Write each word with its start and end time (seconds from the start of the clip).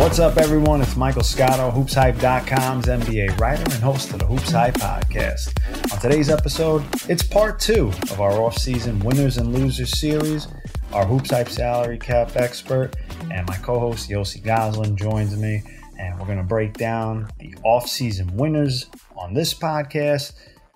What's 0.00 0.18
up, 0.18 0.38
everyone? 0.38 0.80
It's 0.80 0.96
Michael 0.96 1.22
Scotto, 1.22 1.70
HoopsHype.com's 1.70 2.86
NBA 2.86 3.38
writer 3.38 3.62
and 3.64 3.82
host 3.82 4.10
of 4.14 4.20
the 4.20 4.24
Hoops 4.24 4.50
Hype 4.50 4.72
podcast. 4.72 5.52
On 5.92 6.00
today's 6.00 6.30
episode, 6.30 6.82
it's 7.06 7.22
part 7.22 7.60
two 7.60 7.88
of 8.10 8.18
our 8.18 8.32
off-season 8.32 9.00
winners 9.00 9.36
and 9.36 9.52
losers 9.52 10.00
series. 10.00 10.48
Our 10.94 11.04
Hoops 11.04 11.32
Hype 11.32 11.50
salary 11.50 11.98
cap 11.98 12.34
expert 12.36 12.96
and 13.30 13.46
my 13.46 13.56
co-host 13.58 14.08
Yossi 14.08 14.42
Gozlan 14.42 14.94
joins 14.96 15.36
me, 15.36 15.62
and 15.98 16.18
we're 16.18 16.24
going 16.24 16.38
to 16.38 16.44
break 16.44 16.72
down 16.78 17.28
the 17.38 17.54
off-season 17.62 18.38
winners 18.38 18.86
on 19.18 19.34
this 19.34 19.52
podcast, 19.52 20.32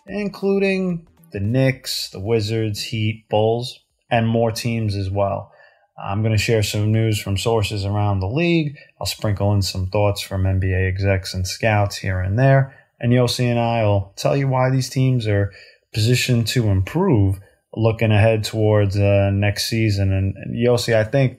including 0.06 1.08
the 1.32 1.40
Knicks, 1.40 2.10
the 2.10 2.20
Wizards, 2.20 2.82
Heat, 2.82 3.24
Bulls, 3.30 3.80
and 4.10 4.28
more 4.28 4.52
teams 4.52 4.94
as 4.94 5.08
well. 5.08 5.50
I'm 5.96 6.22
going 6.22 6.32
to 6.32 6.38
share 6.38 6.62
some 6.62 6.90
news 6.90 7.20
from 7.20 7.36
sources 7.36 7.84
around 7.84 8.20
the 8.20 8.28
league. 8.28 8.76
I'll 9.00 9.06
sprinkle 9.06 9.52
in 9.52 9.62
some 9.62 9.86
thoughts 9.86 10.20
from 10.20 10.42
NBA 10.42 10.88
execs 10.88 11.34
and 11.34 11.46
scouts 11.46 11.96
here 11.96 12.20
and 12.20 12.38
there. 12.38 12.74
And 12.98 13.12
Yossi 13.12 13.44
and 13.44 13.58
I 13.58 13.84
will 13.84 14.12
tell 14.16 14.36
you 14.36 14.48
why 14.48 14.70
these 14.70 14.88
teams 14.88 15.26
are 15.28 15.52
positioned 15.92 16.46
to 16.48 16.68
improve 16.68 17.38
looking 17.76 18.10
ahead 18.10 18.44
towards 18.44 18.96
uh, 18.96 19.30
next 19.32 19.68
season. 19.68 20.12
And, 20.12 20.34
and 20.36 20.56
Yossi, 20.56 20.94
I 20.94 21.04
think 21.04 21.38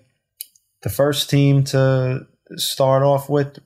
the 0.84 0.90
first 0.90 1.30
team 1.30 1.63
to 1.66 2.27
start 2.55 3.04
off 3.04 3.30
with, 3.30 3.60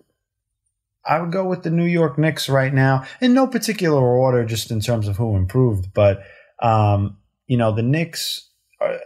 I 1.05 1.19
would 1.19 1.31
go 1.31 1.45
with 1.45 1.63
the 1.63 1.71
New 1.71 1.85
York 1.85 2.17
Knicks 2.17 2.49
right 2.49 2.73
now, 2.73 3.05
in 3.21 3.33
no 3.33 3.47
particular 3.47 4.01
order, 4.01 4.45
just 4.45 4.71
in 4.71 4.79
terms 4.79 5.07
of 5.07 5.17
who 5.17 5.35
improved. 5.35 5.93
But, 5.93 6.23
um, 6.61 7.17
you 7.47 7.57
know, 7.57 7.73
the 7.73 7.83
Knicks 7.83 8.48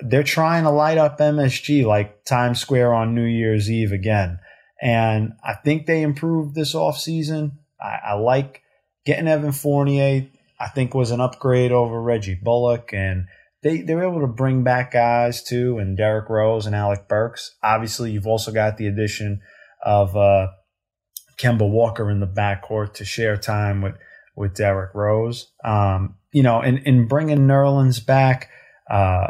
they're 0.01 0.23
trying 0.23 0.63
to 0.63 0.69
light 0.69 0.97
up 0.97 1.19
MSG 1.19 1.85
like 1.85 2.25
Times 2.25 2.59
Square 2.59 2.93
on 2.93 3.15
New 3.15 3.25
Year's 3.25 3.71
Eve 3.71 3.91
again. 3.91 4.39
And 4.81 5.33
I 5.43 5.53
think 5.53 5.85
they 5.85 6.01
improved 6.01 6.55
this 6.55 6.75
offseason. 6.75 7.53
I, 7.81 7.99
I 8.07 8.13
like 8.13 8.61
getting 9.05 9.27
Evan 9.27 9.51
Fournier, 9.51 10.27
I 10.59 10.67
think 10.69 10.93
was 10.93 11.11
an 11.11 11.21
upgrade 11.21 11.71
over 11.71 12.01
Reggie 12.01 12.39
Bullock. 12.41 12.93
And 12.93 13.27
they, 13.63 13.81
they 13.81 13.95
were 13.95 14.03
able 14.03 14.21
to 14.21 14.27
bring 14.27 14.63
back 14.63 14.91
guys 14.91 15.41
too, 15.41 15.79
and 15.79 15.97
Derrick 15.97 16.29
Rose 16.29 16.65
and 16.65 16.75
Alec 16.75 17.07
Burks. 17.07 17.55
Obviously, 17.63 18.11
you've 18.11 18.27
also 18.27 18.51
got 18.51 18.77
the 18.77 18.87
addition 18.87 19.41
of 19.83 20.15
uh, 20.15 20.47
Kemba 21.37 21.69
Walker 21.69 22.11
in 22.11 22.19
the 22.19 22.27
backcourt 22.27 22.93
to 22.95 23.05
share 23.05 23.37
time 23.37 23.81
with, 23.81 23.95
with 24.35 24.53
Derrick 24.53 24.93
Rose. 24.93 25.51
Um, 25.63 26.15
you 26.31 26.43
know, 26.43 26.61
in, 26.61 26.79
in 26.79 27.07
bringing 27.07 27.39
Nerlens 27.39 28.05
back, 28.05 28.49
uh, 28.89 29.27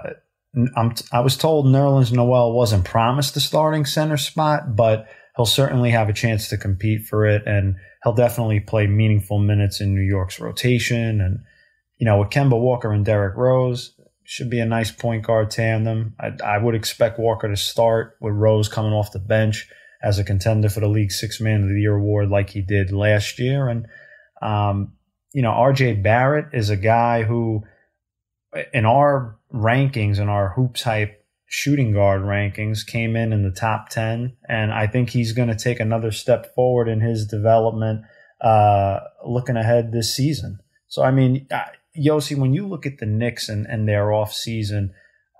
I'm, 0.75 0.93
I 1.11 1.21
was 1.21 1.35
told 1.35 1.65
Nerlens 1.65 2.11
Noel 2.11 2.53
wasn't 2.53 2.85
promised 2.85 3.33
the 3.33 3.39
starting 3.39 3.85
center 3.85 4.17
spot, 4.17 4.75
but 4.75 5.07
he'll 5.35 5.45
certainly 5.45 5.91
have 5.91 6.09
a 6.09 6.13
chance 6.13 6.49
to 6.49 6.57
compete 6.57 7.05
for 7.07 7.25
it, 7.25 7.43
and 7.47 7.75
he'll 8.03 8.13
definitely 8.13 8.59
play 8.59 8.87
meaningful 8.87 9.39
minutes 9.39 9.81
in 9.81 9.95
New 9.95 10.01
York's 10.01 10.39
rotation. 10.39 11.21
And 11.21 11.39
you 11.97 12.05
know, 12.05 12.19
with 12.19 12.29
Kemba 12.29 12.59
Walker 12.59 12.91
and 12.91 13.05
Derrick 13.05 13.35
Rose, 13.35 13.95
should 14.23 14.49
be 14.49 14.59
a 14.59 14.65
nice 14.65 14.91
point 14.91 15.25
guard 15.25 15.51
tandem. 15.51 16.15
I, 16.19 16.31
I 16.43 16.57
would 16.57 16.75
expect 16.75 17.19
Walker 17.19 17.49
to 17.49 17.57
start 17.57 18.17
with 18.21 18.33
Rose 18.33 18.69
coming 18.69 18.93
off 18.93 19.11
the 19.11 19.19
bench 19.19 19.67
as 20.01 20.19
a 20.19 20.23
contender 20.23 20.69
for 20.69 20.79
the 20.79 20.87
league 20.87 21.11
six 21.11 21.39
man 21.39 21.63
of 21.63 21.69
the 21.69 21.79
year 21.79 21.95
award, 21.95 22.29
like 22.29 22.49
he 22.49 22.61
did 22.61 22.91
last 22.91 23.39
year. 23.39 23.67
And 23.67 23.87
um, 24.41 24.93
you 25.33 25.41
know, 25.41 25.51
RJ 25.51 26.03
Barrett 26.03 26.53
is 26.53 26.69
a 26.69 26.77
guy 26.77 27.23
who, 27.23 27.63
in 28.73 28.85
our 28.85 29.37
rankings 29.53 30.19
and 30.19 30.29
our 30.29 30.49
hoops 30.49 30.83
hype 30.83 31.23
shooting 31.45 31.93
guard 31.93 32.21
rankings 32.21 32.85
came 32.85 33.15
in 33.15 33.31
in 33.31 33.43
the 33.43 33.51
top 33.51 33.89
10 33.89 34.35
and 34.49 34.73
i 34.73 34.87
think 34.87 35.09
he's 35.09 35.33
going 35.33 35.49
to 35.49 35.55
take 35.55 35.79
another 35.79 36.11
step 36.11 36.53
forward 36.55 36.87
in 36.87 36.99
his 36.99 37.27
development 37.27 38.01
uh, 38.41 38.99
looking 39.25 39.55
ahead 39.55 39.91
this 39.91 40.15
season. 40.15 40.59
So 40.87 41.03
i 41.03 41.11
mean 41.11 41.47
yossi 41.97 42.35
when 42.35 42.53
you 42.53 42.67
look 42.67 42.85
at 42.85 42.97
the 42.97 43.05
knicks 43.05 43.49
and, 43.49 43.65
and 43.67 43.87
their 43.87 44.11
off 44.11 44.33
season 44.33 44.93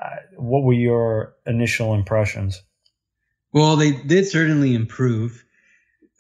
uh, 0.04 0.18
what 0.38 0.64
were 0.64 0.74
your 0.74 1.34
initial 1.46 1.94
impressions? 1.94 2.62
Well 3.52 3.76
they 3.76 3.92
did 3.92 4.28
certainly 4.28 4.74
improve 4.74 5.44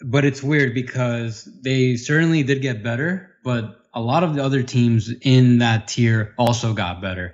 but 0.01 0.25
it's 0.25 0.43
weird 0.43 0.73
because 0.73 1.47
they 1.63 1.95
certainly 1.95 2.43
did 2.43 2.61
get 2.61 2.83
better 2.83 3.31
but 3.43 3.82
a 3.93 4.01
lot 4.01 4.23
of 4.23 4.35
the 4.35 4.43
other 4.43 4.63
teams 4.63 5.11
in 5.21 5.59
that 5.59 5.87
tier 5.87 6.33
also 6.37 6.73
got 6.73 7.01
better 7.01 7.33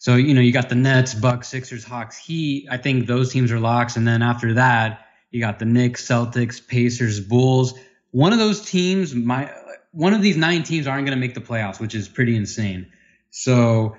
so, 0.00 0.16
you 0.16 0.32
know, 0.32 0.40
you 0.40 0.50
got 0.50 0.70
the 0.70 0.76
Nets, 0.76 1.12
Bucks, 1.12 1.48
Sixers, 1.48 1.84
Hawks, 1.84 2.16
Heat. 2.16 2.66
I 2.70 2.78
think 2.78 3.06
those 3.06 3.30
teams 3.30 3.52
are 3.52 3.60
locks. 3.60 3.96
And 3.96 4.08
then 4.08 4.22
after 4.22 4.54
that, 4.54 5.06
you 5.30 5.40
got 5.40 5.58
the 5.58 5.66
Knicks, 5.66 6.02
Celtics, 6.08 6.66
Pacers, 6.66 7.20
Bulls. 7.20 7.74
One 8.10 8.32
of 8.32 8.38
those 8.38 8.62
teams, 8.64 9.14
my 9.14 9.52
one 9.92 10.14
of 10.14 10.22
these 10.22 10.38
nine 10.38 10.62
teams 10.62 10.86
aren't 10.86 11.04
going 11.04 11.14
to 11.16 11.20
make 11.20 11.34
the 11.34 11.42
playoffs, 11.42 11.78
which 11.78 11.94
is 11.94 12.08
pretty 12.08 12.34
insane. 12.34 12.90
So 13.28 13.94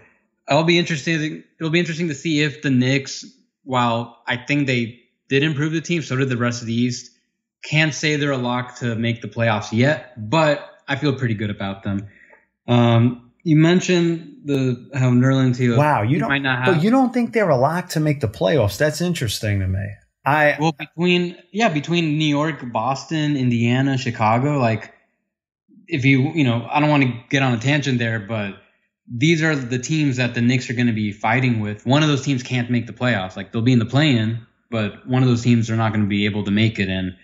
I'll 0.48 0.64
be 0.64 0.80
interested. 0.80 1.44
It'll 1.60 1.70
be 1.70 1.80
interesting 1.80 2.08
to 2.08 2.16
see 2.16 2.42
if 2.42 2.64
the 2.64 2.72
Knicks, 2.72 3.24
while 3.64 4.24
I 4.26 4.38
think 4.38 4.66
they 4.66 5.02
did 5.30 5.44
improve 5.44 5.72
the 5.72 5.82
team, 5.82 6.02
so 6.02 6.16
did 6.16 6.30
the 6.30 6.38
rest 6.38 6.62
of 6.62 6.68
the 6.68 6.74
East. 6.74 7.12
Can't 7.64 7.94
say 7.94 8.16
they're 8.16 8.32
a 8.32 8.38
lock 8.38 8.78
to 8.80 8.96
make 8.96 9.22
the 9.22 9.28
playoffs 9.28 9.72
yet, 9.72 10.14
but 10.18 10.68
I 10.88 10.96
feel 10.96 11.14
pretty 11.16 11.36
good 11.36 11.50
about 11.50 11.84
them. 11.84 12.08
Um, 12.68 13.32
you 13.44 13.56
mentioned 13.56 14.42
the 14.46 14.90
how 14.94 15.10
Nerlens 15.10 15.60
wow 15.78 16.02
you 16.04 16.20
don't 16.20 16.30
might 16.30 16.42
not 16.42 16.66
have, 16.66 16.76
but 16.76 16.84
you 16.84 16.90
don't 16.90 17.14
think 17.14 17.34
they're 17.34 17.50
a 17.50 17.58
lock 17.58 17.90
to 17.90 18.00
make 18.00 18.22
the 18.22 18.28
playoffs. 18.28 18.78
That's 18.78 19.02
interesting 19.02 19.60
to 19.60 19.68
me. 19.68 19.86
I 20.26 20.58
well 20.60 20.74
between 20.74 21.38
yeah 21.52 21.70
between 21.70 22.18
New 22.18 22.26
York, 22.26 22.72
Boston, 22.72 23.36
Indiana, 23.36 23.98
Chicago, 23.98 24.60
like 24.60 24.94
if 25.88 26.06
you 26.06 26.32
you 26.34 26.44
know 26.44 26.68
I 26.70 26.80
don't 26.80 26.90
want 26.90 27.04
to 27.04 27.14
get 27.30 27.42
on 27.42 27.54
a 27.54 27.60
tangent 27.60 27.98
there, 27.98 28.20
but 28.20 28.56
these 29.12 29.42
are 29.42 29.56
the 29.56 29.80
teams 29.80 30.18
that 30.18 30.36
the 30.36 30.42
Knicks 30.42 30.70
are 30.70 30.74
going 30.74 30.88
to 30.88 30.94
be 30.94 31.12
fighting 31.12 31.60
with. 31.60 31.86
One 31.86 32.04
of 32.04 32.10
those 32.10 32.24
teams 32.24 32.44
can't 32.44 32.70
make 32.70 32.88
the 32.88 32.94
playoffs. 32.94 33.36
Like 33.36 33.52
they'll 33.52 33.62
be 33.62 33.74
in 33.74 33.80
the 33.80 33.86
play-in, 33.86 34.46
but 34.70 35.08
one 35.08 35.22
of 35.24 35.28
those 35.28 35.42
teams 35.42 35.70
are 35.70 35.76
not 35.76 35.92
going 35.92 36.04
to 36.04 36.10
be 36.10 36.26
able 36.26 36.46
to 36.46 36.52
make 36.52 36.80
it. 36.80 36.88
And 36.88 37.18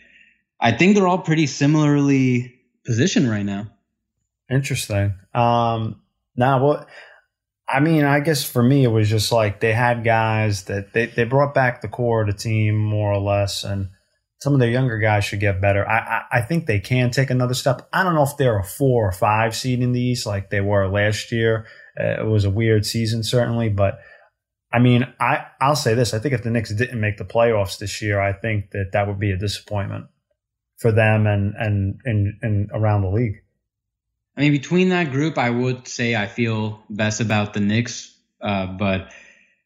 I 0.60 0.72
think 0.72 0.96
they're 0.96 1.08
all 1.08 1.20
pretty 1.20 1.48
similarly 1.48 2.57
positioned 2.88 3.30
right 3.30 3.46
now. 3.46 3.68
Interesting. 4.50 5.14
Um, 5.36 6.02
now, 6.36 6.64
what? 6.64 6.88
I 7.70 7.82
mean, 7.82 8.06
I 8.06 8.22
guess 8.22 8.46
for 8.46 8.64
me, 8.64 8.86
it 8.86 8.90
was 8.90 9.10
just 9.10 9.32
like 9.32 9.60
they 9.60 9.74
had 9.74 10.06
guys 10.06 10.64
that 10.64 10.94
they, 10.94 11.08
they 11.08 11.26
brought 11.26 11.54
back 11.54 11.82
the 11.82 11.90
core 11.90 12.22
of 12.22 12.28
the 12.28 12.34
team 12.34 12.78
more 12.78 13.12
or 13.12 13.20
less, 13.20 13.66
and 13.66 13.90
some 14.40 14.54
of 14.54 14.62
their 14.62 14.70
younger 14.70 15.00
guys 15.00 15.26
should 15.26 15.42
get 15.42 15.60
better. 15.60 15.86
I, 15.88 15.98
I, 15.98 16.22
I 16.38 16.42
think 16.42 16.66
they 16.66 16.80
can 16.80 17.12
take 17.12 17.30
another 17.30 17.54
step. 17.54 17.90
I 17.92 18.04
don't 18.04 18.16
know 18.16 18.24
if 18.24 18.38
they're 18.38 18.60
a 18.60 18.64
four 18.64 19.10
or 19.10 19.12
five 19.12 19.54
seed 19.54 19.82
in 19.82 19.92
the 19.92 20.02
East 20.02 20.26
like 20.26 20.50
they 20.50 20.62
were 20.62 20.88
last 20.88 21.32
year. 21.34 21.68
Uh, 22.00 22.22
it 22.22 22.28
was 22.28 22.46
a 22.46 22.50
weird 22.50 22.86
season, 22.86 23.22
certainly, 23.22 23.68
but 23.68 24.00
I 24.72 24.80
mean, 24.80 25.06
I 25.20 25.48
I'll 25.60 25.76
say 25.76 25.94
this: 25.94 26.14
I 26.14 26.20
think 26.20 26.34
if 26.34 26.44
the 26.44 26.52
Knicks 26.52 26.74
didn't 26.74 27.02
make 27.02 27.18
the 27.18 27.26
playoffs 27.26 27.80
this 27.80 28.02
year, 28.02 28.22
I 28.22 28.32
think 28.32 28.72
that 28.72 28.92
that 28.94 29.08
would 29.08 29.20
be 29.20 29.32
a 29.32 29.38
disappointment 29.38 30.06
for 30.78 30.92
them 30.92 31.28
and 31.28 31.56
and 31.58 32.00
and, 32.06 32.34
and 32.42 32.70
around 32.74 33.02
the 33.02 33.10
league. 33.10 33.42
I 34.36 34.42
mean, 34.42 34.52
between 34.52 34.90
that 34.90 35.12
group, 35.12 35.38
I 35.38 35.50
would 35.50 35.88
say 35.88 36.16
I 36.16 36.28
feel 36.28 36.84
best 36.90 37.22
about 37.22 37.54
the 37.54 37.60
Knicks, 37.60 38.16
uh, 38.40 38.68
but 38.68 39.12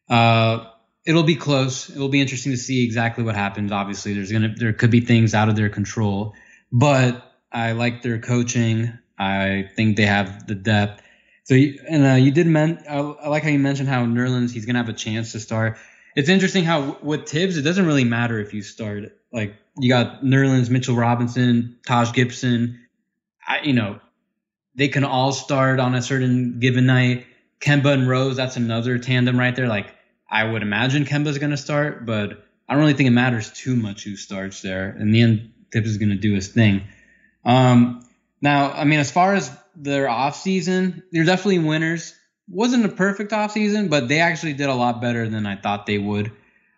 uh, 0.08 0.66
it'll 1.04 1.24
be 1.24 1.36
close. 1.36 1.90
It'll 1.90 2.08
be 2.08 2.22
interesting 2.22 2.52
to 2.52 2.58
see 2.58 2.84
exactly 2.84 3.22
what 3.22 3.34
happens. 3.34 3.70
Obviously, 3.70 4.14
there's 4.14 4.32
gonna 4.32 4.54
there 4.56 4.72
could 4.72 4.90
be 4.90 5.00
things 5.00 5.34
out 5.34 5.48
of 5.48 5.56
their 5.56 5.68
control, 5.68 6.34
but 6.72 7.22
I 7.52 7.72
like 7.72 8.02
their 8.02 8.18
coaching. 8.18 8.98
I 9.18 9.68
think 9.76 9.96
they 9.96 10.06
have 10.06 10.46
the 10.46 10.54
depth. 10.54 11.02
So, 11.44 11.54
you, 11.54 11.78
and 11.88 12.06
uh, 12.06 12.14
you 12.14 12.30
did 12.30 12.46
men. 12.46 12.82
I, 12.88 12.96
I, 12.96 13.28
like 13.28 13.42
how 13.42 13.50
you 13.50 13.58
mentioned 13.58 13.88
how 13.88 14.06
Nerlens 14.06 14.52
he's 14.52 14.64
gonna 14.64 14.78
have 14.78 14.88
a 14.88 14.94
chance 14.94 15.32
to 15.32 15.40
start. 15.40 15.76
It's 16.16 16.30
interesting 16.30 16.64
how 16.64 16.98
with 17.02 17.28
Thibs 17.28 17.58
it 17.58 17.62
doesn't 17.62 17.86
really 17.86 18.04
matter 18.04 18.38
if 18.38 18.54
you 18.54 18.62
start. 18.62 19.18
Like 19.32 19.54
you 19.78 19.88
got 19.88 20.22
Nerlens, 20.22 20.70
Mitchell 20.70 20.96
Robinson, 20.96 21.78
Taj 21.86 22.12
Gibson. 22.12 22.80
I, 23.46 23.60
you 23.62 23.72
know, 23.72 24.00
they 24.74 24.88
can 24.88 25.04
all 25.04 25.32
start 25.32 25.80
on 25.80 25.94
a 25.94 26.02
certain 26.02 26.60
given 26.60 26.86
night. 26.86 27.26
Kemba 27.60 27.92
and 27.92 28.08
Rose, 28.08 28.36
that's 28.36 28.56
another 28.56 28.98
tandem 28.98 29.38
right 29.38 29.54
there. 29.54 29.68
Like 29.68 29.94
I 30.30 30.44
would 30.44 30.62
imagine 30.62 31.04
Kemba's 31.04 31.38
going 31.38 31.50
to 31.50 31.56
start, 31.56 32.04
but 32.06 32.44
I 32.68 32.74
don't 32.74 32.80
really 32.80 32.94
think 32.94 33.06
it 33.06 33.12
matters 33.12 33.50
too 33.52 33.76
much 33.76 34.04
who 34.04 34.16
starts 34.16 34.62
there. 34.62 34.96
In 34.98 35.10
the 35.10 35.22
end, 35.22 35.52
Thibs 35.72 35.88
is 35.88 35.98
going 35.98 36.10
to 36.10 36.16
do 36.16 36.34
his 36.34 36.48
thing. 36.48 36.82
Um, 37.44 38.06
now, 38.40 38.72
I 38.72 38.84
mean, 38.84 38.98
as 38.98 39.10
far 39.10 39.34
as 39.34 39.54
their 39.76 40.08
off 40.08 40.36
season, 40.36 41.02
they're 41.12 41.24
definitely 41.24 41.60
winners. 41.60 42.14
Wasn't 42.48 42.84
a 42.84 42.88
perfect 42.88 43.32
off 43.32 43.52
season, 43.52 43.88
but 43.88 44.08
they 44.08 44.20
actually 44.20 44.54
did 44.54 44.68
a 44.68 44.74
lot 44.74 45.00
better 45.00 45.28
than 45.28 45.46
I 45.46 45.56
thought 45.56 45.86
they 45.86 45.98
would. 45.98 46.32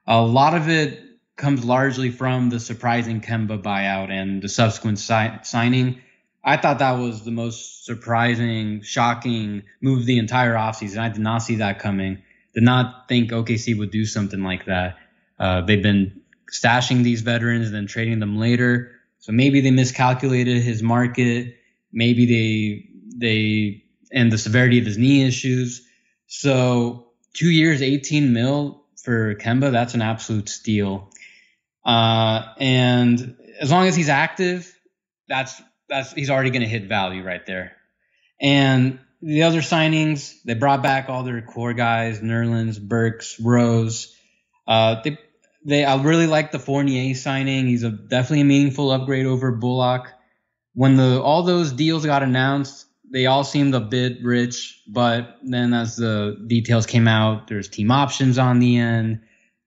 A 0.07 0.21
lot 0.21 0.55
of 0.55 0.69
it 0.69 1.01
comes 1.37 1.65
largely 1.65 2.11
from 2.11 2.51
the 2.51 2.61
surprising 2.61 3.21
Kemba 3.21 3.63
buyout 3.63 4.11
and 4.11 4.41
the 4.43 4.49
subsequent 4.49 4.99
si- 4.99 5.39
signing 5.43 6.01
I 6.45 6.59
thought 6.59 6.79
that 6.81 6.99
was 6.99 7.25
the 7.25 7.31
most 7.31 7.87
surprising, 7.87 8.83
shocking 8.83 9.63
move 9.81 10.05
the 10.05 10.19
entire 10.19 10.55
offseason. 10.55 10.99
I 10.99 11.09
did 11.09 11.23
not 11.23 11.39
see 11.39 11.57
that 11.57 11.79
coming. 11.79 12.23
Did 12.53 12.65
not 12.65 13.09
think 13.09 13.31
OKC 13.31 13.79
would 13.79 13.91
do 13.91 14.05
something 14.05 14.43
like 14.43 14.67
that. 14.67 14.99
Uh, 15.39 15.63
they've 15.63 15.83
been 15.83 16.21
stashing 16.53 17.03
these 17.03 17.23
veterans 17.23 17.67
and 17.67 17.75
then 17.75 17.87
trading 17.87 18.21
them 18.21 18.39
later. 18.39 18.93
So 19.21 19.33
maybe 19.33 19.63
they 19.63 19.71
miscalculated 19.71 20.63
his 20.63 20.83
market. 20.83 21.57
Maybe 21.93 22.27
they 22.27 22.91
they 23.17 23.85
and 24.13 24.31
the 24.31 24.39
severity 24.39 24.79
of 24.79 24.85
his 24.85 24.99
knee 24.99 25.27
issues. 25.27 25.89
So 26.27 27.07
two 27.33 27.51
years, 27.51 27.81
18 27.81 28.35
mil 28.35 28.85
for 29.03 29.35
Kemba, 29.37 29.73
that's 29.73 29.95
an 29.95 30.03
absolute 30.03 30.51
steal. 30.51 31.11
Uh, 31.85 32.53
and 32.59 33.37
as 33.61 33.71
long 33.71 33.87
as 33.87 33.95
he's 33.97 34.09
active, 34.09 34.73
that's 35.29 35.61
that's 35.89 36.13
he's 36.13 36.31
already 36.31 36.51
going 36.51 36.63
to 36.63 36.69
hit 36.69 36.89
value 36.89 37.23
right 37.23 37.45
there. 37.47 37.77
And 38.41 39.01
the 39.21 39.45
other 39.45 39.61
signings, 39.61 40.35
they 40.45 40.55
brought 40.55 40.83
back 40.83 41.09
all 41.09 41.23
their 41.23 41.43
core 41.43 41.75
guys: 41.75 42.21
Nerlens, 42.21 42.81
Burks, 42.81 43.39
Rose. 43.41 44.15
Uh, 44.67 45.03
they 45.03 45.19
they 45.65 45.85
I 45.85 46.01
really 46.03 46.27
like 46.27 46.53
the 46.53 46.59
Fournier 46.59 47.15
signing. 47.15 47.67
He's 47.67 47.83
a 47.83 47.91
definitely 47.91 48.43
a 48.43 48.45
meaningful 48.45 48.91
upgrade 48.91 49.27
over 49.27 49.53
Bullock. 49.53 50.13
When 50.75 50.97
the 50.97 51.23
all 51.23 51.43
those 51.43 51.73
deals 51.73 52.05
got 52.05 52.23
announced, 52.23 52.87
they 53.11 53.27
all 53.27 53.45
seemed 53.45 53.75
a 53.75 53.81
bit 53.81 54.19
rich, 54.23 54.83
but 54.89 55.39
then 55.43 55.73
as 55.73 55.97
the 55.97 56.37
details 56.47 56.87
came 56.87 57.07
out, 57.07 57.47
there's 57.47 57.69
team 57.69 57.91
options 57.91 58.39
on 58.39 58.59
the 58.59 58.77
end, 58.79 59.21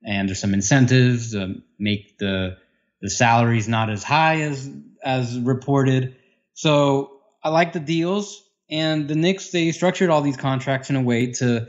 and 0.07 0.30
there's 0.30 0.39
some 0.39 0.54
incentives 0.54 1.33
to 1.33 1.62
make 1.77 2.18
the 2.18 2.57
the 3.01 3.09
salaries 3.09 3.68
not 3.68 3.92
as 3.92 4.04
high 4.04 4.42
as 4.42 4.68
as 5.04 5.38
reported. 5.38 6.15
So 6.54 7.19
I 7.44 7.50
like 7.50 7.74
the 7.74 7.80
deals, 7.80 8.42
and 8.69 9.07
the 9.07 9.15
Knicks 9.15 9.51
they 9.51 9.71
structured 9.71 10.09
all 10.09 10.21
these 10.21 10.38
contracts 10.38 10.89
in 10.89 10.95
a 10.95 11.01
way 11.01 11.33
to 11.33 11.68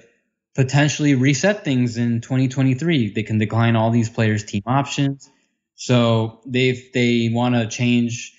potentially 0.55 1.15
reset 1.15 1.65
things 1.65 1.99
in 1.99 2.21
2023. 2.21 3.13
They 3.13 3.23
can 3.25 3.39
decline 3.39 3.77
all 3.77 3.91
these 3.91 4.09
players' 4.09 4.45
team 4.45 4.63
options. 4.67 5.29
So 5.75 6.41
they 6.47 6.71
if 6.71 6.93
they 6.93 7.31
want 7.33 7.57
to 7.57 7.67
change 7.67 8.35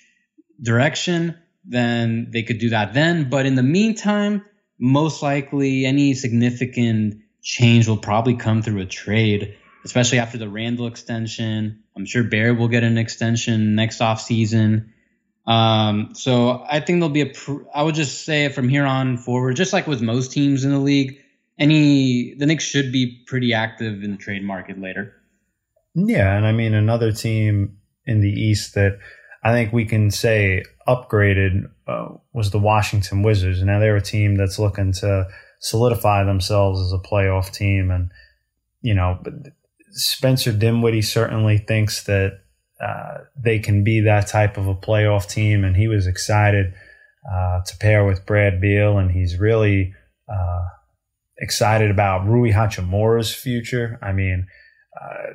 direction, 0.60 1.36
then 1.64 2.30
they 2.32 2.42
could 2.42 2.58
do 2.58 2.70
that 2.70 2.94
then. 2.94 3.28
But 3.28 3.44
in 3.44 3.54
the 3.54 3.62
meantime, 3.62 4.44
most 4.78 5.22
likely 5.22 5.84
any 5.84 6.14
significant 6.14 7.20
change 7.42 7.86
will 7.86 7.98
probably 7.98 8.34
come 8.34 8.62
through 8.62 8.80
a 8.80 8.86
trade, 8.86 9.56
especially 9.84 10.18
after 10.18 10.38
the 10.38 10.48
Randle 10.48 10.86
extension. 10.86 11.82
I'm 11.96 12.06
sure 12.06 12.24
Bear 12.24 12.54
will 12.54 12.68
get 12.68 12.82
an 12.82 12.98
extension 12.98 13.74
next 13.74 14.00
off 14.00 14.20
season. 14.20 14.92
Um, 15.46 16.14
so 16.14 16.64
I 16.68 16.80
think 16.80 17.00
there'll 17.00 17.08
be 17.08 17.22
a. 17.22 17.26
Pr- 17.26 17.62
I 17.74 17.82
would 17.82 17.94
just 17.94 18.24
say 18.24 18.48
from 18.50 18.68
here 18.68 18.84
on 18.84 19.16
forward, 19.16 19.56
just 19.56 19.72
like 19.72 19.86
with 19.86 20.02
most 20.02 20.32
teams 20.32 20.64
in 20.64 20.70
the 20.70 20.78
league, 20.78 21.18
any 21.58 22.34
the 22.34 22.46
Knicks 22.46 22.64
should 22.64 22.92
be 22.92 23.22
pretty 23.26 23.52
active 23.52 24.02
in 24.02 24.12
the 24.12 24.16
trade 24.16 24.44
market 24.44 24.80
later. 24.80 25.14
Yeah, 25.94 26.36
and 26.36 26.46
I 26.46 26.52
mean 26.52 26.74
another 26.74 27.12
team 27.12 27.78
in 28.06 28.20
the 28.20 28.30
East 28.30 28.74
that 28.74 28.98
I 29.42 29.52
think 29.52 29.72
we 29.72 29.86
can 29.86 30.10
say 30.10 30.64
upgraded 30.86 31.70
uh, 31.86 32.08
was 32.32 32.50
the 32.50 32.58
Washington 32.58 33.22
Wizards. 33.22 33.62
Now 33.62 33.78
they're 33.78 33.96
a 33.96 34.02
team 34.02 34.36
that's 34.36 34.58
looking 34.58 34.92
to 34.94 35.26
solidify 35.58 36.24
themselves 36.24 36.80
as 36.80 36.92
a 36.92 36.98
playoff 36.98 37.52
team, 37.52 37.90
and 37.90 38.10
you 38.82 38.94
know, 38.94 39.18
Spencer 39.90 40.52
Dinwiddie 40.52 41.02
certainly 41.02 41.58
thinks 41.58 42.04
that 42.04 42.40
uh, 42.80 43.18
they 43.36 43.58
can 43.58 43.84
be 43.84 44.00
that 44.00 44.26
type 44.26 44.56
of 44.56 44.66
a 44.66 44.74
playoff 44.74 45.28
team, 45.28 45.64
and 45.64 45.76
he 45.76 45.88
was 45.88 46.06
excited 46.06 46.72
uh, 47.30 47.60
to 47.66 47.76
pair 47.78 48.04
with 48.04 48.24
Brad 48.24 48.60
Beal, 48.60 48.98
and 48.98 49.10
he's 49.10 49.38
really 49.38 49.94
uh, 50.28 50.62
excited 51.38 51.90
about 51.90 52.26
Rui 52.26 52.52
Hachimura's 52.52 53.34
future. 53.34 53.98
I 54.00 54.12
mean, 54.12 54.46
uh, 55.00 55.34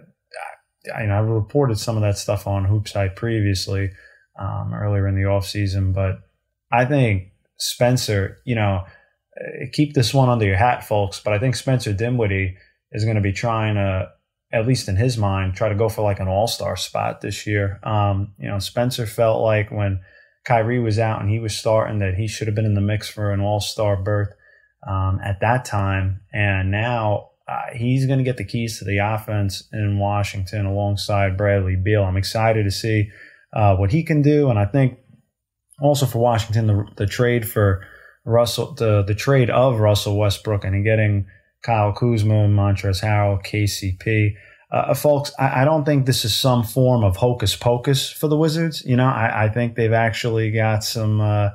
I, 0.95 1.03
I, 1.03 1.05
I 1.05 1.19
reported 1.19 1.77
some 1.77 1.95
of 1.95 2.01
that 2.01 2.17
stuff 2.17 2.47
on 2.47 2.65
HoopsHype 2.65 3.15
previously 3.15 3.91
um, 4.39 4.73
earlier 4.73 5.07
in 5.07 5.15
the 5.15 5.21
offseason, 5.21 5.93
but 5.93 6.19
I 6.71 6.85
think 6.85 7.31
Spencer, 7.57 8.39
you 8.45 8.55
know, 8.55 8.83
uh, 9.39 9.65
keep 9.71 9.93
this 9.93 10.13
one 10.13 10.29
under 10.29 10.45
your 10.45 10.57
hat, 10.57 10.83
folks, 10.83 11.19
but 11.19 11.33
I 11.33 11.39
think 11.39 11.55
Spencer 11.55 11.93
Dinwiddie 11.93 12.57
is 12.91 13.03
going 13.03 13.15
to 13.15 13.21
be 13.21 13.33
trying 13.33 13.75
to, 13.75 14.09
at 14.51 14.67
least 14.67 14.87
in 14.87 14.95
his 14.95 15.17
mind, 15.17 15.53
try 15.53 15.69
to 15.69 15.75
go 15.75 15.89
for 15.89 16.01
like 16.01 16.19
an 16.19 16.27
all 16.27 16.47
star 16.47 16.75
spot 16.75 17.21
this 17.21 17.45
year. 17.45 17.79
Um, 17.83 18.33
you 18.37 18.47
know, 18.47 18.59
Spencer 18.59 19.05
felt 19.05 19.41
like 19.41 19.71
when 19.71 20.01
Kyrie 20.45 20.79
was 20.79 20.99
out 20.99 21.21
and 21.21 21.29
he 21.29 21.39
was 21.39 21.57
starting 21.57 21.99
that 21.99 22.15
he 22.15 22.27
should 22.27 22.47
have 22.47 22.55
been 22.55 22.65
in 22.65 22.75
the 22.75 22.81
mix 22.81 23.09
for 23.09 23.31
an 23.31 23.41
all 23.41 23.59
star 23.59 24.01
berth 24.01 24.29
um, 24.87 25.19
at 25.23 25.41
that 25.41 25.65
time. 25.65 26.21
And 26.31 26.71
now 26.71 27.31
uh, 27.47 27.73
he's 27.75 28.05
going 28.05 28.19
to 28.19 28.23
get 28.23 28.37
the 28.37 28.45
keys 28.45 28.79
to 28.79 28.85
the 28.85 28.99
offense 28.99 29.67
in 29.73 29.99
Washington 29.99 30.65
alongside 30.65 31.37
Bradley 31.37 31.75
Beal. 31.75 32.03
I'm 32.03 32.17
excited 32.17 32.63
to 32.63 32.71
see 32.71 33.09
uh, 33.53 33.75
what 33.75 33.91
he 33.91 34.03
can 34.03 34.21
do. 34.21 34.49
And 34.49 34.59
I 34.59 34.65
think 34.65 34.99
also 35.81 36.05
for 36.05 36.19
Washington, 36.19 36.67
the, 36.67 36.85
the 36.95 37.07
trade 37.07 37.47
for 37.47 37.85
Russell, 38.23 38.73
the, 38.73 39.03
the 39.03 39.15
trade 39.15 39.49
of 39.49 39.79
Russell 39.79 40.17
Westbrook 40.17 40.63
and 40.63 40.83
getting 40.83 41.27
Kyle 41.65 41.93
Kuzma, 41.93 42.47
Montrezl 42.47 43.03
Harrell, 43.03 43.43
KCP. 43.43 44.35
Uh, 44.71 44.93
folks, 44.93 45.31
I, 45.39 45.61
I, 45.61 45.65
don't 45.65 45.85
think 45.85 46.05
this 46.05 46.25
is 46.25 46.35
some 46.35 46.63
form 46.63 47.03
of 47.03 47.15
hocus 47.15 47.55
pocus 47.55 48.11
for 48.11 48.27
the 48.27 48.37
Wizards. 48.37 48.83
You 48.85 48.95
know, 48.95 49.07
I, 49.07 49.45
I 49.45 49.49
think 49.49 49.75
they've 49.75 49.93
actually 49.93 50.51
got 50.51 50.83
some 50.83 51.21
uh, 51.21 51.49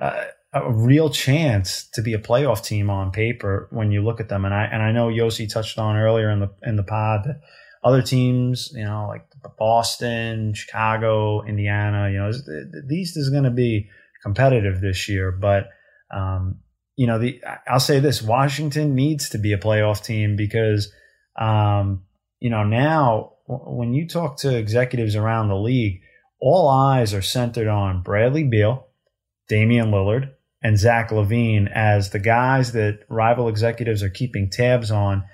uh, 0.00 0.24
a 0.52 0.72
real 0.72 1.10
chance 1.10 1.84
to 1.94 2.02
be 2.02 2.14
a 2.14 2.18
playoff 2.18 2.64
team 2.64 2.90
on 2.90 3.12
paper 3.12 3.68
when 3.70 3.92
you 3.92 4.02
look 4.02 4.20
at 4.20 4.28
them. 4.28 4.44
And 4.44 4.54
I 4.54 4.64
and 4.64 4.82
I 4.82 4.92
know 4.92 5.08
Yossi 5.08 5.50
touched 5.50 5.78
on 5.78 5.96
earlier 5.96 6.30
in 6.30 6.40
the 6.40 6.50
in 6.62 6.76
the 6.76 6.82
pod 6.82 7.24
that 7.24 7.40
other 7.82 8.02
teams, 8.02 8.72
you 8.74 8.84
know, 8.84 9.06
like 9.08 9.26
Boston, 9.58 10.54
Chicago, 10.54 11.42
Indiana, 11.42 12.10
you 12.10 12.18
know, 12.18 12.32
the, 12.32 12.84
the 12.86 13.00
is 13.00 13.30
going 13.30 13.44
to 13.44 13.50
be 13.50 13.88
competitive 14.22 14.80
this 14.80 15.08
year. 15.08 15.32
But 15.32 15.68
um, 16.10 16.58
you 17.00 17.06
know, 17.06 17.18
the 17.18 17.42
I'll 17.66 17.80
say 17.80 17.98
this: 17.98 18.20
Washington 18.20 18.94
needs 18.94 19.30
to 19.30 19.38
be 19.38 19.54
a 19.54 19.58
playoff 19.58 20.04
team 20.04 20.36
because 20.36 20.92
um, 21.34 22.02
you 22.40 22.50
know 22.50 22.62
now 22.62 23.36
when 23.46 23.94
you 23.94 24.06
talk 24.06 24.36
to 24.40 24.54
executives 24.54 25.16
around 25.16 25.48
the 25.48 25.56
league, 25.56 26.02
all 26.42 26.68
eyes 26.68 27.14
are 27.14 27.22
centered 27.22 27.68
on 27.68 28.02
Bradley 28.02 28.44
Beal, 28.44 28.86
Damian 29.48 29.90
Lillard, 29.90 30.32
and 30.62 30.78
Zach 30.78 31.08
LaVine 31.08 31.72
as 31.74 32.10
the 32.10 32.18
guys 32.18 32.72
that 32.72 32.98
rival 33.08 33.48
executives 33.48 34.02
are 34.02 34.10
keeping 34.10 34.50
tabs 34.50 34.90
on 34.90 35.24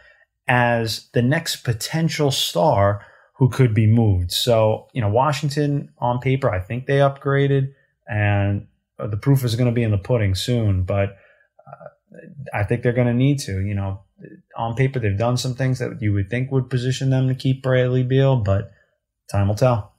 as 0.46 1.08
the 1.14 1.22
next 1.22 1.64
potential 1.64 2.30
star 2.30 3.04
who 3.38 3.48
could 3.48 3.74
be 3.74 3.88
moved. 3.88 4.30
So, 4.30 4.86
you 4.92 5.00
know, 5.00 5.10
Washington 5.10 5.88
on 5.98 6.20
paper, 6.20 6.48
I 6.48 6.60
think 6.60 6.86
they 6.86 6.98
upgraded, 6.98 7.74
and 8.06 8.68
the 9.00 9.16
proof 9.16 9.44
is 9.44 9.56
going 9.56 9.66
to 9.66 9.74
be 9.74 9.82
in 9.82 9.90
the 9.90 9.98
pudding 9.98 10.36
soon. 10.36 10.84
But 10.84 11.08
uh, 11.08 11.14
I 12.52 12.64
think 12.64 12.82
they're 12.82 12.92
going 12.92 13.06
to 13.06 13.14
need 13.14 13.40
to. 13.40 13.60
You 13.60 13.74
know, 13.74 14.00
on 14.56 14.74
paper, 14.74 14.98
they've 14.98 15.18
done 15.18 15.36
some 15.36 15.54
things 15.54 15.78
that 15.78 16.00
you 16.00 16.12
would 16.12 16.30
think 16.30 16.50
would 16.50 16.70
position 16.70 17.10
them 17.10 17.28
to 17.28 17.34
keep 17.34 17.62
Bradley 17.62 18.02
Beal, 18.02 18.36
but 18.36 18.72
time 19.30 19.48
will 19.48 19.54
tell. 19.54 19.92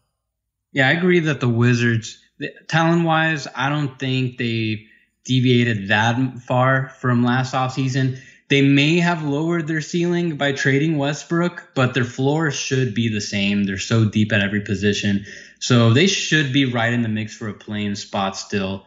Yeah, 0.71 0.87
I 0.87 0.91
agree 0.91 1.19
that 1.21 1.39
the 1.39 1.49
Wizards, 1.49 2.19
talent 2.67 3.03
wise, 3.03 3.47
I 3.55 3.69
don't 3.69 3.97
think 3.97 4.37
they 4.37 4.85
deviated 5.25 5.89
that 5.89 6.39
far 6.39 6.89
from 6.89 7.23
last 7.23 7.53
offseason. 7.53 8.19
They 8.49 8.61
may 8.61 8.99
have 8.99 9.25
lowered 9.25 9.67
their 9.67 9.81
ceiling 9.81 10.37
by 10.37 10.53
trading 10.53 10.97
Westbrook, 10.97 11.71
but 11.75 11.93
their 11.93 12.05
floor 12.05 12.49
should 12.51 12.93
be 12.93 13.09
the 13.09 13.19
same. 13.19 13.65
They're 13.65 13.77
so 13.77 14.05
deep 14.05 14.31
at 14.31 14.41
every 14.41 14.61
position. 14.61 15.25
So 15.59 15.91
they 15.91 16.07
should 16.07 16.53
be 16.53 16.65
right 16.65 16.93
in 16.93 17.01
the 17.01 17.09
mix 17.09 17.35
for 17.35 17.49
a 17.49 17.53
playing 17.53 17.95
spot 17.95 18.37
still. 18.37 18.85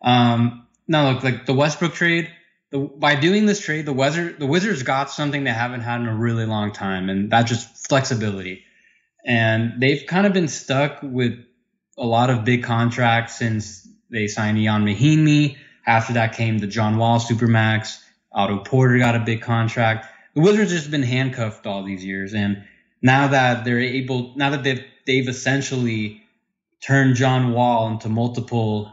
Um, 0.00 0.66
now, 0.86 1.10
look, 1.10 1.24
like 1.24 1.46
the 1.46 1.54
Westbrook 1.54 1.94
trade, 1.94 2.30
the, 2.70 2.78
by 2.78 3.16
doing 3.16 3.46
this 3.46 3.60
trade, 3.60 3.86
the, 3.86 3.92
Wizard, 3.92 4.38
the 4.38 4.46
Wizards 4.46 4.82
got 4.82 5.10
something 5.10 5.44
they 5.44 5.50
haven't 5.50 5.80
had 5.80 6.00
in 6.00 6.06
a 6.06 6.14
really 6.14 6.46
long 6.46 6.72
time, 6.72 7.08
and 7.08 7.30
that's 7.30 7.48
just 7.48 7.88
flexibility. 7.88 8.64
And 9.26 9.80
they've 9.80 10.04
kind 10.06 10.26
of 10.26 10.32
been 10.32 10.48
stuck 10.48 11.00
with 11.02 11.44
a 11.98 12.06
lot 12.06 12.30
of 12.30 12.44
big 12.44 12.62
contracts 12.62 13.38
since 13.38 13.86
they 14.10 14.28
signed 14.28 14.58
Ian 14.58 14.84
Mahinmi. 14.84 15.56
After 15.86 16.14
that 16.14 16.34
came 16.34 16.58
the 16.58 16.66
John 16.66 16.96
Wall 16.96 17.18
Supermax. 17.18 17.98
Otto 18.32 18.58
Porter 18.58 18.98
got 18.98 19.16
a 19.16 19.20
big 19.20 19.42
contract. 19.42 20.06
The 20.34 20.40
Wizards 20.40 20.70
just 20.70 20.90
been 20.90 21.02
handcuffed 21.02 21.66
all 21.66 21.82
these 21.82 22.04
years, 22.04 22.32
and 22.32 22.64
now 23.02 23.28
that 23.28 23.64
they're 23.64 23.80
able, 23.80 24.32
now 24.36 24.50
that 24.50 24.62
they've 24.62 24.84
they've 25.06 25.28
essentially 25.28 26.22
turned 26.80 27.16
John 27.16 27.52
Wall 27.52 27.88
into 27.88 28.08
multiple 28.08 28.92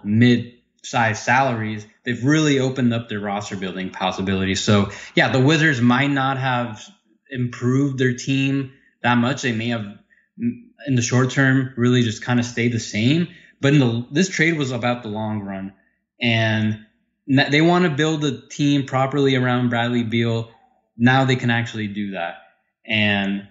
mid-sized 0.88 1.24
salaries, 1.24 1.86
they've 2.04 2.24
really 2.24 2.60
opened 2.60 2.94
up 2.94 3.10
their 3.10 3.20
roster 3.20 3.56
building 3.56 3.90
possibilities. 3.90 4.62
So 4.62 4.92
yeah, 5.16 5.30
the 5.32 5.40
Wizards 5.40 5.82
might 5.82 6.10
not 6.10 6.38
have 6.38 6.84
improved 7.30 7.98
their 7.98 8.14
team 8.14 8.74
that 9.04 9.16
much. 9.16 9.42
They 9.42 9.52
may 9.52 9.70
have 9.70 9.86
in 10.38 10.96
the 10.96 11.02
short 11.02 11.32
term 11.32 11.74
really 11.76 12.04
just 12.04 12.24
kind 12.24 12.40
of 12.40 12.46
stayed 12.46 12.72
the 12.72 12.80
same. 12.80 13.28
But 13.60 13.74
in 13.74 13.80
the 13.80 14.08
this 14.12 14.30
trade 14.30 14.58
was 14.58 14.72
about 14.72 15.04
the 15.04 15.10
long 15.10 15.42
run, 15.42 15.74
and 16.22 16.86
they 17.28 17.62
want 17.62 17.86
to 17.86 17.90
build 17.90 18.24
a 18.24 18.48
team 18.48 18.86
properly 18.86 19.36
around 19.36 19.70
Bradley 19.70 20.04
Beal. 20.04 20.52
Now 20.96 21.26
they 21.26 21.36
can 21.36 21.50
actually 21.50 21.88
do 21.88 22.12
that. 22.12 22.36
And 22.86 23.48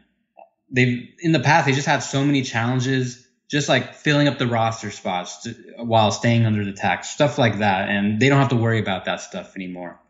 they've 0.70 1.08
in 1.20 1.32
the 1.32 1.40
past 1.40 1.66
they 1.66 1.72
just 1.72 1.86
had 1.86 1.98
so 1.98 2.24
many 2.24 2.42
challenges 2.42 3.25
just 3.48 3.68
like 3.68 3.94
filling 3.94 4.28
up 4.28 4.38
the 4.38 4.46
roster 4.46 4.90
spots 4.90 5.42
to, 5.42 5.50
while 5.78 6.10
staying 6.10 6.46
under 6.46 6.64
the 6.64 6.72
tax, 6.72 7.10
stuff 7.10 7.38
like 7.38 7.58
that. 7.58 7.88
And 7.88 8.20
they 8.20 8.28
don't 8.28 8.40
have 8.40 8.48
to 8.48 8.56
worry 8.56 8.80
about 8.80 9.04
that 9.04 9.20
stuff 9.20 9.54
anymore. 9.54 10.00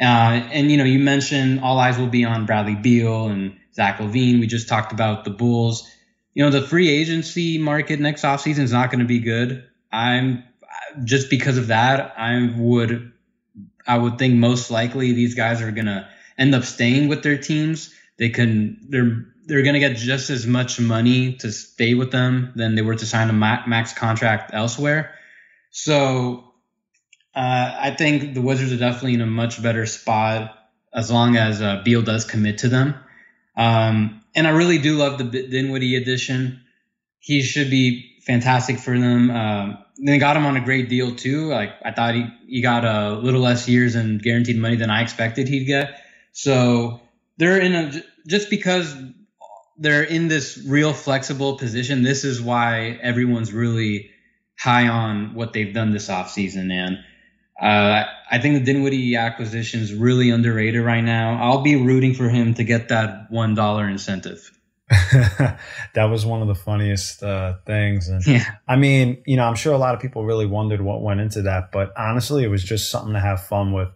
Uh, 0.00 0.46
and, 0.52 0.70
you 0.70 0.76
know, 0.76 0.84
you 0.84 0.98
mentioned 0.98 1.60
all 1.60 1.78
eyes 1.78 1.98
will 1.98 2.06
be 2.06 2.24
on 2.24 2.46
Bradley 2.46 2.76
Beal 2.76 3.26
and 3.26 3.56
Zach 3.74 3.98
LaVine. 3.98 4.38
We 4.38 4.46
just 4.46 4.68
talked 4.68 4.92
about 4.92 5.24
the 5.24 5.30
Bulls. 5.30 5.90
You 6.34 6.44
know, 6.44 6.50
the 6.50 6.62
free 6.62 6.88
agency 6.88 7.58
market 7.58 7.98
next 7.98 8.22
offseason 8.22 8.60
is 8.60 8.72
not 8.72 8.90
going 8.90 9.00
to 9.00 9.06
be 9.06 9.18
good. 9.18 9.66
I'm 9.90 10.44
just 11.02 11.30
because 11.30 11.56
of 11.58 11.68
that, 11.68 12.14
I 12.16 12.52
would, 12.56 13.12
I 13.86 13.98
would 13.98 14.18
think 14.18 14.34
most 14.34 14.70
likely 14.70 15.12
these 15.12 15.34
guys 15.34 15.62
are 15.62 15.72
going 15.72 15.86
to 15.86 16.08
end 16.36 16.54
up 16.54 16.64
staying 16.64 17.08
with 17.08 17.22
their 17.22 17.38
teams. 17.38 17.92
They 18.18 18.28
can, 18.28 18.78
they're, 18.88 19.26
they're 19.48 19.62
going 19.62 19.74
to 19.74 19.80
get 19.80 19.96
just 19.96 20.28
as 20.28 20.46
much 20.46 20.78
money 20.78 21.32
to 21.32 21.50
stay 21.50 21.94
with 21.94 22.12
them 22.12 22.52
than 22.54 22.74
they 22.74 22.82
were 22.82 22.94
to 22.94 23.06
sign 23.06 23.30
a 23.30 23.32
max 23.32 23.94
contract 23.94 24.50
elsewhere. 24.52 25.14
So 25.70 26.52
uh, 27.34 27.76
I 27.80 27.94
think 27.96 28.34
the 28.34 28.42
Wizards 28.42 28.72
are 28.72 28.76
definitely 28.76 29.14
in 29.14 29.22
a 29.22 29.26
much 29.26 29.62
better 29.62 29.86
spot 29.86 30.54
as 30.92 31.10
long 31.10 31.36
as 31.36 31.62
uh, 31.62 31.80
Beal 31.82 32.02
does 32.02 32.26
commit 32.26 32.58
to 32.58 32.68
them. 32.68 32.94
Um, 33.56 34.22
and 34.34 34.46
I 34.46 34.50
really 34.50 34.78
do 34.78 34.96
love 34.96 35.16
the 35.18 35.24
Dinwiddie 35.24 35.96
addition. 35.96 36.60
He 37.18 37.42
should 37.42 37.70
be 37.70 38.16
fantastic 38.26 38.78
for 38.78 38.98
them. 38.98 39.30
Um, 39.30 39.78
they 39.98 40.18
got 40.18 40.36
him 40.36 40.44
on 40.44 40.56
a 40.56 40.60
great 40.60 40.90
deal 40.90 41.16
too. 41.16 41.48
Like 41.48 41.72
I 41.84 41.92
thought 41.92 42.14
he, 42.14 42.26
he 42.46 42.60
got 42.60 42.84
a 42.84 43.14
little 43.14 43.40
less 43.40 43.66
years 43.66 43.94
and 43.94 44.22
guaranteed 44.22 44.58
money 44.58 44.76
than 44.76 44.90
I 44.90 45.02
expected 45.02 45.48
he'd 45.48 45.64
get. 45.64 46.00
So 46.32 47.00
they're 47.38 47.58
in 47.58 47.74
a 47.74 47.92
just 48.26 48.50
because 48.50 48.94
they're 49.78 50.02
in 50.02 50.28
this 50.28 50.62
real 50.66 50.92
flexible 50.92 51.56
position. 51.56 52.02
This 52.02 52.24
is 52.24 52.42
why 52.42 52.98
everyone's 53.02 53.52
really 53.52 54.10
high 54.58 54.88
on 54.88 55.34
what 55.34 55.52
they've 55.52 55.72
done 55.72 55.92
this 55.92 56.08
offseason. 56.08 56.72
And 56.72 56.98
uh, 57.60 58.04
I 58.30 58.38
think 58.38 58.58
the 58.58 58.72
Dinwiddie 58.72 59.16
acquisition 59.16 59.80
is 59.80 59.94
really 59.94 60.30
underrated 60.30 60.84
right 60.84 61.02
now. 61.02 61.40
I'll 61.40 61.62
be 61.62 61.76
rooting 61.76 62.14
for 62.14 62.28
him 62.28 62.54
to 62.54 62.64
get 62.64 62.88
that 62.88 63.30
$1 63.30 63.90
incentive. 63.90 64.50
that 64.88 66.04
was 66.04 66.24
one 66.24 66.40
of 66.40 66.48
the 66.48 66.54
funniest 66.54 67.22
uh, 67.22 67.54
things. 67.66 68.08
And 68.08 68.26
yeah. 68.26 68.44
I 68.66 68.76
mean, 68.76 69.22
you 69.26 69.36
know, 69.36 69.44
I'm 69.44 69.54
sure 69.54 69.74
a 69.74 69.78
lot 69.78 69.94
of 69.94 70.00
people 70.00 70.24
really 70.24 70.46
wondered 70.46 70.80
what 70.80 71.02
went 71.02 71.20
into 71.20 71.42
that, 71.42 71.70
but 71.72 71.92
honestly, 71.96 72.42
it 72.42 72.48
was 72.48 72.64
just 72.64 72.90
something 72.90 73.12
to 73.12 73.20
have 73.20 73.44
fun 73.44 73.72
with. 73.72 73.88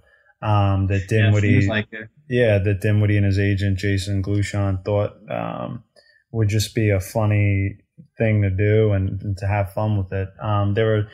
Um, 0.43 0.89
that 0.89 1.07
Dinwiddie, 1.09 1.61
yeah, 1.63 1.71
like 1.71 1.87
yeah, 2.33 2.59
that 2.61 2.81
Dinwiddie 2.81 3.19
and 3.19 3.27
his 3.27 3.39
agent 3.39 3.79
Jason 3.79 4.23
Glushon 4.23 4.83
thought 4.87 5.13
um, 5.31 5.85
would 6.31 6.49
just 6.49 6.75
be 6.75 6.89
a 6.89 6.99
funny 6.99 7.77
thing 8.17 8.41
to 8.41 8.49
do 8.49 8.93
and, 8.93 9.21
and 9.21 9.37
to 9.37 9.47
have 9.47 9.75
fun 9.75 9.99
with 9.99 10.11
it. 10.15 10.31
Um, 10.43 10.73
there 10.73 10.87
were, 10.87 11.09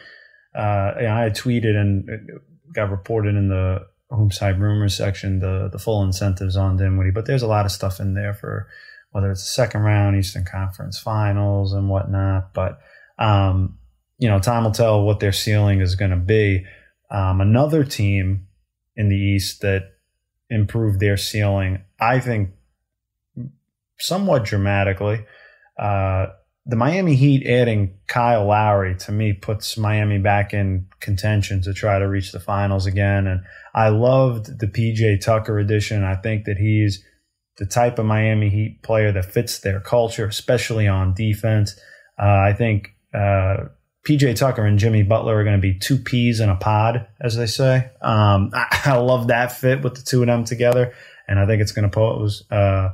uh, 0.57 0.93
I 0.97 1.23
had 1.23 1.35
tweeted 1.35 1.75
and 1.75 2.09
got 2.73 2.93
reported 2.93 3.35
in 3.35 3.49
the 3.49 3.85
Hype 4.39 4.61
Rumors 4.61 4.97
section 4.97 5.41
the 5.41 5.69
the 5.73 5.79
full 5.81 6.05
incentives 6.05 6.57
on 6.57 6.77
Dinwiddie, 6.77 7.11
but 7.11 7.27
there's 7.27 7.43
a 7.43 7.49
lot 7.49 7.67
of 7.67 7.73
stuff 7.73 7.99
in 7.99 8.15
there 8.15 8.33
for 8.33 8.69
whether 9.11 9.33
it's 9.33 9.43
the 9.43 9.53
second 9.53 9.83
round, 9.83 10.17
Eastern 10.17 10.45
Conference 10.45 11.01
Finals, 11.01 11.73
and 11.73 11.89
whatnot. 11.89 12.55
But 12.55 12.79
um, 13.19 13.77
you 14.19 14.29
know, 14.29 14.39
time 14.39 14.63
will 14.63 14.71
tell 14.71 15.03
what 15.03 15.19
their 15.19 15.33
ceiling 15.33 15.81
is 15.81 15.97
going 15.97 16.13
to 16.13 16.17
be. 16.17 16.65
Um, 17.11 17.41
another 17.41 17.83
team 17.83 18.47
in 18.95 19.09
the 19.09 19.17
East 19.17 19.63
that 19.63 19.98
improved 20.51 21.01
their 21.01 21.17
ceiling, 21.17 21.83
I 22.01 22.21
think, 22.21 22.51
somewhat 23.99 24.45
dramatically. 24.45 25.25
Uh, 25.79 26.27
the 26.67 26.77
Miami 26.77 27.15
Heat 27.15 27.47
adding 27.47 27.95
Kyle 28.09 28.47
Lowry 28.47 28.95
to 28.97 29.13
me 29.13 29.33
puts 29.33 29.79
Miami 29.79 30.19
back 30.19 30.53
in 30.53 30.87
contention 31.01 31.63
to 31.63 31.73
try 31.73 31.99
to 31.99 32.07
reach 32.07 32.31
the 32.33 32.41
finals 32.41 32.85
again. 32.85 33.27
And 33.27 33.41
I 33.75 33.89
loved 33.89 34.61
the 34.61 34.67
PJ 34.67 35.25
Tucker 35.25 35.59
addition. 35.59 36.05
I 36.05 36.17
think 36.17 36.45
that 36.45 36.59
he's 36.59 37.03
the 37.57 37.65
type 37.65 37.99
of 37.99 38.05
Miami 38.05 38.51
Heat 38.51 38.83
player 38.83 39.13
that 39.13 39.25
fits 39.25 39.61
their 39.61 39.81
culture, 39.81 40.27
especially 40.27 40.87
on 40.87 41.15
defense. 41.15 41.79
Uh, 42.21 42.27
I 42.27 42.53
think 42.53 42.95
uh, 43.15 43.69
PJ 44.09 44.37
Tucker 44.37 44.65
and 44.65 44.79
Jimmy 44.79 45.03
Butler 45.03 45.37
are 45.37 45.45
going 45.45 45.57
to 45.57 45.61
be 45.61 45.79
two 45.79 45.99
peas 45.99 46.41
in 46.41 46.49
a 46.49 46.57
pod, 46.57 47.07
as 47.21 47.37
they 47.37 47.45
say. 47.45 47.91
Um, 48.01 48.51
I, 48.55 48.81
I, 48.87 48.97
love 48.97 49.29
that 49.29 49.53
fit 49.53 49.83
with 49.83 49.97
the 49.97 50.03
two 50.03 50.23
of 50.23 50.29
them 50.29 50.45
together, 50.45 50.95
and 51.29 51.39
I 51.39 51.47
think 51.47 51.61
it's 51.61 51.73
going 51.73 51.89
to 51.89 51.95
pose 51.95 52.51
uh, 52.51 52.89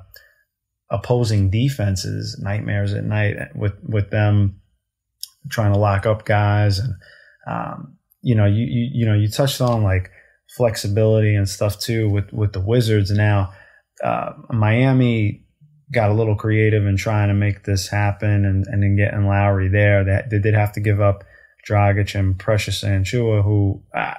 opposing 0.91 1.51
defenses 1.51 2.37
nightmares 2.43 2.95
at 2.95 3.05
night 3.05 3.37
with 3.55 3.75
with 3.85 4.11
them 4.11 4.61
trying 5.51 5.73
to 5.73 5.79
lock 5.79 6.05
up 6.05 6.25
guys 6.25 6.79
and 6.81 6.95
um, 7.47 7.97
you 8.23 8.35
know 8.35 8.47
you, 8.47 8.65
you 8.65 8.91
you 8.93 9.07
know 9.07 9.15
you 9.15 9.29
touched 9.29 9.61
on 9.61 9.85
like 9.85 10.11
flexibility 10.57 11.37
and 11.37 11.49
stuff 11.49 11.79
too 11.79 12.09
with 12.11 12.33
with 12.33 12.53
the 12.53 12.61
Wizards 12.61 13.13
now. 13.13 13.53
Uh, 14.03 14.33
Miami 14.51 15.44
got 15.93 16.11
a 16.11 16.15
little 16.15 16.35
creative 16.35 16.87
in 16.87 16.97
trying 16.97 17.29
to 17.29 17.35
make 17.35 17.65
this 17.65 17.89
happen 17.89 18.45
and, 18.45 18.67
and 18.67 18.83
then 18.83 18.97
getting 18.97 19.27
Lowry 19.27 19.69
there. 19.69 20.05
That 20.05 20.31
they, 20.31 20.39
did 20.39 20.55
have 20.55 20.73
to 20.73 20.81
give 20.81 21.01
up 21.01 21.25
Dragic 21.69 22.19
and 22.19 22.39
Precious 22.39 22.83
Achiuwa, 22.83 23.43
who, 23.43 23.83
uh, 23.95 24.15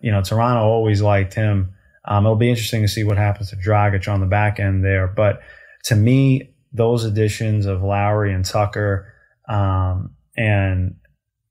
you 0.00 0.10
know, 0.10 0.22
Toronto 0.22 0.62
always 0.62 1.02
liked 1.02 1.34
him. 1.34 1.74
Um, 2.04 2.24
it'll 2.24 2.36
be 2.36 2.50
interesting 2.50 2.82
to 2.82 2.88
see 2.88 3.04
what 3.04 3.16
happens 3.16 3.50
to 3.50 3.56
Dragic 3.56 4.12
on 4.12 4.20
the 4.20 4.26
back 4.26 4.60
end 4.60 4.84
there. 4.84 5.08
But 5.08 5.40
to 5.84 5.96
me, 5.96 6.54
those 6.72 7.04
additions 7.04 7.66
of 7.66 7.82
Lowry 7.82 8.32
and 8.32 8.44
Tucker, 8.44 9.12
um, 9.48 10.14
and 10.36 10.96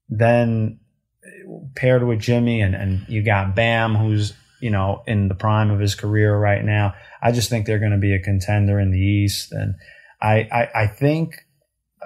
then 0.09 0.79
paired 1.75 2.03
with 2.03 2.19
Jimmy, 2.19 2.61
and, 2.61 2.75
and 2.75 3.05
you 3.07 3.23
got 3.23 3.55
Bam, 3.55 3.95
who's 3.95 4.33
you 4.61 4.69
know 4.69 5.03
in 5.05 5.27
the 5.27 5.35
prime 5.35 5.71
of 5.71 5.79
his 5.79 5.95
career 5.95 6.37
right 6.37 6.63
now. 6.63 6.93
I 7.25 7.31
just 7.31 7.49
think 7.49 7.65
they're 7.65 7.79
going 7.79 7.91
to 7.91 7.97
be 7.97 8.13
a 8.13 8.19
contender 8.19 8.79
in 8.79 8.91
the 8.91 8.99
East, 8.99 9.51
and 9.51 9.73
I 10.21 10.47
I, 10.51 10.83
I 10.83 10.87
think 10.87 11.43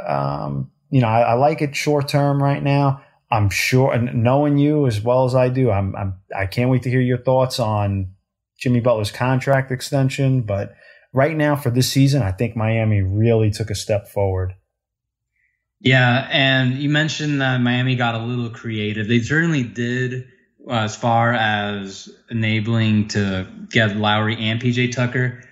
um, 0.08 0.72
you 0.90 1.02
know 1.02 1.10
I, 1.10 1.22
I 1.22 1.34
like 1.34 1.62
it 1.62 1.76
short 1.76 2.08
term 2.08 2.42
right 2.42 2.64
now. 2.64 3.02
I'm 3.30 3.50
sure, 3.50 3.96
knowing 3.98 4.58
you 4.58 4.88
as 4.88 5.02
well 5.02 5.26
as 5.26 5.36
I 5.36 5.50
do, 5.50 5.72
I'm, 5.72 5.94
I'm 5.94 6.14
I 6.36 6.46
can't 6.46 6.70
wait 6.70 6.84
to 6.84 6.90
hear 6.90 7.02
your 7.02 7.18
thoughts 7.18 7.60
on 7.60 8.14
Jimmy 8.58 8.80
Butler's 8.80 9.12
contract 9.12 9.72
extension. 9.72 10.44
But 10.44 10.74
right 11.12 11.36
now 11.36 11.58
for 11.58 11.70
this 11.70 11.92
season, 11.92 12.22
I 12.22 12.32
think 12.32 12.56
Miami 12.56 13.02
really 13.02 13.52
took 13.52 13.70
a 13.70 13.76
step 13.76 14.08
forward. 14.08 14.54
Yeah, 15.82 16.30
and 16.32 16.76
you 16.76 16.90
mentioned 16.90 17.42
that 17.42 17.60
Miami 17.60 17.98
got 17.98 18.16
a 18.16 18.20
little 18.20 18.50
creative. 18.50 19.10
They 19.10 19.20
certainly 19.20 19.64
did 19.64 20.28
as 20.70 20.96
far 20.96 21.34
as 21.34 22.10
enabling 22.30 23.10
to 23.10 23.48
get 23.70 23.96
Lowry 23.96 24.36
and 24.38 24.62
PJ 24.62 24.92
Tucker. 24.92 25.44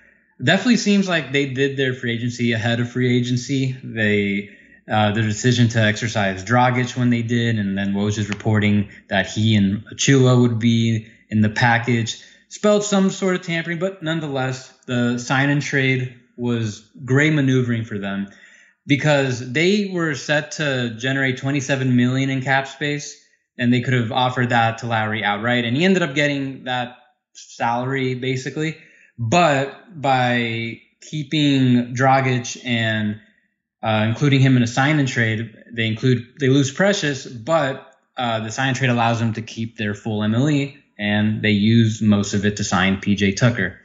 Definitely 0.44 0.78
seems 0.78 1.08
like 1.08 1.32
they 1.32 1.48
did 1.54 1.78
their 1.78 1.94
free 1.94 2.14
agency 2.14 2.52
ahead 2.52 2.80
of 2.80 2.92
free 2.92 3.18
agency. 3.18 3.76
They 3.84 4.52
uh, 4.90 5.12
the 5.12 5.22
decision 5.22 5.68
to 5.70 5.82
exercise 5.82 6.46
Dragic 6.46 6.96
when 6.96 7.10
they 7.10 7.22
did, 7.22 7.60
and 7.60 7.78
then 7.78 7.94
Woj 7.94 8.30
reporting 8.30 8.90
that 9.10 9.28
he 9.28 9.56
and 9.56 9.84
Achiuwa 9.88 10.40
would 10.42 10.60
be 10.60 11.08
in 11.30 11.42
the 11.42 11.50
package 11.50 12.24
spelled 12.50 12.84
some 12.84 13.10
sort 13.10 13.36
of 13.36 13.42
tampering, 13.42 13.80
but 13.80 14.02
nonetheless, 14.02 14.70
the 14.86 15.18
sign 15.18 15.50
and 15.50 15.62
trade 15.62 16.16
was 16.38 16.90
great 17.04 17.34
maneuvering 17.34 17.84
for 17.84 17.98
them 17.98 18.30
because 18.86 19.52
they 19.52 19.90
were 19.92 20.16
set 20.16 20.52
to 20.54 20.96
generate 20.98 21.38
27 21.38 21.96
million 21.96 22.30
in 22.30 22.42
cap 22.42 22.68
space 22.68 23.22
and 23.58 23.74
they 23.74 23.82
could 23.82 23.94
have 23.94 24.12
offered 24.12 24.50
that 24.50 24.80
to 24.80 24.88
Lowry 24.88 25.24
outright, 25.24 25.66
and 25.66 25.76
he 25.76 25.86
ended 25.86 26.04
up 26.04 26.16
getting 26.16 26.66
that 26.66 26.98
salary 27.34 28.16
basically. 28.16 28.78
But 29.18 30.00
by 30.00 30.82
keeping 31.02 31.96
Dragic 31.96 32.64
and 32.66 33.20
uh, 33.82 34.06
including 34.08 34.42
him 34.42 34.58
in 34.58 34.64
a 34.64 34.68
sign 34.68 35.00
and 35.00 35.08
trade, 35.08 35.56
they 35.72 35.88
include 35.88 36.40
they 36.40 36.50
lose 36.50 36.72
Precious, 36.72 37.26
but 37.26 37.94
uh, 38.18 38.40
the 38.42 38.52
sign 38.52 38.70
and 38.70 38.78
trade 38.78 38.90
allows 38.90 39.20
them 39.20 39.34
to 39.34 39.42
keep 39.42 39.78
their 39.78 39.94
full 39.94 40.22
MLE, 40.22 40.78
and 40.98 41.42
they 41.42 41.52
use 41.52 42.02
most 42.02 42.34
of 42.34 42.46
it 42.46 42.58
to 42.58 42.64
sign 42.64 42.98
PJ 42.98 43.38
Tucker. 43.38 43.80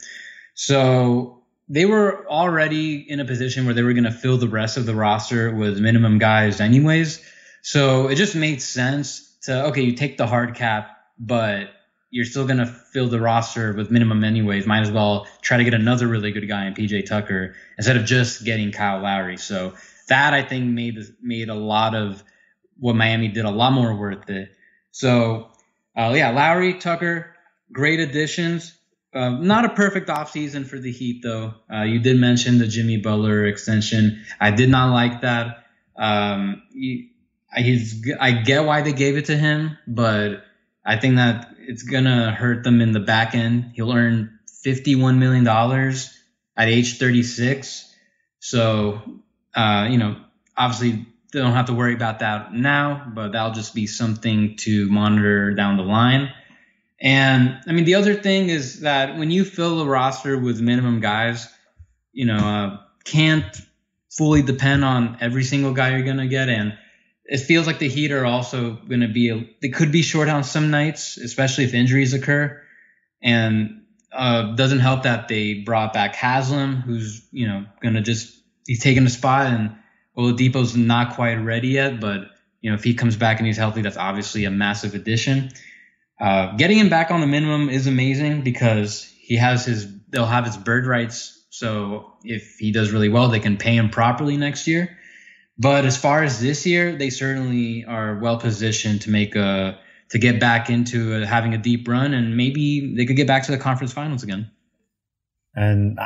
So 0.55 1.43
they 1.69 1.85
were 1.85 2.27
already 2.29 2.97
in 2.97 3.21
a 3.21 3.25
position 3.25 3.65
where 3.65 3.75
they 3.75 3.83
were 3.83 3.93
going 3.93 4.05
to 4.05 4.13
fill 4.13 4.39
the 4.39 4.49
rest 4.49 4.77
of 4.77 4.87
the 4.87 4.95
roster 4.95 5.55
with 5.55 5.79
minimum 5.79 6.19
guys, 6.19 6.61
anyways. 6.61 7.23
So 7.63 8.09
it 8.09 8.17
just 8.17 8.35
made 8.35 8.61
sense 8.61 9.32
to 9.43 9.67
okay, 9.67 9.83
you 9.83 9.93
take 9.93 10.17
the 10.17 10.27
hard 10.27 10.55
cap, 10.55 10.91
but 11.19 11.71
you're 12.11 12.25
still 12.27 12.47
gonna 12.47 12.67
fill 12.67 13.09
the 13.09 13.21
roster 13.21 13.73
with 13.73 13.91
minimum 13.91 14.25
anyways. 14.25 14.67
Might 14.67 14.81
as 14.83 14.91
well 14.91 15.27
try 15.41 15.57
to 15.59 15.65
get 15.65 15.75
another 15.75 16.07
really 16.07 16.33
good 16.33 16.49
guy 16.49 16.67
in 16.67 16.75
PJ 16.75 17.07
Tucker 17.07 17.55
instead 17.79 17.97
of 17.97 18.05
just 18.05 18.45
getting 18.45 18.73
Kyle 18.73 19.01
Lowry. 19.01 19.37
So 19.39 19.75
that 20.09 20.35
I 20.35 20.43
think 20.43 20.67
made 20.67 20.99
made 21.23 21.49
a 21.49 21.55
lot 21.55 21.95
of 21.95 22.23
what 22.79 22.97
Miami 22.97 23.29
did 23.29 23.45
a 23.45 23.51
lot 23.51 23.73
more 23.73 23.95
worth 23.97 24.29
it. 24.31 24.51
So 24.91 25.51
uh, 25.97 26.13
yeah, 26.17 26.31
Lowry, 26.31 26.75
Tucker, 26.75 27.35
great 27.73 28.01
additions. 28.01 28.75
uh, 29.15 29.31
not 29.31 29.65
a 29.65 29.71
perfect 29.71 30.09
offseason 30.09 30.67
for 30.67 30.79
the 30.79 30.91
Heat, 30.91 31.23
though. 31.23 31.55
Uh, 31.73 31.83
you 31.83 31.99
did 32.01 32.19
mention 32.19 32.59
the 32.59 32.67
Jimmy 32.67 32.97
Butler 32.97 33.47
extension. 33.47 34.25
I 34.41 34.51
did 34.53 34.71
not 34.71 34.93
like 34.93 35.21
that. 35.23 35.65
Um, 35.97 36.63
he, 36.73 37.12
he's, 37.57 38.09
I 38.21 38.33
get 38.33 38.65
why 38.65 38.83
they 38.83 38.93
gave 38.93 39.17
it 39.17 39.27
to 39.27 39.37
him, 39.37 39.77
but 39.87 40.45
I 40.85 40.97
think 40.97 41.17
that 41.17 41.55
it's 41.59 41.83
to 42.05 42.31
hurt 42.31 42.65
them 42.65 42.81
in 42.81 42.93
the 42.93 43.01
back 43.01 43.35
end. 43.35 43.73
He'll 43.75 43.93
earn 43.93 44.39
$51 44.65 45.19
million 45.19 45.47
at 45.47 46.69
age 46.69 46.99
36. 46.99 47.95
So, 48.41 49.03
uh, 49.55 49.89
you 49.91 49.99
know, 49.99 50.17
obviously 50.57 51.07
they 51.33 51.41
don't 51.41 51.53
have 51.53 51.67
to 51.67 51.75
worry 51.75 51.95
about 51.95 52.19
that 52.21 52.53
now, 52.53 53.11
but 53.15 53.33
that'll 53.33 53.53
just 53.53 53.75
be 53.75 53.87
something 53.87 54.57
to 54.59 54.89
monitor 54.89 55.55
down 55.55 55.77
the 55.77 55.83
line. 55.83 56.33
And 57.01 57.59
I 57.67 57.73
mean, 57.73 57.85
the 57.85 57.97
other 57.97 58.15
thing 58.15 58.49
is 58.49 58.81
that 58.81 59.19
when 59.19 59.31
you 59.31 59.45
fill 59.45 59.81
a 59.81 59.87
roster 59.87 60.39
with 60.39 60.61
minimum 60.61 61.01
guys, 61.01 61.49
you 62.13 62.27
know, 62.27 62.37
uh, 62.37 62.79
can't 63.05 63.57
fully 64.11 64.43
depend 64.43 64.85
on 64.85 65.17
every 65.21 65.43
single 65.43 65.73
guy 65.73 65.91
you're 65.91 66.05
to 66.19 66.29
get. 66.29 66.49
And 66.49 66.79
it 67.25 67.39
feels 67.39 67.67
like 67.67 67.79
the 67.79 67.89
Heat 67.89 68.13
are 68.13 68.27
also 68.27 68.73
going 68.73 69.01
to 69.01 69.09
be, 69.09 69.57
they 69.63 69.69
could 69.69 69.93
be 69.93 70.03
short 70.03 70.29
on 70.29 70.45
some 70.45 70.71
nights, 70.71 71.17
especially 71.17 71.65
if 71.65 71.75
injuries 71.75 72.15
occur. 72.15 72.61
And 73.23 73.83
uh, 74.13 74.55
doesn't 74.55 74.81
help 74.81 75.05
that 75.05 75.29
they 75.29 75.55
brought 75.55 75.93
back 75.93 76.15
Haslem, 76.15 76.83
who's, 76.83 77.27
you 77.31 77.47
know, 77.47 77.65
going 77.81 77.95
to 77.95 78.03
just, 78.03 78.37
he's 78.67 78.83
taking 78.83 79.07
a 79.07 79.11
spot 79.11 79.47
and 79.47 79.77
Oladipo's 80.17 80.77
not 80.77 81.15
quite 81.15 81.37
ready 81.37 81.69
yet, 81.69 82.01
but 82.01 82.31
you 82.61 82.71
know 82.71 82.75
if 82.75 82.85
he 82.85 82.95
comes 82.95 83.17
back 83.17 83.39
and 83.39 83.47
he's 83.47 83.57
healthy, 83.57 83.83
that's 83.83 83.97
obviously 83.97 84.45
a 84.45 84.51
massive 84.51 84.95
addition. 84.95 85.51
Uh, 86.21 86.55
getting 86.57 86.79
him 86.79 86.89
back 86.89 87.11
on 87.11 87.21
the 87.21 87.27
minimum 87.27 87.69
is 87.69 87.87
amazing 87.87 88.43
because 88.43 89.05
he 89.19 89.37
has 89.37 89.65
his 89.65 89.87
they'll 90.11 90.27
have 90.27 90.45
his 90.45 90.57
bird 90.57 90.87
rights. 90.87 91.45
So 91.51 92.15
if 92.23 92.57
he 92.59 92.73
does 92.73 92.93
really 92.93 93.09
well, 93.09 93.29
they 93.29 93.41
can 93.41 93.57
pay 93.57 93.77
him 93.77 93.91
properly 93.91 94.37
next 94.37 94.67
year. 94.67 94.97
But 95.63 95.85
as 95.85 95.97
far 95.97 96.25
as 96.25 96.41
this 96.41 96.67
year, 96.67 96.97
they 96.97 97.09
certainly 97.09 97.85
are 97.85 98.19
well 98.19 98.37
positioned 98.37 99.03
to 99.03 99.11
make 99.11 99.37
a 99.37 99.79
to 100.11 100.19
get 100.19 100.41
back 100.41 100.69
into 100.69 101.15
a, 101.15 101.25
having 101.25 101.55
a 101.55 101.59
deep 101.59 101.87
run, 101.87 102.13
and 102.15 102.37
maybe 102.37 102.95
they 102.97 103.07
could 103.07 103.15
get 103.15 103.29
back 103.29 103.45
to 103.45 103.53
the 103.53 103.59
conference 103.59 103.93
finals 103.93 104.25
again. 104.25 104.51
And 105.55 106.01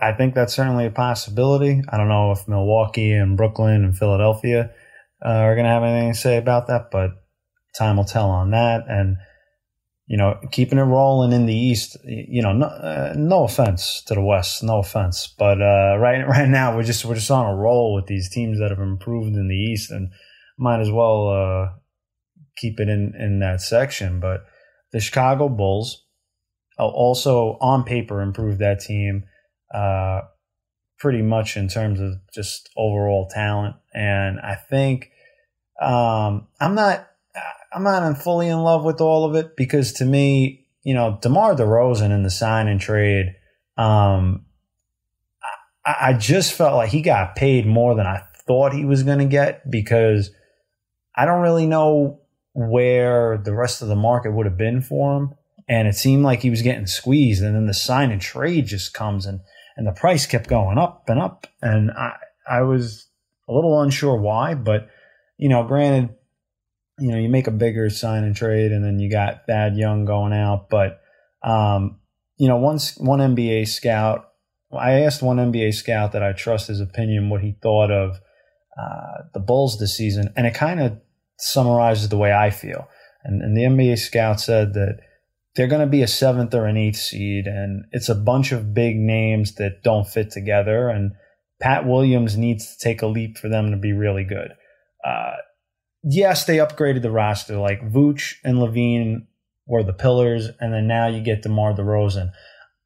I 0.00 0.12
think 0.14 0.34
that's 0.34 0.54
certainly 0.54 0.86
a 0.86 0.90
possibility. 0.90 1.82
I 1.90 1.98
don't 1.98 2.08
know 2.08 2.32
if 2.32 2.48
Milwaukee 2.48 3.12
and 3.12 3.36
Brooklyn 3.36 3.84
and 3.84 3.96
Philadelphia 3.96 4.70
uh, 5.24 5.28
are 5.28 5.54
going 5.56 5.66
to 5.66 5.70
have 5.70 5.82
anything 5.82 6.12
to 6.14 6.18
say 6.18 6.38
about 6.38 6.68
that, 6.68 6.90
but 6.90 7.10
time 7.76 7.98
will 7.98 8.04
tell 8.04 8.30
on 8.30 8.52
that. 8.52 8.84
And 8.88 9.18
you 10.12 10.18
know, 10.18 10.38
keeping 10.50 10.76
it 10.76 10.82
rolling 10.82 11.32
in 11.32 11.46
the 11.46 11.56
East. 11.56 11.96
You 12.04 12.42
know, 12.42 12.52
no, 12.52 12.66
uh, 12.66 13.14
no 13.16 13.44
offense 13.44 14.02
to 14.08 14.14
the 14.14 14.20
West, 14.20 14.62
no 14.62 14.80
offense, 14.80 15.26
but 15.38 15.62
uh, 15.62 15.96
right 15.98 16.28
right 16.28 16.50
now 16.50 16.76
we're 16.76 16.82
just 16.82 17.06
we're 17.06 17.14
just 17.14 17.30
on 17.30 17.50
a 17.50 17.56
roll 17.56 17.94
with 17.94 18.08
these 18.08 18.28
teams 18.28 18.58
that 18.58 18.68
have 18.68 18.78
improved 18.78 19.34
in 19.34 19.48
the 19.48 19.56
East, 19.56 19.90
and 19.90 20.10
might 20.58 20.80
as 20.80 20.90
well 20.90 21.28
uh, 21.30 21.68
keep 22.58 22.78
it 22.78 22.90
in 22.90 23.14
in 23.18 23.38
that 23.38 23.62
section. 23.62 24.20
But 24.20 24.44
the 24.92 25.00
Chicago 25.00 25.48
Bulls 25.48 26.04
also 26.78 27.56
on 27.62 27.82
paper 27.82 28.20
improved 28.20 28.58
that 28.58 28.80
team 28.80 29.24
uh, 29.74 30.20
pretty 30.98 31.22
much 31.22 31.56
in 31.56 31.68
terms 31.68 32.00
of 32.00 32.16
just 32.34 32.68
overall 32.76 33.30
talent. 33.32 33.76
And 33.94 34.38
I 34.40 34.56
think 34.56 35.10
um, 35.80 36.48
I'm 36.60 36.74
not 36.74 37.08
I'm 37.74 37.82
not 37.82 38.22
fully 38.22 38.48
in 38.48 38.58
love 38.58 38.84
with 38.84 39.00
all 39.00 39.24
of 39.24 39.34
it 39.34 39.56
because 39.56 39.92
to 39.94 40.04
me, 40.04 40.66
you 40.82 40.94
know, 40.94 41.18
DeMar 41.22 41.54
DeRozan 41.54 42.10
in 42.10 42.22
the 42.22 42.30
sign 42.30 42.68
and 42.68 42.80
trade, 42.80 43.34
um, 43.76 44.46
I, 45.84 45.96
I 46.00 46.12
just 46.14 46.52
felt 46.52 46.76
like 46.76 46.90
he 46.90 47.02
got 47.02 47.36
paid 47.36 47.66
more 47.66 47.94
than 47.94 48.06
I 48.06 48.22
thought 48.46 48.72
he 48.72 48.84
was 48.84 49.02
going 49.02 49.18
to 49.18 49.24
get 49.24 49.70
because 49.70 50.30
I 51.14 51.24
don't 51.24 51.42
really 51.42 51.66
know 51.66 52.20
where 52.54 53.38
the 53.38 53.54
rest 53.54 53.82
of 53.82 53.88
the 53.88 53.96
market 53.96 54.32
would 54.32 54.46
have 54.46 54.58
been 54.58 54.82
for 54.82 55.16
him. 55.16 55.34
And 55.68 55.88
it 55.88 55.94
seemed 55.94 56.24
like 56.24 56.42
he 56.42 56.50
was 56.50 56.62
getting 56.62 56.86
squeezed. 56.86 57.42
And 57.42 57.54
then 57.54 57.66
the 57.66 57.74
sign 57.74 58.10
and 58.10 58.20
trade 58.20 58.66
just 58.66 58.92
comes 58.92 59.26
and 59.26 59.40
and 59.76 59.86
the 59.86 59.92
price 59.92 60.26
kept 60.26 60.48
going 60.48 60.76
up 60.76 61.08
and 61.08 61.18
up. 61.18 61.46
And 61.62 61.90
I, 61.92 62.16
I 62.48 62.62
was 62.62 63.06
a 63.48 63.52
little 63.52 63.80
unsure 63.80 64.20
why, 64.20 64.54
but 64.54 64.88
you 65.38 65.48
know, 65.48 65.64
granted, 65.64 66.14
you 67.02 67.10
know, 67.10 67.18
you 67.18 67.28
make 67.28 67.48
a 67.48 67.52
bigger 67.52 67.90
sign 67.90 68.22
and 68.22 68.36
trade, 68.36 68.70
and 68.70 68.84
then 68.84 69.00
you 69.00 69.10
got 69.10 69.46
Thad 69.48 69.76
Young 69.76 70.04
going 70.04 70.32
out. 70.32 70.70
But 70.70 71.00
um, 71.42 71.98
you 72.36 72.46
know, 72.46 72.58
once 72.58 72.96
one 72.96 73.18
NBA 73.18 73.66
scout, 73.66 74.28
I 74.72 75.00
asked 75.00 75.20
one 75.20 75.38
NBA 75.38 75.74
scout 75.74 76.12
that 76.12 76.22
I 76.22 76.32
trust 76.32 76.68
his 76.68 76.80
opinion 76.80 77.28
what 77.28 77.42
he 77.42 77.56
thought 77.60 77.90
of 77.90 78.20
uh, 78.80 79.24
the 79.34 79.40
Bulls 79.40 79.80
this 79.80 79.96
season, 79.96 80.32
and 80.36 80.46
it 80.46 80.54
kind 80.54 80.80
of 80.80 80.96
summarizes 81.38 82.08
the 82.08 82.16
way 82.16 82.32
I 82.32 82.50
feel. 82.50 82.88
And, 83.24 83.42
and 83.42 83.56
the 83.56 83.62
NBA 83.62 83.98
scout 83.98 84.40
said 84.40 84.74
that 84.74 85.00
they're 85.56 85.66
going 85.66 85.84
to 85.84 85.90
be 85.90 86.02
a 86.02 86.08
seventh 86.08 86.54
or 86.54 86.66
an 86.66 86.76
eighth 86.76 86.98
seed, 86.98 87.48
and 87.48 87.84
it's 87.90 88.08
a 88.08 88.14
bunch 88.14 88.52
of 88.52 88.72
big 88.72 88.96
names 88.96 89.56
that 89.56 89.82
don't 89.82 90.06
fit 90.06 90.30
together. 90.30 90.88
And 90.88 91.14
Pat 91.60 91.84
Williams 91.84 92.36
needs 92.36 92.76
to 92.76 92.78
take 92.78 93.02
a 93.02 93.08
leap 93.08 93.38
for 93.38 93.48
them 93.48 93.72
to 93.72 93.76
be 93.76 93.92
really 93.92 94.24
good. 94.24 94.52
Uh, 95.04 95.32
yes, 96.02 96.44
they 96.44 96.56
upgraded 96.58 97.02
the 97.02 97.10
roster. 97.10 97.56
Like 97.56 97.80
Vooch 97.80 98.34
and 98.44 98.58
LaVine 98.58 99.26
were 99.66 99.82
the 99.82 99.92
pillars, 99.92 100.48
and 100.60 100.72
then 100.72 100.86
now 100.86 101.06
you 101.06 101.22
get 101.22 101.42
DeMar 101.42 101.74
DeRozan. 101.74 102.32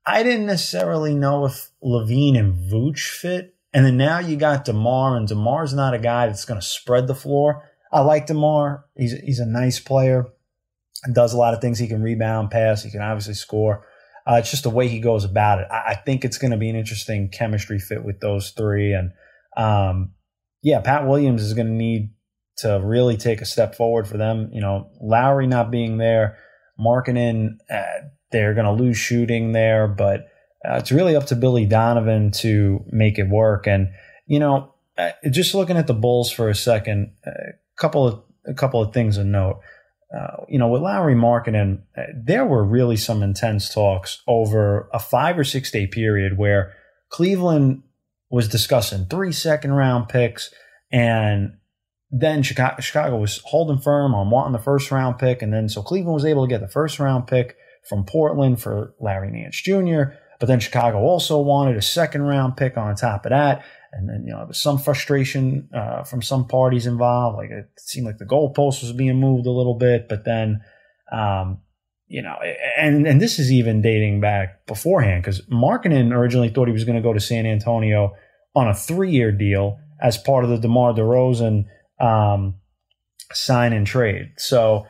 I 0.07 0.23
didn't 0.23 0.47
necessarily 0.47 1.15
know 1.15 1.47
if 1.47 1.71
LaVine 1.83 2.39
and 2.39 2.71
Vooch 2.71 3.09
fit, 3.09 3.55
and 3.73 3.85
then 3.85 3.97
now 3.97 4.19
you 4.19 4.37
got 4.37 4.65
DeMar, 4.65 5.17
and 5.17 5.29
DeMar's 5.29 5.75
not 5.75 5.95
a 5.95 5.99
guy 5.99 6.27
that's 6.27 6.45
going 6.45 6.61
to 6.61 6.67
spread 6.67 7.07
the 7.07 7.15
floor. 7.15 7.69
I 7.93 8.01
like 8.01 8.27
DeMar. 8.27 8.85
He's 8.97 9.13
he's 9.13 9.41
a 9.41 9.47
nice 9.47 9.81
player 9.81 10.27
does 11.13 11.33
a 11.33 11.37
lot 11.37 11.55
of 11.55 11.61
things. 11.61 11.79
He 11.79 11.89
can 11.89 12.03
rebound, 12.03 12.51
pass. 12.51 12.83
He 12.83 12.91
can 12.91 13.03
obviously 13.03 13.35
score. 13.35 13.87
Uh, 14.29 14.37
it's 14.37 14.51
just 14.51 14.65
the 14.65 14.71
way 14.71 14.89
he 14.89 14.99
goes 14.99 15.25
about 15.25 15.61
it. 15.61 15.69
I, 15.71 15.91
I 15.91 15.95
think 15.95 16.25
it's 16.25 16.39
going 16.39 16.51
to 16.51 16.57
be 16.57 16.69
an 16.69 16.77
interesting 16.77 17.29
chemistry 17.29 17.79
fit 17.79 18.05
with 18.05 18.21
those 18.21 18.51
three. 18.51 18.93
And 18.93 19.13
um, 19.57 20.13
yeah, 20.63 20.81
Pat 20.81 21.07
Williams 21.07 21.43
is 21.43 21.55
going 21.55 21.69
to 21.69 21.73
need 21.73 22.11
to 22.59 22.81
really 22.83 23.17
take 23.17 23.41
a 23.41 23.47
step 23.47 23.75
forward 23.75 24.09
for 24.09 24.17
them. 24.17 24.51
You 24.53 24.61
know, 24.61 24.91
Lauri 25.01 25.47
not 25.47 25.71
being 25.71 25.99
there, 25.99 26.39
Markkanen, 26.79 27.59
uh, 27.71 28.07
they're 28.33 28.55
going 28.55 28.67
to 28.67 28.83
lose 28.83 28.97
shooting 28.97 29.53
there, 29.53 29.89
but 29.89 30.29
uh, 30.65 30.77
it's 30.77 30.93
really 30.93 31.17
up 31.17 31.27
to 31.27 31.37
Billy 31.37 31.67
Donovan 31.67 32.31
to 32.33 32.85
make 32.91 33.19
it 33.19 33.29
work. 33.29 33.67
And 33.67 33.89
you 34.27 34.39
know, 34.39 34.75
uh, 34.99 35.11
just 35.31 35.55
looking 35.55 35.77
at 35.77 35.87
the 35.87 35.95
Bulls 35.95 36.31
for 36.31 36.49
a 36.49 36.55
second, 36.55 37.13
a 37.25 37.31
couple 37.77 38.07
of 38.07 38.23
a 38.47 38.55
couple 38.55 38.81
of 38.81 38.93
things 38.93 39.17
to 39.17 39.25
note 39.25 39.61
uh, 40.15 40.45
you 40.49 40.59
know, 40.59 40.69
with 40.69 40.83
Lauri 40.83 41.15
Markkanen, 41.15 41.81
uh, 41.97 42.03
there 42.15 42.45
were 42.45 42.65
really 42.65 42.97
some 42.97 43.23
intense 43.23 43.73
talks 43.73 44.23
over 44.27 44.89
a 44.93 44.99
five 44.99 45.39
or 45.39 45.45
six 45.45 45.71
day 45.71 45.87
period 45.87 46.39
where 46.39 46.75
Cleveland 47.09 47.83
was 48.31 48.49
discussing 48.49 49.07
three 49.07 49.33
second 49.33 49.73
round 49.73 50.09
picks, 50.09 50.53
and 50.93 51.57
then 52.21 52.43
Chicago, 52.43 52.81
Chicago 52.81 53.17
was 53.19 53.41
holding 53.45 53.79
firm 53.79 54.15
on 54.15 54.31
wanting 54.31 54.53
the 54.53 54.59
first 54.59 54.91
round 54.91 55.19
pick, 55.19 55.43
and 55.43 55.53
then 55.53 55.69
so 55.69 55.83
Cleveland 55.83 56.15
was 56.15 56.25
able 56.25 56.47
to 56.47 56.51
get 56.51 56.61
the 56.61 56.69
first 56.69 56.99
round 56.99 57.27
pick 57.27 57.57
from 57.89 58.05
Portland 58.05 58.61
for 58.61 58.95
Larry 59.01 59.31
Nance 59.31 59.61
Jr. 59.61 60.15
But 60.39 60.47
then 60.47 60.61
Chicago 60.61 60.99
also 60.99 61.41
wanted 61.41 61.77
a 61.77 61.83
second 61.83 62.23
round 62.23 62.57
pick 62.57 62.77
on 62.77 62.95
top 62.95 63.25
of 63.25 63.31
that 63.31 63.65
and 63.97 64.09
then 64.09 64.25
you 64.27 64.33
know 64.33 64.39
there 64.39 64.47
was 64.47 64.61
some 64.61 64.79
frustration 64.79 65.69
uh, 65.75 66.03
from 66.05 66.23
some 66.23 66.47
parties 66.47 66.87
involved. 66.87 67.39
Like 67.39 67.51
it 67.51 67.71
seemed 67.79 68.07
like 68.07 68.19
the 68.19 68.27
goalpost 68.27 68.83
was 68.83 68.93
being 68.93 69.19
moved 69.19 69.47
a 69.47 69.51
little 69.51 69.75
bit, 69.75 70.09
but 70.09 70.25
then 70.25 70.61
um, 71.11 71.61
you 72.07 72.23
know, 72.23 72.37
and 72.77 73.07
and 73.07 73.21
this 73.21 73.39
is 73.39 73.51
even 73.51 73.81
dating 73.81 74.21
back 74.21 74.67
beforehand 74.67 75.23
because 75.23 75.41
Markkanen 75.47 76.13
originally 76.13 76.51
thought 76.51 76.69
he 76.69 76.73
was 76.73 76.85
going 76.85 76.97
to 76.97 77.03
go 77.03 77.13
to 77.13 77.21
San 77.21 77.47
Antonio 77.47 78.15
on 78.55 78.69
a 78.69 78.75
three 78.75 79.11
year 79.11 79.33
deal 79.33 79.79
as 80.01 80.19
part 80.19 80.45
of 80.45 80.51
the 80.51 80.59
DeMar 80.59 80.93
DeRozan 80.93 81.65
um, 82.01 82.57
sign 83.33 83.73
and 83.73 83.87
trade. 83.87 84.33
So 84.39 84.87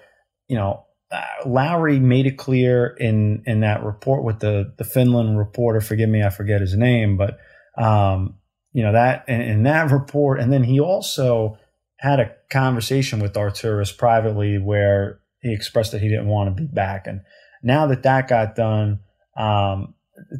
you 0.48 0.56
know. 0.56 0.82
Uh, 1.08 1.22
Lauri 1.46 2.00
made 2.00 2.26
it 2.26 2.36
clear 2.36 2.88
in 2.98 3.44
in 3.46 3.60
that 3.60 3.84
report 3.84 4.24
with 4.24 4.40
the 4.40 4.74
the 4.76 4.82
Finland 4.82 5.38
reporter. 5.38 5.80
Forgive 5.80 6.08
me, 6.08 6.24
I 6.24 6.30
forget 6.30 6.60
his 6.60 6.76
name, 6.76 7.16
but 7.16 7.38
um, 7.78 8.38
you 8.72 8.82
know 8.82 8.90
that 8.90 9.24
in, 9.28 9.40
in 9.40 9.62
that 9.62 9.90
report, 9.92 10.40
and 10.40 10.52
then 10.52 10.64
he 10.64 10.80
also 10.80 11.58
had 11.98 12.20
a 12.20 12.32
conversation 12.50 13.20
with 13.20 13.34
Arturas 13.34 13.96
privately 13.96 14.58
where 14.58 15.20
he 15.40 15.52
expressed 15.52 15.92
that 15.92 16.02
he 16.02 16.08
didn't 16.08 16.28
want 16.28 16.54
to 16.54 16.62
be 16.62 16.68
back. 16.68 17.06
And 17.06 17.22
now 17.62 17.86
that 17.86 18.02
that 18.02 18.28
got 18.28 18.54
done, 18.54 19.00
um, 19.36 19.94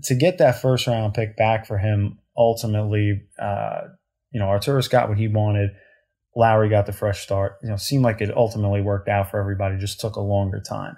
to 0.04 0.14
get 0.14 0.38
that 0.38 0.60
first 0.60 0.86
round 0.86 1.14
pick 1.14 1.36
back 1.36 1.66
for 1.66 1.78
him, 1.78 2.18
ultimately, 2.36 3.22
uh, 3.38 3.82
you 4.30 4.40
know, 4.40 4.46
Arturas 4.46 4.90
got 4.90 5.08
what 5.08 5.18
he 5.18 5.28
wanted. 5.28 5.70
Lauri 6.36 6.68
got 6.68 6.86
the 6.86 6.92
fresh 6.92 7.22
start. 7.22 7.56
You 7.62 7.70
know, 7.70 7.76
seemed 7.76 8.04
like 8.04 8.20
it 8.20 8.36
ultimately 8.36 8.82
worked 8.82 9.08
out 9.08 9.30
for 9.30 9.40
everybody. 9.40 9.78
Just 9.78 10.00
took 10.00 10.16
a 10.16 10.20
longer 10.20 10.60
time. 10.60 10.96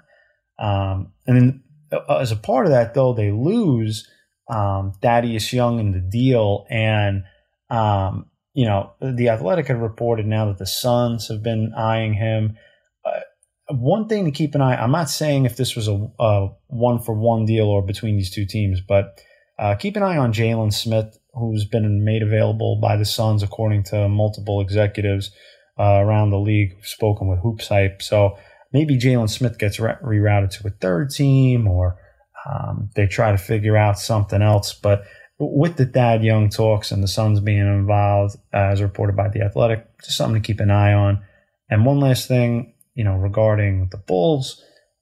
Um, 0.59 1.13
and 1.25 1.37
then 1.37 1.63
uh, 1.91 2.17
as 2.17 2.31
a 2.31 2.35
part 2.35 2.65
of 2.65 2.73
that, 2.73 2.93
though, 2.93 3.13
they 3.13 3.31
lose 3.31 4.07
um, 4.49 4.93
Thaddeus 5.01 5.53
Young 5.53 5.79
in 5.79 5.91
the 5.93 5.99
deal, 5.99 6.65
and 6.69 7.23
um, 7.69 8.25
you 8.53 8.65
know 8.65 8.91
the 9.01 9.29
Athletic 9.29 9.67
had 9.67 9.81
reported 9.81 10.25
now 10.25 10.45
that 10.47 10.57
the 10.57 10.67
Suns 10.67 11.29
have 11.29 11.41
been 11.41 11.73
eyeing 11.75 12.13
him. 12.13 12.57
Uh, 13.05 13.21
one 13.69 14.07
thing 14.07 14.25
to 14.25 14.31
keep 14.31 14.55
an 14.55 14.61
eye. 14.61 14.75
I'm 14.75 14.91
not 14.91 15.09
saying 15.09 15.45
if 15.45 15.55
this 15.55 15.75
was 15.75 15.87
a, 15.87 16.07
a 16.19 16.49
one 16.67 16.99
for 16.99 17.13
one 17.13 17.45
deal 17.45 17.67
or 17.67 17.85
between 17.85 18.17
these 18.17 18.31
two 18.31 18.45
teams, 18.45 18.81
but 18.81 19.21
uh, 19.57 19.75
keep 19.75 19.95
an 19.95 20.03
eye 20.03 20.17
on 20.17 20.33
Jalen 20.33 20.73
Smith, 20.73 21.17
who's 21.39 21.65
been 21.65 22.03
made 22.03 22.21
available 22.21 22.79
by 22.81 22.97
the 22.97 23.05
Suns, 23.05 23.43
according 23.43 23.83
to 23.83 24.07
multiple 24.07 24.61
executives 24.61 25.31
uh, 25.79 25.99
around 26.03 26.29
the 26.29 26.39
league 26.39 26.73
who've 26.75 26.87
spoken 26.87 27.27
with 27.27 27.39
Hoops 27.39 27.69
Hype. 27.69 28.01
So 28.01 28.37
maybe 28.73 28.97
Jalen 28.97 29.29
Smith 29.29 29.57
gets 29.57 29.79
re- 29.79 29.97
rerouted 30.03 30.51
to 30.51 30.67
a 30.67 30.71
third 30.71 31.11
team, 31.11 31.67
or 31.67 31.97
um, 32.45 32.89
they 32.95 33.07
try 33.07 33.31
to 33.31 33.37
figure 33.37 33.77
out 33.77 33.97
something 33.97 34.41
else. 34.41 34.73
But 34.73 35.03
with 35.39 35.77
the 35.77 35.85
Thad 35.85 36.23
Young 36.23 36.49
talks 36.49 36.91
and 36.91 37.01
the 37.01 37.07
Suns 37.07 37.39
being 37.39 37.59
involved, 37.59 38.35
as 38.53 38.81
reported 38.81 39.15
by 39.15 39.29
the 39.29 39.41
Athletic, 39.41 39.85
just 40.03 40.17
something 40.17 40.41
to 40.41 40.45
keep 40.45 40.59
an 40.59 40.69
eye 40.69 40.93
on. 40.93 41.23
And 41.69 41.85
one 41.85 41.99
last 41.99 42.27
thing, 42.27 42.73
you 42.93 43.03
know, 43.03 43.15
regarding 43.15 43.87
the 43.91 43.97
Bulls, 43.97 44.61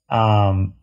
um, 0.09 0.75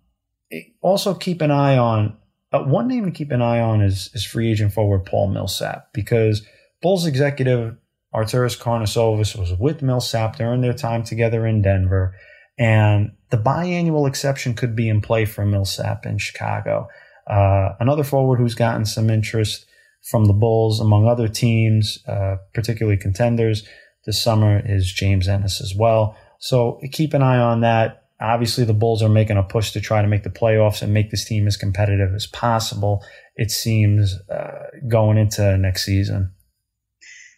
also 0.80 1.14
keep 1.14 1.40
an 1.40 1.50
eye 1.50 1.76
on 1.76 2.16
uh, 2.54 2.62
one 2.62 2.86
name 2.86 3.04
to 3.04 3.10
keep 3.10 3.32
an 3.32 3.42
eye 3.42 3.60
on 3.60 3.82
is, 3.82 4.10
is 4.14 4.24
free 4.24 4.50
agent 4.50 4.72
forward 4.72 5.04
Paul 5.04 5.28
Millsap 5.28 5.92
because 5.92 6.46
Bulls 6.80 7.04
executive 7.04 7.76
Arturas 8.14 8.56
Karnisovas 8.56 9.36
was 9.36 9.52
with 9.58 9.82
Millsap 9.82 10.36
during 10.36 10.60
their 10.60 10.72
time 10.72 11.02
together 11.02 11.46
in 11.46 11.62
Denver, 11.62 12.14
and 12.56 13.10
the 13.30 13.36
biannual 13.36 14.06
exception 14.06 14.54
could 14.54 14.76
be 14.76 14.88
in 14.88 15.00
play 15.00 15.24
for 15.24 15.44
Millsap 15.44 16.06
in 16.06 16.18
Chicago. 16.18 16.86
Uh, 17.26 17.70
another 17.80 18.04
forward 18.04 18.38
who's 18.38 18.54
gotten 18.54 18.84
some 18.84 19.10
interest 19.10 19.66
from 20.08 20.26
the 20.26 20.32
Bulls, 20.32 20.78
among 20.78 21.08
other 21.08 21.26
teams, 21.26 21.98
uh, 22.06 22.36
particularly 22.52 22.98
contenders 22.98 23.66
this 24.06 24.22
summer, 24.22 24.62
is 24.64 24.92
James 24.92 25.26
Ennis 25.26 25.60
as 25.60 25.74
well. 25.74 26.16
So 26.38 26.78
keep 26.92 27.14
an 27.14 27.22
eye 27.22 27.38
on 27.38 27.62
that 27.62 28.03
obviously 28.24 28.64
the 28.64 28.74
Bulls 28.74 29.02
are 29.02 29.08
making 29.08 29.36
a 29.36 29.42
push 29.42 29.72
to 29.72 29.80
try 29.80 30.02
to 30.02 30.08
make 30.08 30.22
the 30.22 30.30
playoffs 30.30 30.82
and 30.82 30.92
make 30.92 31.10
this 31.10 31.24
team 31.24 31.46
as 31.46 31.56
competitive 31.56 32.14
as 32.14 32.26
possible. 32.26 33.04
It 33.36 33.50
seems 33.50 34.18
uh, 34.30 34.66
going 34.88 35.18
into 35.18 35.56
next 35.58 35.84
season. 35.84 36.32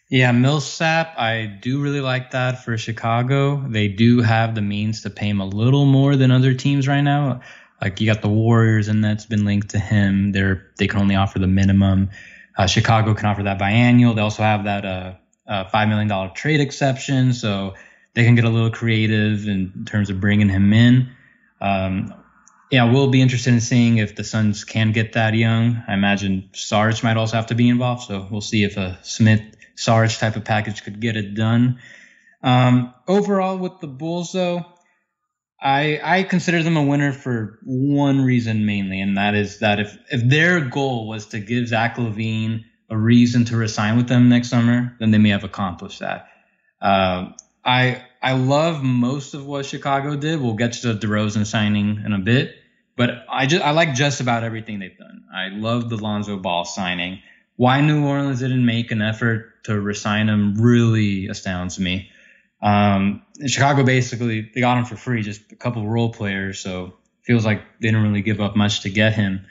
Yeah, 0.09 0.31
Millsap, 0.31 1.17
I 1.17 1.57
do 1.61 1.81
really 1.81 1.99
like 1.99 2.31
that 2.31 2.63
for 2.63 2.77
Chicago. 2.77 3.61
They 3.67 3.89
do 3.89 4.21
have 4.21 4.55
the 4.55 4.61
means 4.61 5.01
to 5.01 5.09
pay 5.09 5.27
him 5.27 5.41
a 5.41 5.45
little 5.45 5.85
more 5.85 6.15
than 6.15 6.31
other 6.31 6.53
teams 6.53 6.87
right 6.87 7.01
now. 7.01 7.41
Like 7.81 7.99
you 7.99 8.07
got 8.07 8.21
the 8.21 8.29
Warriors, 8.29 8.87
and 8.87 9.03
that's 9.03 9.25
been 9.25 9.43
linked 9.43 9.69
to 9.71 9.79
him. 9.79 10.31
They're 10.31 10.71
they 10.77 10.87
can 10.87 10.99
only 10.99 11.15
offer 11.15 11.39
the 11.39 11.47
minimum. 11.47 12.09
Uh, 12.57 12.67
Chicago 12.67 13.13
can 13.13 13.25
offer 13.25 13.43
that 13.43 13.59
biannual. 13.59 14.15
They 14.15 14.21
also 14.21 14.43
have 14.43 14.63
that 14.63 14.85
uh, 14.85 15.13
uh, 15.47 15.65
five 15.65 15.89
million 15.89 16.07
dollar 16.07 16.29
trade 16.29 16.61
exception. 16.61 17.33
So 17.33 17.75
they 18.17 18.23
can 18.23 18.33
get 18.33 18.45
a 18.45 18.49
little 18.49 18.71
creative 18.71 19.47
in 19.47 19.85
terms 19.85 20.09
of 20.09 20.19
bringing 20.19 20.49
him 20.49 20.73
in. 20.73 21.11
Um, 21.61 22.11
yeah, 22.71 22.91
we'll 22.91 23.11
be 23.11 23.21
interested 23.21 23.53
in 23.53 23.61
seeing 23.61 23.97
if 23.97 24.15
the 24.15 24.23
Suns 24.23 24.63
can 24.63 24.91
get 24.91 25.13
Thad 25.13 25.35
Young. 25.35 25.83
I 25.87 25.93
imagine 25.93 26.49
Sarge 26.53 27.03
might 27.03 27.15
also 27.15 27.35
have 27.35 27.45
to 27.47 27.55
be 27.55 27.69
involved, 27.69 28.07
so 28.07 28.27
we'll 28.31 28.41
see 28.41 28.63
if 28.63 28.75
a 28.75 28.97
Smith 29.03 29.43
Sarge 29.75 30.17
type 30.17 30.35
of 30.35 30.43
package 30.45 30.83
could 30.83 30.99
get 30.99 31.15
it 31.15 31.35
done. 31.35 31.79
Um, 32.41 32.91
overall, 33.07 33.55
with 33.55 33.81
the 33.81 33.87
Bulls, 33.87 34.31
though, 34.31 34.65
I 35.61 35.99
I 36.03 36.23
consider 36.23 36.63
them 36.63 36.75
a 36.75 36.83
winner 36.83 37.11
for 37.11 37.59
one 37.63 38.25
reason 38.25 38.65
mainly, 38.65 38.99
and 38.99 39.17
that 39.17 39.35
is 39.35 39.59
that 39.59 39.79
if 39.79 39.95
if 40.09 40.27
their 40.27 40.59
goal 40.61 41.07
was 41.07 41.27
to 41.27 41.39
give 41.39 41.67
Zach 41.67 41.97
LaVine 41.97 42.65
a 42.89 42.97
reason 42.97 43.45
to 43.45 43.57
resign 43.57 43.95
with 43.95 44.07
them 44.07 44.27
next 44.27 44.49
summer, 44.49 44.95
then 44.99 45.11
they 45.11 45.19
may 45.19 45.29
have 45.29 45.43
accomplished 45.43 45.99
that. 45.99 46.29
Uh, 46.81 47.33
I 47.63 48.06
I 48.21 48.33
love 48.33 48.83
most 48.83 49.33
of 49.33 49.45
what 49.45 49.65
Chicago 49.65 50.15
did. 50.15 50.41
We'll 50.41 50.53
get 50.53 50.73
to 50.73 50.93
the 50.93 51.07
DeRozan 51.07 51.45
signing 51.45 52.01
in 52.05 52.13
a 52.13 52.19
bit, 52.19 52.55
but 52.95 53.25
I 53.29 53.45
just 53.45 53.63
I 53.63 53.71
like 53.71 53.93
just 53.93 54.21
about 54.21 54.43
everything 54.43 54.79
they've 54.79 54.97
done. 54.97 55.25
I 55.33 55.49
love 55.49 55.89
the 55.89 55.97
Lonzo 55.97 56.37
Ball 56.37 56.65
signing. 56.65 57.19
Why 57.55 57.81
New 57.81 58.05
Orleans 58.05 58.39
didn't 58.39 58.65
make 58.65 58.91
an 58.91 59.01
effort 59.01 59.63
to 59.63 59.79
resign 59.79 60.29
him 60.29 60.55
really 60.55 61.27
astounds 61.27 61.79
me. 61.79 62.09
Um, 62.61 63.23
Chicago 63.45 63.83
basically 63.83 64.49
they 64.53 64.61
got 64.61 64.77
him 64.77 64.85
for 64.85 64.95
free, 64.95 65.21
just 65.21 65.51
a 65.51 65.55
couple 65.55 65.87
role 65.87 66.11
players, 66.11 66.59
so 66.59 66.93
feels 67.23 67.45
like 67.45 67.61
they 67.79 67.89
didn't 67.89 68.03
really 68.03 68.21
give 68.21 68.41
up 68.41 68.55
much 68.55 68.81
to 68.81 68.89
get 68.89 69.13
him. 69.13 69.45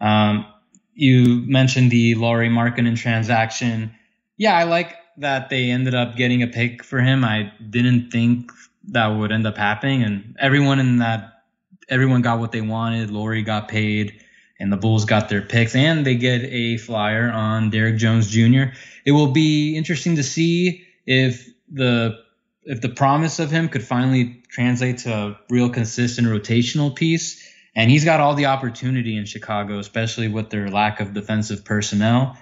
Um, 0.00 0.46
you 0.94 1.42
mentioned 1.46 1.90
the 1.90 2.14
Lauri 2.16 2.48
Markkanen 2.48 2.96
transaction. 2.96 3.94
Yeah, 4.36 4.54
I 4.56 4.64
like 4.64 4.94
that 5.18 5.50
they 5.50 5.70
ended 5.70 5.94
up 5.94 6.16
getting 6.16 6.42
a 6.42 6.46
pick 6.46 6.82
for 6.82 7.00
him. 7.00 7.24
I 7.24 7.52
didn't 7.70 8.10
think 8.10 8.50
that 8.88 9.06
would 9.06 9.32
end 9.32 9.46
up 9.46 9.56
happening, 9.56 10.02
and 10.02 10.36
everyone 10.40 10.80
in 10.80 10.98
that 10.98 11.44
everyone 11.88 12.22
got 12.22 12.38
what 12.38 12.52
they 12.52 12.60
wanted. 12.60 13.10
Lauri 13.10 13.42
got 13.42 13.68
paid, 13.68 14.22
and 14.58 14.72
the 14.72 14.76
Bulls 14.76 15.04
got 15.04 15.28
their 15.28 15.42
picks, 15.42 15.74
and 15.74 16.04
they 16.06 16.14
get 16.14 16.42
a 16.44 16.78
flyer 16.78 17.30
on 17.30 17.70
Derrick 17.70 17.96
Jones 17.96 18.28
Jr. 18.28 18.74
It 19.04 19.12
will 19.12 19.32
be 19.32 19.76
interesting 19.76 20.16
to 20.16 20.22
see 20.22 20.84
if 21.06 21.48
the 21.70 22.18
if 22.64 22.80
the 22.80 22.88
promise 22.88 23.38
of 23.38 23.50
him 23.50 23.68
could 23.68 23.82
finally 23.82 24.42
translate 24.48 24.98
to 24.98 25.12
a 25.12 25.40
real 25.50 25.68
consistent 25.68 26.28
rotational 26.28 26.94
piece. 26.94 27.48
And 27.74 27.90
he's 27.90 28.04
got 28.04 28.20
all 28.20 28.34
the 28.34 28.46
opportunity 28.46 29.16
in 29.16 29.24
Chicago, 29.24 29.78
especially 29.78 30.28
with 30.28 30.50
their 30.50 30.68
lack 30.70 31.00
of 31.00 31.14
defensive 31.14 31.64
personnel 31.64 32.36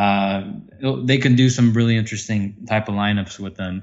uh, 0.00 0.44
they 1.04 1.18
can 1.18 1.36
do 1.36 1.50
some 1.50 1.74
really 1.74 1.96
interesting 1.98 2.64
type 2.66 2.88
of 2.88 2.94
lineups 2.94 3.38
with 3.38 3.56
them. 3.56 3.82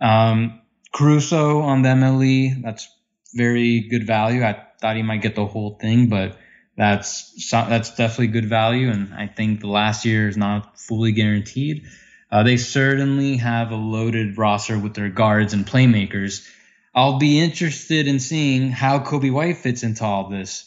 Um, 0.00 0.62
Caruso 0.94 1.60
on 1.60 1.82
the 1.82 1.90
MLE, 1.90 2.62
that's 2.62 2.88
very 3.34 3.80
good 3.80 4.06
value. 4.06 4.44
I 4.44 4.64
thought 4.80 4.96
he 4.96 5.02
might 5.02 5.20
get 5.20 5.34
the 5.34 5.44
whole 5.44 5.76
thing, 5.78 6.08
but 6.08 6.38
that's 6.74 7.50
that's 7.50 7.94
definitely 7.94 8.28
good 8.28 8.48
value. 8.48 8.88
And 8.88 9.12
I 9.12 9.26
think 9.26 9.60
the 9.60 9.68
last 9.68 10.06
year 10.06 10.26
is 10.26 10.38
not 10.38 10.80
fully 10.80 11.12
guaranteed. 11.12 11.84
Uh, 12.30 12.42
they 12.44 12.56
certainly 12.56 13.36
have 13.36 13.72
a 13.72 13.76
loaded 13.76 14.38
roster 14.38 14.78
with 14.78 14.94
their 14.94 15.10
guards 15.10 15.52
and 15.52 15.66
playmakers. 15.66 16.48
I'll 16.94 17.18
be 17.18 17.38
interested 17.38 18.06
in 18.06 18.20
seeing 18.20 18.70
how 18.70 19.00
Coby 19.00 19.30
White 19.30 19.58
fits 19.58 19.82
into 19.82 20.02
all 20.02 20.30
this. 20.30 20.64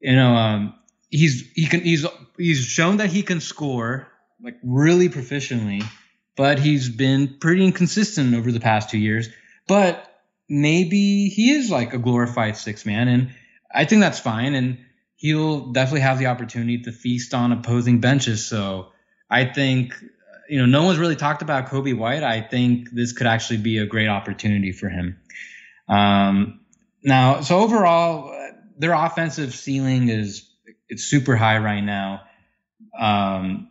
You 0.00 0.16
know, 0.16 0.34
um, 0.34 0.74
he's 1.10 1.46
he 1.54 1.66
can 1.66 1.82
he's 1.82 2.06
he's 2.38 2.64
shown 2.64 2.98
that 2.98 3.10
he 3.10 3.22
can 3.22 3.40
score 3.40 4.08
like 4.44 4.58
really 4.62 5.08
proficiently, 5.08 5.82
but 6.36 6.58
he's 6.58 6.90
been 6.90 7.38
pretty 7.40 7.64
inconsistent 7.64 8.34
over 8.34 8.52
the 8.52 8.60
past 8.60 8.90
two 8.90 8.98
years. 8.98 9.28
But 9.66 10.06
maybe 10.48 11.28
he 11.28 11.52
is 11.52 11.70
like 11.70 11.94
a 11.94 11.98
glorified 11.98 12.58
six 12.58 12.84
man, 12.84 13.08
and 13.08 13.34
I 13.74 13.86
think 13.86 14.02
that's 14.02 14.20
fine. 14.20 14.54
And 14.54 14.78
he'll 15.16 15.72
definitely 15.72 16.02
have 16.02 16.18
the 16.18 16.26
opportunity 16.26 16.82
to 16.82 16.92
feast 16.92 17.32
on 17.32 17.52
opposing 17.52 18.00
benches. 18.00 18.44
So 18.44 18.88
I 19.30 19.46
think 19.46 19.94
you 20.48 20.58
know 20.58 20.66
no 20.66 20.84
one's 20.84 20.98
really 20.98 21.16
talked 21.16 21.40
about 21.40 21.68
Coby 21.68 21.96
White. 21.96 22.22
I 22.22 22.42
think 22.42 22.90
this 22.90 23.12
could 23.12 23.26
actually 23.26 23.58
be 23.58 23.78
a 23.78 23.86
great 23.86 24.08
opportunity 24.08 24.72
for 24.72 24.90
him. 24.90 25.18
Um, 25.88 26.60
now, 27.02 27.40
so 27.40 27.60
overall, 27.60 28.30
their 28.76 28.92
offensive 28.92 29.54
ceiling 29.54 30.10
is 30.10 30.46
it's 30.90 31.04
super 31.04 31.34
high 31.34 31.58
right 31.58 31.82
now. 31.82 32.22
Um, 32.98 33.70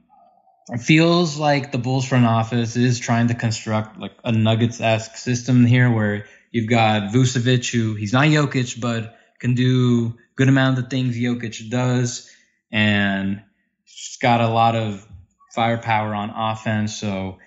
it 0.69 0.79
feels 0.79 1.37
like 1.37 1.71
the 1.71 1.77
Bulls 1.77 2.05
front 2.05 2.25
office 2.25 2.75
is 2.75 2.99
trying 2.99 3.27
to 3.27 3.33
construct 3.33 3.99
like 3.99 4.13
a 4.23 4.31
Nuggets 4.31 4.79
esque 4.79 5.17
system 5.17 5.65
here, 5.65 5.91
where 5.91 6.25
you've 6.51 6.69
got 6.69 7.11
Vucevic, 7.13 7.69
who 7.71 7.95
he's 7.95 8.13
not 8.13 8.27
Jokic, 8.27 8.79
but 8.79 9.17
can 9.39 9.55
do 9.55 10.15
good 10.35 10.47
amount 10.47 10.77
of 10.77 10.83
the 10.85 10.89
things 10.89 11.17
Jokic 11.17 11.69
does, 11.69 12.29
and 12.71 13.41
he's 13.83 14.17
got 14.21 14.41
a 14.41 14.47
lot 14.47 14.75
of 14.75 15.05
firepower 15.53 16.15
on 16.15 16.29
offense. 16.29 16.95
So 16.95 17.39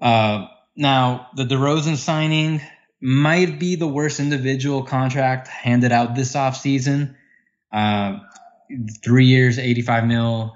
uh, 0.00 0.46
now 0.76 1.28
the 1.36 1.44
DeRozan 1.44 1.96
signing 1.96 2.60
might 3.00 3.58
be 3.58 3.76
the 3.76 3.86
worst 3.86 4.18
individual 4.18 4.82
contract 4.82 5.48
handed 5.48 5.92
out 5.92 6.14
this 6.14 6.34
offseason. 6.34 7.14
Uh, 7.72 8.18
three 9.02 9.26
years, 9.26 9.58
85 9.58 10.06
mil. 10.06 10.54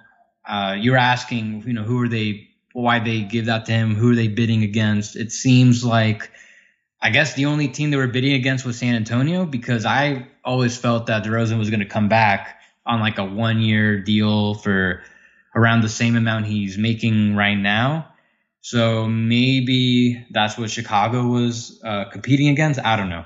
Uh, 0.51 0.73
you're 0.73 0.97
asking, 0.97 1.63
you 1.65 1.73
know, 1.73 1.85
who 1.85 2.03
are 2.03 2.09
they, 2.09 2.49
why 2.73 2.99
they 2.99 3.21
give 3.21 3.47
that 3.47 3.67
to 3.67 3.73
him? 3.73 3.95
Who 3.95 4.13
are 4.13 4.15
they 4.17 4.27
bidding 4.27 4.65
against? 4.65 5.15
It 5.15 5.31
seems 5.31 5.85
like, 5.85 6.31
I 7.01 7.11
guess 7.11 7.35
the 7.35 7.47
only 7.47 7.69
team 7.69 7.91
they 7.91 7.97
were 7.97 8.09
bidding 8.09 8.33
against 8.33 8.67
was 8.67 8.79
San 8.79 8.95
Antonio 8.95 9.47
because 9.47 9.87
I 9.87 10.27
always 10.45 10.77
felt 10.77 11.07
that 11.07 11.25
DeRozan 11.25 11.59
was 11.59 11.71
going 11.71 11.81
to 11.81 11.87
come 11.87 12.09
back 12.09 12.61
on 12.85 12.99
like 12.99 13.19
a 13.19 13.25
one 13.25 13.61
year 13.61 14.01
deal 14.01 14.55
for 14.55 15.03
around 15.55 15.83
the 15.83 15.89
same 15.89 16.17
amount 16.17 16.47
he's 16.47 16.77
making 16.77 17.37
right 17.37 17.55
now. 17.55 18.09
So 18.61 19.07
maybe 19.07 20.27
that's 20.31 20.59
what 20.59 20.71
Chicago 20.71 21.27
was 21.27 21.81
uh, 21.85 22.07
competing 22.07 22.49
against. 22.49 22.81
I 22.81 22.97
don't 22.97 23.09
know. 23.09 23.25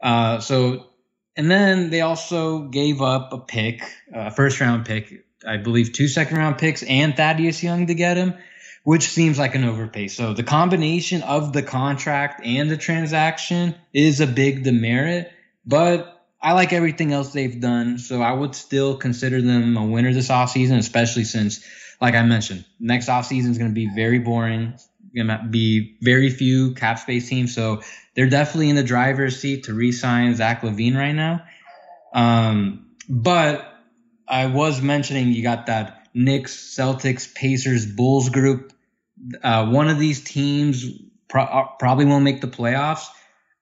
Uh, 0.00 0.40
so 0.40 0.86
and 1.36 1.50
then 1.50 1.90
they 1.90 2.02
also 2.02 2.68
gave 2.68 3.00
up 3.00 3.32
a 3.32 3.38
pick, 3.38 3.82
a 4.12 4.30
first 4.30 4.60
round 4.60 4.84
pick, 4.84 5.24
I 5.46 5.56
believe 5.56 5.92
two 5.92 6.08
second 6.08 6.36
round 6.36 6.58
picks 6.58 6.82
and 6.82 7.16
Thaddeus 7.16 7.62
Young 7.62 7.86
to 7.86 7.94
get 7.94 8.16
him, 8.16 8.34
which 8.84 9.08
seems 9.08 9.38
like 9.38 9.54
an 9.54 9.64
overpay. 9.64 10.08
So 10.08 10.34
the 10.34 10.42
combination 10.42 11.22
of 11.22 11.52
the 11.52 11.62
contract 11.62 12.44
and 12.44 12.70
the 12.70 12.76
transaction 12.76 13.74
is 13.92 14.20
a 14.20 14.26
big 14.26 14.64
demerit, 14.64 15.32
but 15.64 16.26
I 16.40 16.52
like 16.52 16.72
everything 16.72 17.12
else 17.12 17.32
they've 17.32 17.60
done. 17.60 17.98
So 17.98 18.20
I 18.20 18.32
would 18.32 18.54
still 18.54 18.96
consider 18.96 19.40
them 19.40 19.76
a 19.76 19.84
winner 19.84 20.12
this 20.12 20.28
offseason, 20.28 20.78
especially 20.78 21.24
since, 21.24 21.64
like 22.00 22.14
I 22.14 22.22
mentioned, 22.22 22.64
next 22.80 23.08
offseason 23.08 23.50
is 23.50 23.58
going 23.58 23.70
to 23.70 23.74
be 23.74 23.88
very 23.94 24.18
boring. 24.18 24.74
Going 25.14 25.28
to 25.28 25.46
be 25.48 25.98
very 26.00 26.30
few 26.30 26.74
cap 26.74 26.98
space 26.98 27.28
teams. 27.28 27.54
So 27.54 27.82
they're 28.14 28.30
definitely 28.30 28.70
in 28.70 28.76
the 28.76 28.82
driver's 28.82 29.38
seat 29.38 29.64
to 29.64 29.74
re-sign 29.74 30.34
Zach 30.34 30.62
LaVine 30.62 30.96
right 30.96 31.12
now. 31.12 31.44
Um, 32.14 32.86
but 33.08 33.71
I 34.32 34.46
was 34.46 34.80
mentioning 34.80 35.32
you 35.32 35.42
got 35.42 35.66
that 35.66 36.08
Knicks, 36.14 36.56
Celtics, 36.56 37.32
Pacers, 37.34 37.84
Bulls 37.84 38.30
group. 38.30 38.72
Uh, 39.42 39.66
one 39.66 39.88
of 39.88 39.98
these 39.98 40.24
teams 40.24 40.86
pro- 41.28 41.44
uh, 41.44 41.66
probably 41.78 42.06
won't 42.06 42.24
make 42.24 42.40
the 42.40 42.48
playoffs. 42.48 43.04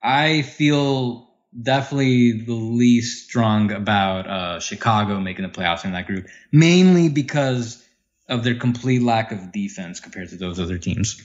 I 0.00 0.42
feel 0.42 1.28
definitely 1.60 2.42
the 2.42 2.52
least 2.52 3.28
strong 3.28 3.72
about 3.72 4.28
uh, 4.28 4.60
Chicago 4.60 5.18
making 5.18 5.42
the 5.42 5.50
playoffs 5.50 5.84
in 5.84 5.90
that 5.90 6.06
group, 6.06 6.28
mainly 6.52 7.08
because 7.08 7.84
of 8.28 8.44
their 8.44 8.54
complete 8.54 9.02
lack 9.02 9.32
of 9.32 9.50
defense 9.50 9.98
compared 9.98 10.28
to 10.28 10.36
those 10.36 10.60
other 10.60 10.78
teams. 10.78 11.20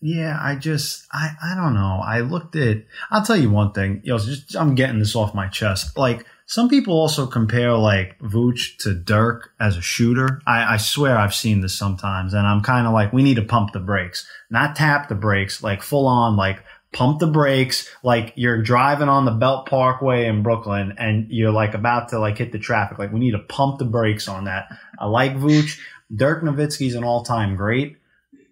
Yeah, 0.00 0.38
I 0.40 0.54
just 0.56 1.06
I 1.12 1.30
I 1.42 1.54
don't 1.54 1.74
know. 1.74 2.00
I 2.02 2.20
looked 2.20 2.56
at. 2.56 2.84
I'll 3.10 3.24
tell 3.24 3.36
you 3.36 3.50
one 3.50 3.72
thing. 3.72 4.00
You 4.02 4.14
know, 4.14 4.18
just 4.18 4.56
I'm 4.56 4.74
getting 4.76 4.98
this 4.98 5.14
off 5.14 5.34
my 5.34 5.48
chest. 5.48 5.98
Like 5.98 6.24
some 6.46 6.68
people 6.68 6.94
also 6.94 7.26
compare 7.26 7.74
like 7.74 8.18
Vooch 8.18 8.76
to 8.78 8.94
Dirk 8.94 9.50
as 9.60 9.76
a 9.76 9.82
shooter. 9.82 10.40
I, 10.46 10.74
I 10.74 10.76
swear 10.76 11.16
I've 11.16 11.34
seen 11.34 11.60
this 11.60 11.76
sometimes, 11.76 12.34
and 12.34 12.46
I'm 12.46 12.62
kind 12.62 12.86
of 12.86 12.92
like, 12.92 13.12
we 13.12 13.22
need 13.22 13.36
to 13.36 13.42
pump 13.42 13.72
the 13.72 13.80
brakes, 13.80 14.26
not 14.50 14.76
tap 14.76 15.08
the 15.08 15.14
brakes, 15.14 15.62
like 15.62 15.82
full 15.82 16.06
on, 16.06 16.36
like 16.36 16.62
pump 16.92 17.18
the 17.18 17.26
brakes, 17.26 17.88
like 18.02 18.32
you're 18.36 18.62
driving 18.62 19.08
on 19.08 19.24
the 19.24 19.32
Belt 19.32 19.66
Parkway 19.66 20.26
in 20.26 20.42
Brooklyn, 20.42 20.94
and 20.98 21.26
you're 21.30 21.52
like 21.52 21.74
about 21.74 22.10
to 22.10 22.18
like 22.18 22.38
hit 22.38 22.52
the 22.52 22.58
traffic. 22.58 22.98
Like 22.98 23.12
we 23.12 23.20
need 23.20 23.32
to 23.32 23.38
pump 23.38 23.78
the 23.78 23.84
brakes 23.84 24.28
on 24.28 24.44
that. 24.44 24.68
I 24.98 25.06
like 25.06 25.36
Vooch. 25.36 25.78
Dirk 26.14 26.44
Nowitzki's 26.44 26.94
an 26.94 27.02
all 27.02 27.24
time 27.24 27.56
great. 27.56 27.96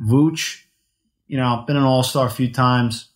Vooch 0.01 0.63
you 1.33 1.39
know, 1.39 1.65
been 1.67 1.79
an 1.79 1.83
all 1.83 2.03
star 2.03 2.27
a 2.27 2.31
few 2.31 2.53
times. 2.53 3.09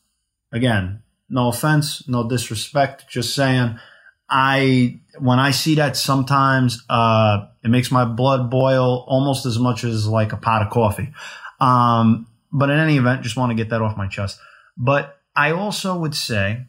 Again, 0.50 1.02
no 1.28 1.48
offense, 1.48 2.08
no 2.08 2.26
disrespect, 2.26 3.06
just 3.10 3.34
saying. 3.34 3.78
I 4.28 5.00
when 5.18 5.38
I 5.38 5.52
see 5.52 5.76
that 5.76 5.96
sometimes 5.96 6.84
uh, 6.88 7.46
it 7.64 7.68
makes 7.68 7.90
my 7.90 8.04
blood 8.04 8.50
boil 8.50 9.04
almost 9.06 9.46
as 9.46 9.58
much 9.58 9.84
as 9.84 10.06
like 10.06 10.32
a 10.32 10.36
pot 10.36 10.62
of 10.62 10.70
coffee. 10.70 11.12
Um, 11.60 12.26
but 12.52 12.70
in 12.70 12.78
any 12.78 12.96
event, 12.96 13.22
just 13.22 13.36
want 13.36 13.50
to 13.50 13.54
get 13.54 13.70
that 13.70 13.82
off 13.82 13.96
my 13.96 14.08
chest. 14.08 14.38
But 14.76 15.18
I 15.34 15.52
also 15.52 15.98
would 15.98 16.14
say 16.14 16.66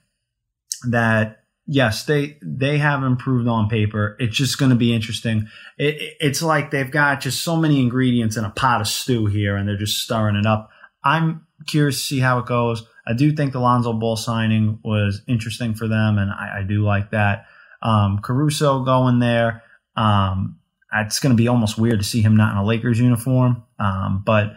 that 0.89 1.43
yes, 1.65 2.05
they 2.05 2.37
they 2.41 2.77
have 2.77 3.03
improved 3.03 3.47
on 3.47 3.69
paper. 3.69 4.15
It's 4.19 4.35
just 4.35 4.57
going 4.57 4.71
to 4.71 4.75
be 4.75 4.93
interesting. 4.93 5.47
It, 5.77 6.15
it's 6.19 6.41
like 6.41 6.71
they've 6.71 6.89
got 6.89 7.21
just 7.21 7.43
so 7.43 7.55
many 7.55 7.81
ingredients 7.81 8.37
in 8.37 8.45
a 8.45 8.49
pot 8.49 8.81
of 8.81 8.87
stew 8.87 9.25
here, 9.25 9.55
and 9.55 9.67
they're 9.67 9.77
just 9.77 10.01
stirring 10.01 10.35
it 10.35 10.45
up. 10.45 10.69
I'm 11.03 11.45
curious 11.67 11.97
to 11.99 12.03
see 12.03 12.19
how 12.19 12.39
it 12.39 12.45
goes. 12.45 12.85
I 13.07 13.13
do 13.13 13.31
think 13.31 13.53
the 13.53 13.59
Lonzo 13.59 13.93
Ball 13.93 14.15
signing 14.15 14.79
was 14.83 15.21
interesting 15.27 15.73
for 15.73 15.87
them, 15.87 16.17
and 16.17 16.29
I, 16.29 16.59
I 16.59 16.63
do 16.63 16.83
like 16.83 17.11
that. 17.11 17.45
Um, 17.81 18.19
Caruso 18.19 18.83
going 18.83 19.19
there. 19.19 19.63
Um, 19.95 20.59
it's 20.93 21.19
going 21.19 21.35
to 21.35 21.41
be 21.41 21.47
almost 21.47 21.77
weird 21.77 21.99
to 21.99 22.05
see 22.05 22.21
him 22.21 22.35
not 22.35 22.51
in 22.51 22.57
a 22.57 22.65
Lakers 22.65 22.99
uniform, 22.99 23.63
um, 23.79 24.23
but 24.25 24.55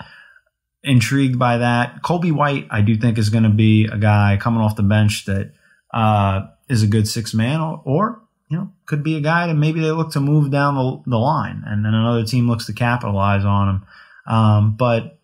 intrigued 0.82 1.38
by 1.38 1.58
that. 1.58 2.02
Coby 2.02 2.32
White, 2.32 2.66
I 2.70 2.80
do 2.80 2.96
think, 2.96 3.18
is 3.18 3.30
going 3.30 3.44
to 3.44 3.50
be 3.50 3.86
a 3.86 3.98
guy 3.98 4.38
coming 4.40 4.60
off 4.60 4.76
the 4.76 4.82
bench 4.82 5.26
that 5.26 5.52
uh, 5.92 6.46
is 6.68 6.82
a 6.82 6.86
good 6.86 7.06
six 7.06 7.34
man, 7.34 7.60
or, 7.60 7.82
or, 7.84 8.22
you 8.48 8.58
know 8.58 8.72
could 8.86 9.04
be 9.04 9.16
a 9.16 9.20
guy 9.20 9.46
that 9.46 9.54
maybe 9.54 9.80
they 9.80 9.92
look 9.92 10.10
to 10.10 10.18
move 10.18 10.50
down 10.50 10.74
the, 10.74 11.10
the 11.10 11.18
line, 11.18 11.62
and 11.66 11.84
then 11.84 11.94
another 11.94 12.24
team 12.24 12.48
looks 12.48 12.66
to 12.66 12.72
capitalize 12.72 13.44
on 13.44 13.68
him. 13.68 13.86
Um, 14.26 14.76
but 14.76 15.20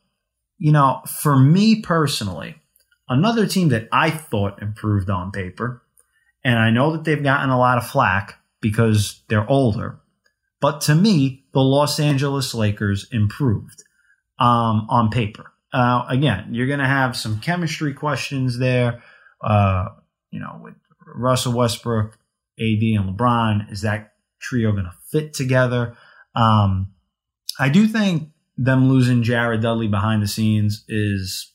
you 0.59 0.73
know, 0.73 1.03
for 1.23 1.37
me 1.37 1.83
personally, 1.83 2.55
another 3.09 3.47
team 3.47 3.69
that 3.69 3.89
I 3.93 4.11
thought 4.11 4.63
improved 4.63 5.11
on 5.11 5.33
paper, 5.33 5.83
and 6.45 6.59
I 6.59 6.71
know 6.71 6.93
that 6.93 7.05
they've 7.05 7.23
gotten 7.23 7.51
a 7.51 7.59
lot 7.59 7.79
of 7.79 7.87
flack 7.87 8.39
because 8.61 9.23
they're 9.29 9.49
older, 9.49 10.01
but 10.61 10.81
to 10.83 10.95
me, 10.95 11.45
the 11.53 11.61
Los 11.61 12.01
Angeles 12.01 12.55
Lakers 12.55 13.07
improved 13.13 13.85
um, 14.39 14.87
on 14.89 15.11
paper. 15.11 15.53
Uh, 15.73 16.05
again, 16.09 16.49
you're 16.53 16.67
going 16.67 16.79
to 16.79 16.87
have 16.87 17.17
some 17.17 17.41
chemistry 17.41 17.93
questions 17.93 18.59
there, 18.59 19.03
uh, 19.43 19.87
you 20.31 20.41
know, 20.41 20.61
with 20.63 20.75
Russell 21.15 21.53
Westbrook, 21.53 22.19
AD, 22.59 22.83
and 22.83 23.17
LeBron. 23.17 23.71
Is 23.71 23.83
that 23.83 24.15
trio 24.41 24.73
going 24.73 24.85
to 24.85 24.95
fit 25.11 25.35
together? 25.35 25.97
Um, 26.35 26.93
I 27.59 27.69
do 27.69 27.87
think 27.87 28.31
them 28.57 28.89
losing 28.89 29.23
Jared 29.23 29.61
Dudley 29.61 29.89
behind 29.89 30.23
the 30.23 30.29
scenes 30.29 30.85
is 30.89 31.53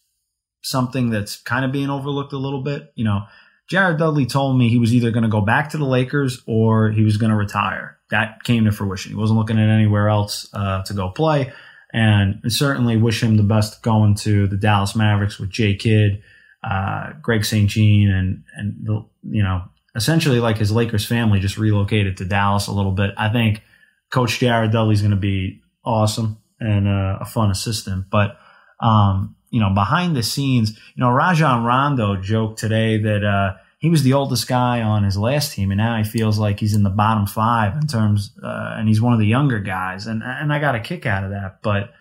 something 0.61 1.09
that's 1.09 1.37
kind 1.41 1.65
of 1.65 1.71
being 1.71 1.89
overlooked 1.89 2.33
a 2.33 2.37
little 2.37 2.63
bit. 2.63 2.91
You 2.95 3.05
know, 3.05 3.21
Jared 3.69 3.97
Dudley 3.97 4.25
told 4.25 4.57
me 4.57 4.69
he 4.69 4.77
was 4.77 4.93
either 4.93 5.11
going 5.11 5.23
to 5.23 5.29
go 5.29 5.41
back 5.41 5.69
to 5.69 5.77
the 5.77 5.85
Lakers 5.85 6.41
or 6.47 6.91
he 6.91 7.03
was 7.03 7.17
going 7.17 7.31
to 7.31 7.37
retire. 7.37 7.97
That 8.09 8.43
came 8.43 8.65
to 8.65 8.71
fruition. 8.71 9.11
He 9.11 9.17
wasn't 9.17 9.39
looking 9.39 9.59
at 9.59 9.69
anywhere 9.69 10.09
else 10.09 10.49
uh, 10.53 10.83
to 10.83 10.93
go 10.93 11.09
play. 11.09 11.53
And 11.93 12.41
certainly 12.47 12.95
wish 12.97 13.21
him 13.21 13.37
the 13.37 13.43
best 13.43 13.81
going 13.81 14.15
to 14.15 14.47
the 14.47 14.57
Dallas 14.57 14.95
Mavericks 14.95 15.39
with 15.39 15.49
Jay 15.49 15.75
Kidd, 15.75 16.21
uh, 16.63 17.13
Greg 17.21 17.43
St. 17.43 17.69
Jean, 17.69 18.09
and, 18.09 18.43
and 18.55 18.75
the, 18.83 19.05
you 19.23 19.43
know, 19.43 19.63
essentially 19.95 20.39
like 20.39 20.57
his 20.57 20.71
Lakers 20.71 21.05
family 21.05 21.39
just 21.39 21.57
relocated 21.57 22.17
to 22.17 22.25
Dallas 22.25 22.67
a 22.67 22.71
little 22.71 22.93
bit. 22.93 23.11
I 23.17 23.29
think 23.29 23.61
Coach 24.09 24.39
Jared 24.39 24.71
Dudley's 24.71 25.01
going 25.01 25.11
to 25.11 25.17
be 25.17 25.61
awesome 25.83 26.37
and 26.59 26.87
a, 26.87 27.19
a 27.21 27.25
fun 27.25 27.51
assistant. 27.51 28.05
But 28.09 28.37
um, 28.81 29.35
you 29.51 29.59
know, 29.59 29.69
behind 29.69 30.15
the 30.15 30.23
scenes, 30.23 30.71
you 30.71 31.03
know, 31.03 31.11
Rajon 31.11 31.63
Rondo 31.63 32.15
joked 32.15 32.57
today 32.57 32.97
that 32.97 33.23
uh, 33.23 33.57
he 33.77 33.89
was 33.89 34.01
the 34.01 34.13
oldest 34.13 34.47
guy 34.47 34.81
on 34.81 35.03
his 35.03 35.17
last 35.17 35.53
team, 35.53 35.71
and 35.71 35.77
now 35.77 35.97
he 35.97 36.03
feels 36.03 36.39
like 36.39 36.59
he's 36.59 36.73
in 36.73 36.83
the 36.83 36.89
bottom 36.89 37.27
five 37.27 37.75
in 37.75 37.85
terms, 37.85 38.31
uh, 38.41 38.75
and 38.77 38.87
he's 38.87 39.01
one 39.01 39.13
of 39.13 39.19
the 39.19 39.27
younger 39.27 39.59
guys, 39.59 40.07
and 40.07 40.23
and 40.23 40.53
I 40.53 40.59
got 40.59 40.75
a 40.75 40.79
kick 40.79 41.05
out 41.05 41.25
of 41.25 41.31
that. 41.31 41.61
But 41.61 41.91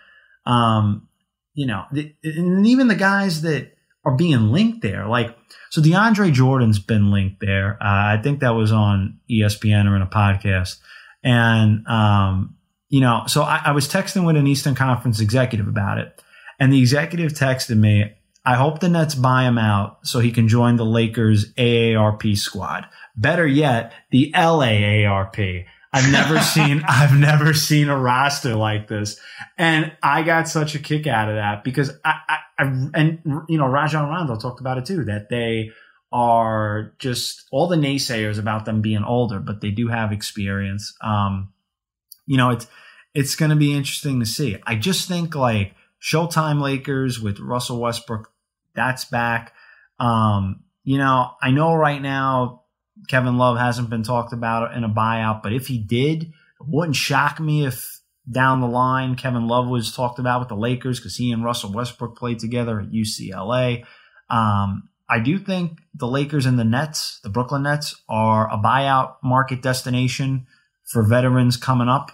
um, 0.46 1.08
you 1.54 1.66
know, 1.66 1.84
the, 1.92 2.14
and 2.22 2.66
even 2.66 2.88
the 2.88 2.94
guys 2.94 3.42
that 3.42 3.72
are 4.04 4.14
being 4.14 4.52
linked 4.52 4.82
there, 4.82 5.06
like 5.06 5.36
so, 5.70 5.80
DeAndre 5.80 6.32
Jordan's 6.32 6.78
been 6.78 7.10
linked 7.10 7.40
there. 7.40 7.74
Uh, 7.80 8.16
I 8.16 8.20
think 8.22 8.40
that 8.40 8.54
was 8.54 8.72
on 8.72 9.18
ESPN 9.30 9.90
or 9.90 9.96
in 9.96 10.02
a 10.02 10.06
podcast, 10.06 10.76
and 11.24 11.86
um, 11.88 12.56
you 12.88 13.00
know, 13.00 13.22
so 13.26 13.42
I, 13.42 13.62
I 13.66 13.72
was 13.72 13.88
texting 13.88 14.26
with 14.26 14.36
an 14.36 14.46
Eastern 14.46 14.74
Conference 14.74 15.20
executive 15.20 15.66
about 15.66 15.98
it, 15.98 16.22
and 16.60 16.72
the 16.72 16.78
executive 16.78 17.32
texted 17.32 17.78
me, 17.78 18.12
I 18.44 18.54
hope 18.54 18.80
the 18.80 18.88
Nets 18.88 19.14
buy 19.14 19.44
him 19.44 19.58
out 19.58 20.06
so 20.06 20.20
he 20.20 20.30
can 20.30 20.46
join 20.46 20.76
the 20.76 20.84
Lakers 20.84 21.52
AARP 21.54 22.36
squad. 22.36 22.86
Better 23.16 23.46
yet, 23.46 23.92
the 24.10 24.32
LAARP. 24.36 25.66
I've 25.92 26.12
never 26.12 26.38
seen 26.40 26.84
I've 26.86 27.18
never 27.18 27.52
seen 27.54 27.88
a 27.88 27.98
roster 27.98 28.54
like 28.54 28.88
this, 28.88 29.18
and 29.58 29.92
I 30.02 30.22
got 30.22 30.48
such 30.48 30.74
a 30.74 30.78
kick 30.78 31.06
out 31.06 31.28
of 31.28 31.34
that 31.34 31.64
because 31.64 31.90
I, 32.04 32.14
I, 32.28 32.38
I 32.58 32.64
and 32.94 33.18
you 33.48 33.58
know 33.58 33.66
Rajon 33.66 34.08
Rondo 34.08 34.36
talked 34.36 34.60
about 34.60 34.78
it 34.78 34.86
too 34.86 35.04
that 35.06 35.28
they 35.30 35.70
are 36.12 36.92
just 36.98 37.46
all 37.50 37.68
the 37.68 37.76
naysayers 37.76 38.38
about 38.38 38.64
them 38.64 38.82
being 38.82 39.04
older, 39.04 39.40
but 39.40 39.60
they 39.60 39.70
do 39.70 39.88
have 39.88 40.12
experience. 40.12 40.94
Um, 41.02 41.52
you 42.26 42.36
know, 42.36 42.50
it's 42.50 42.66
it's 43.14 43.34
going 43.34 43.50
to 43.50 43.56
be 43.56 43.74
interesting 43.74 44.20
to 44.20 44.26
see. 44.26 44.56
I 44.66 44.76
just 44.76 45.08
think 45.08 45.34
like 45.34 45.74
Showtime 46.00 46.60
Lakers 46.60 47.20
with 47.20 47.40
Russell 47.40 47.80
Westbrook, 47.80 48.32
that's 48.74 49.04
back. 49.04 49.52
Um, 49.98 50.64
you 50.82 50.98
know, 50.98 51.32
I 51.42 51.50
know 51.50 51.74
right 51.74 52.00
now 52.00 52.62
Kevin 53.08 53.38
Love 53.38 53.58
hasn't 53.58 53.90
been 53.90 54.02
talked 54.02 54.32
about 54.32 54.74
in 54.74 54.84
a 54.84 54.88
buyout, 54.88 55.42
but 55.42 55.52
if 55.52 55.66
he 55.66 55.78
did, 55.78 56.22
it 56.22 56.32
wouldn't 56.66 56.96
shock 56.96 57.38
me 57.40 57.66
if 57.66 58.00
down 58.30 58.60
the 58.60 58.66
line 58.66 59.16
Kevin 59.16 59.46
Love 59.46 59.68
was 59.68 59.92
talked 59.92 60.18
about 60.18 60.40
with 60.40 60.48
the 60.48 60.56
Lakers 60.56 60.98
because 60.98 61.16
he 61.16 61.32
and 61.32 61.44
Russell 61.44 61.72
Westbrook 61.72 62.16
played 62.16 62.38
together 62.38 62.80
at 62.80 62.90
UCLA. 62.90 63.84
Um, 64.28 64.88
I 65.08 65.18
do 65.18 65.38
think 65.38 65.80
the 65.94 66.06
Lakers 66.06 66.46
and 66.46 66.58
the 66.58 66.64
Nets, 66.64 67.18
the 67.22 67.30
Brooklyn 67.30 67.64
Nets, 67.64 68.00
are 68.08 68.48
a 68.48 68.56
buyout 68.56 69.16
market 69.22 69.60
destination 69.60 70.46
for 70.84 71.02
veterans 71.02 71.56
coming 71.56 71.88
up 71.88 72.12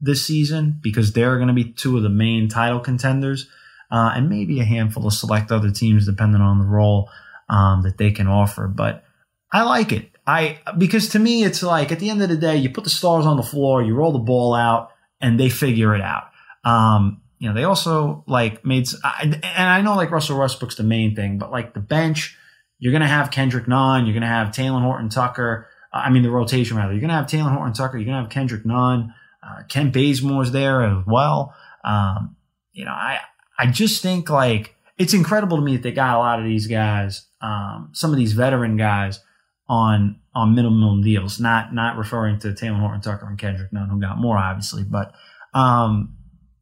this 0.00 0.24
season 0.24 0.78
because 0.82 1.12
they're 1.12 1.36
going 1.36 1.48
to 1.48 1.54
be 1.54 1.72
two 1.72 1.96
of 1.96 2.02
the 2.02 2.08
main 2.08 2.48
title 2.48 2.80
contenders, 2.80 3.48
uh, 3.90 4.12
and 4.14 4.28
maybe 4.28 4.60
a 4.60 4.64
handful 4.64 5.06
of 5.06 5.12
select 5.12 5.50
other 5.50 5.70
teams 5.70 6.06
depending 6.06 6.40
on 6.40 6.58
the 6.58 6.66
role 6.66 7.10
um, 7.48 7.82
that 7.82 7.98
they 7.98 8.10
can 8.10 8.26
offer. 8.26 8.68
But 8.68 9.04
I 9.52 9.62
like 9.62 9.92
it. 9.92 10.10
I 10.26 10.60
because 10.76 11.08
to 11.10 11.18
me 11.18 11.42
it's 11.42 11.62
like 11.62 11.90
at 11.90 12.00
the 12.00 12.10
end 12.10 12.22
of 12.22 12.28
the 12.28 12.36
day, 12.36 12.56
you 12.56 12.70
put 12.70 12.84
the 12.84 12.90
stars 12.90 13.24
on 13.24 13.36
the 13.36 13.42
floor, 13.42 13.82
you 13.82 13.94
roll 13.94 14.12
the 14.12 14.18
ball 14.18 14.54
out, 14.54 14.90
and 15.20 15.40
they 15.40 15.48
figure 15.48 15.94
it 15.94 16.02
out. 16.02 16.24
Um, 16.64 17.22
you 17.38 17.48
know, 17.48 17.54
they 17.54 17.64
also 17.64 18.24
like 18.26 18.64
made, 18.64 18.88
and 19.24 19.44
I 19.44 19.80
know 19.80 19.96
like 19.96 20.10
Russell 20.10 20.38
Westbrook's 20.38 20.74
the 20.74 20.82
main 20.82 21.14
thing, 21.14 21.38
but 21.38 21.50
like 21.50 21.72
the 21.72 21.80
bench, 21.80 22.36
you're 22.78 22.92
gonna 22.92 23.08
have 23.08 23.30
Kendrick 23.30 23.66
Nunn, 23.66 24.04
you're 24.04 24.14
gonna 24.14 24.26
have 24.26 24.48
Talen 24.48 24.82
Horton 24.82 25.08
Tucker. 25.08 25.68
Uh, 25.92 26.02
I 26.04 26.10
mean 26.10 26.22
the 26.22 26.30
rotation 26.30 26.76
rather. 26.76 26.92
You're 26.92 27.00
gonna 27.00 27.14
have 27.14 27.26
Talen 27.26 27.54
Horton 27.54 27.72
Tucker, 27.72 27.96
you're 27.96 28.06
gonna 28.06 28.20
have 28.20 28.30
Kendrick 28.30 28.66
Nunn, 28.66 29.14
uh, 29.48 29.62
Kent 29.68 29.94
Bazemore's 29.94 30.52
there 30.52 30.82
as 30.82 31.06
well. 31.06 31.54
Um, 31.84 32.36
you 32.72 32.84
know, 32.84 32.92
I 32.92 33.20
I 33.58 33.66
just 33.66 34.02
think 34.02 34.30
like 34.30 34.74
it's 34.98 35.14
incredible 35.14 35.56
to 35.56 35.62
me 35.62 35.76
that 35.76 35.82
they 35.82 35.92
got 35.92 36.16
a 36.16 36.18
lot 36.18 36.38
of 36.38 36.44
these 36.44 36.66
guys, 36.66 37.26
um, 37.40 37.90
some 37.92 38.10
of 38.10 38.16
these 38.16 38.32
veteran 38.32 38.76
guys 38.76 39.20
on 39.68 40.20
on 40.34 40.54
minimum 40.54 41.02
deals. 41.02 41.40
Not 41.40 41.74
not 41.74 41.96
referring 41.96 42.38
to 42.40 42.48
Talen 42.48 42.80
Horton 42.80 43.00
Tucker 43.00 43.26
and 43.26 43.38
Kendrick 43.38 43.72
Nunn, 43.72 43.88
who 43.88 44.00
got 44.00 44.18
more 44.18 44.36
obviously, 44.38 44.84
but 44.84 45.12
um, 45.54 46.16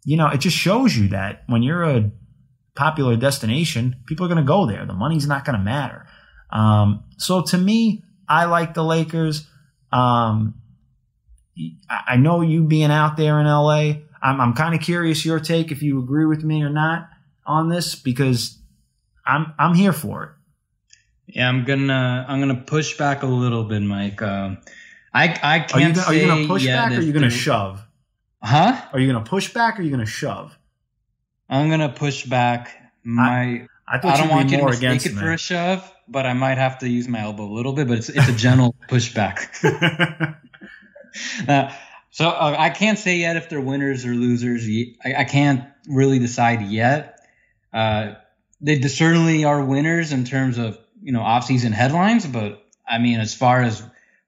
you 0.05 0.16
know, 0.16 0.29
it 0.29 0.38
just 0.38 0.57
shows 0.57 0.96
you 0.96 1.09
that 1.09 1.42
when 1.46 1.62
you're 1.62 1.83
a 1.83 2.11
popular 2.77 3.16
destination, 3.16 3.96
people 4.07 4.25
are 4.25 4.29
going 4.29 4.38
to 4.38 4.44
go 4.44 4.66
there. 4.66 4.87
The 4.87 4.92
money's 4.92 5.27
not 5.27 5.44
going 5.44 5.59
to 5.59 5.64
matter. 5.64 6.07
Um, 6.51 7.05
so 7.18 7.42
to 7.42 7.59
me, 7.59 8.05
I 8.29 8.44
like 8.44 8.75
the 8.75 8.85
Lakers. 8.85 9.46
Um, 9.92 10.55
I 11.88 12.16
know 12.16 12.42
you 12.42 12.64
being 12.64 12.90
out 12.90 13.16
there 13.16 13.40
in 13.40 13.47
LA. 13.47 14.03
I'm, 14.23 14.40
I'm 14.40 14.53
kind 14.55 14.75
of 14.75 14.81
curious 14.81 15.25
your 15.25 15.40
take 15.40 15.71
if 15.71 15.83
you 15.83 15.99
agree 15.99 16.27
with 16.27 16.45
me 16.45 16.62
or 16.62 16.71
not 16.71 17.09
on 17.47 17.69
this 17.69 17.95
because 17.95 18.59
I'm 19.27 19.53
I'm 19.59 19.75
here 19.75 19.92
for 19.92 20.25
it. 20.25 20.31
Yeah, 21.35 21.49
I'm 21.49 21.64
gonna 21.64 22.25
I'm 22.29 22.40
gonna 22.40 22.62
push 22.62 22.97
back 22.97 23.23
a 23.23 23.27
little 23.27 23.64
bit, 23.64 23.83
Mike. 23.83 24.21
Um, 24.23 24.59
I 25.12 25.38
I 25.42 25.61
can't. 25.61 25.75
Are 25.75 25.81
you 25.81 25.92
gonna, 25.95 26.07
are 26.07 26.14
you 26.14 26.27
gonna 26.27 26.47
push 26.47 26.66
back 26.66 26.92
or 26.92 26.97
are 26.97 27.03
you 27.03 27.12
gonna 27.12 27.31
shove? 27.31 27.83
Huh? 28.42 28.81
Are 28.92 29.01
you 29.01 29.07
gonna 29.12 29.25
push 29.25 29.53
back 29.53 29.79
or 29.79 29.83
are 29.83 29.85
you 29.85 29.90
gonna 29.90 30.07
shove? 30.07 30.57
I'm 31.49 31.71
gonna 31.71 31.88
push 31.88 32.27
back. 32.27 32.71
My 33.03 33.66
I, 33.88 33.97
I, 33.97 34.01
I 34.03 34.16
don't 34.16 34.29
want 34.29 34.51
you 34.51 34.59
to 34.59 34.66
mistake 34.66 35.07
it 35.07 35.14
me. 35.14 35.21
for 35.21 35.33
a 35.33 35.38
shove, 35.38 35.92
but 36.09 36.27
I 36.27 36.33
might 36.33 36.59
have 36.59 36.79
to 36.79 36.88
use 36.88 37.09
my 37.09 37.21
elbow 37.21 37.45
a 37.45 37.53
little 37.53 37.73
bit. 37.73 37.88
But 37.88 37.99
it's 37.99 38.09
it's 38.09 38.29
a 38.29 38.33
gentle 38.33 38.75
pushback. 38.88 40.37
uh, 41.49 41.73
so 42.11 42.29
uh, 42.29 42.57
I 42.59 42.71
can't 42.71 42.99
say 42.99 43.19
yet 43.19 43.37
if 43.37 43.49
they're 43.49 43.61
winners 43.61 44.05
or 44.05 44.15
losers. 44.15 44.67
I, 45.05 45.21
I 45.21 45.25
can't 45.25 45.65
really 45.89 46.19
decide 46.19 46.63
yet. 46.63 47.21
Uh, 47.73 48.15
they 48.61 48.81
certainly 48.83 49.45
are 49.45 49.63
winners 49.63 50.13
in 50.13 50.25
terms 50.25 50.59
of 50.59 50.79
you 51.03 51.13
know 51.13 51.21
off-season 51.21 51.73
headlines, 51.73 52.27
but 52.27 52.65
I 52.89 52.99
mean, 52.99 53.21
as 53.21 53.35
far 53.35 53.63
as 53.63 53.83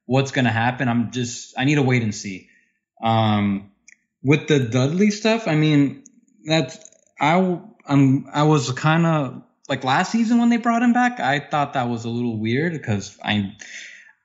what's 0.04 0.32
going 0.32 0.44
to 0.44 0.50
happen, 0.50 0.88
I'm 0.88 1.10
just 1.12 1.54
I 1.58 1.64
need 1.64 1.76
to 1.76 1.82
wait 1.82 2.02
and 2.02 2.14
see. 2.14 2.48
Um, 3.02 3.70
with 4.22 4.48
the 4.48 4.58
Dudley 4.58 5.10
stuff, 5.10 5.46
I 5.46 5.54
mean, 5.54 6.04
that's 6.44 6.78
I 7.20 7.60
I'm 7.86 8.26
I 8.32 8.42
was 8.42 8.70
kind 8.72 9.06
of 9.06 9.42
like 9.68 9.84
last 9.84 10.12
season 10.12 10.38
when 10.38 10.50
they 10.50 10.56
brought 10.56 10.82
him 10.82 10.92
back. 10.92 11.20
I 11.20 11.40
thought 11.40 11.74
that 11.74 11.88
was 11.88 12.04
a 12.04 12.08
little 12.10 12.36
weird 12.36 12.72
because 12.72 13.16
I 13.24 13.54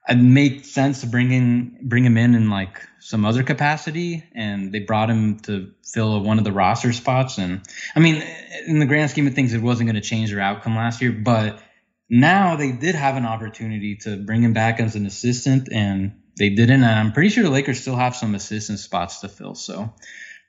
it 0.08 0.16
made 0.16 0.66
sense 0.66 1.02
to 1.02 1.08
bring 1.08 1.32
in 1.32 1.78
bring 1.82 2.04
him 2.04 2.18
in 2.18 2.36
in 2.36 2.50
like 2.50 2.82
some 3.00 3.26
other 3.26 3.44
capacity, 3.44 4.24
and 4.34 4.72
they 4.72 4.80
brought 4.80 5.10
him 5.10 5.40
to 5.42 5.72
fill 5.84 6.22
one 6.22 6.38
of 6.38 6.44
the 6.44 6.52
roster 6.52 6.92
spots. 6.92 7.38
And 7.38 7.62
I 7.96 8.00
mean, 8.00 8.24
in 8.68 8.80
the 8.80 8.86
grand 8.86 9.12
scheme 9.12 9.28
of 9.28 9.34
things, 9.34 9.54
it 9.54 9.62
wasn't 9.62 9.90
going 9.90 10.02
to 10.02 10.08
change 10.08 10.32
their 10.32 10.42
outcome 10.42 10.76
last 10.76 11.02
year, 11.02 11.12
but 11.12 11.62
now 12.10 12.56
they 12.58 12.72
did 12.72 12.96
have 12.96 13.16
an 13.16 13.26
opportunity 13.26 13.96
to 13.98 14.18
bring 14.18 14.44
him 14.44 14.54
back 14.54 14.80
as 14.80 14.96
an 14.96 15.06
assistant, 15.06 15.70
and 15.72 16.22
they 16.38 16.50
didn't. 16.50 16.84
And 16.84 16.86
I'm 16.86 17.14
pretty 17.14 17.30
sure 17.30 17.44
the 17.44 17.50
Lakers 17.50 17.80
still 17.80 17.96
have 17.96 18.16
some 18.16 18.36
assistant 18.36 18.80
spots 18.80 19.22
to 19.22 19.30
fill. 19.30 19.56
So 19.56 19.94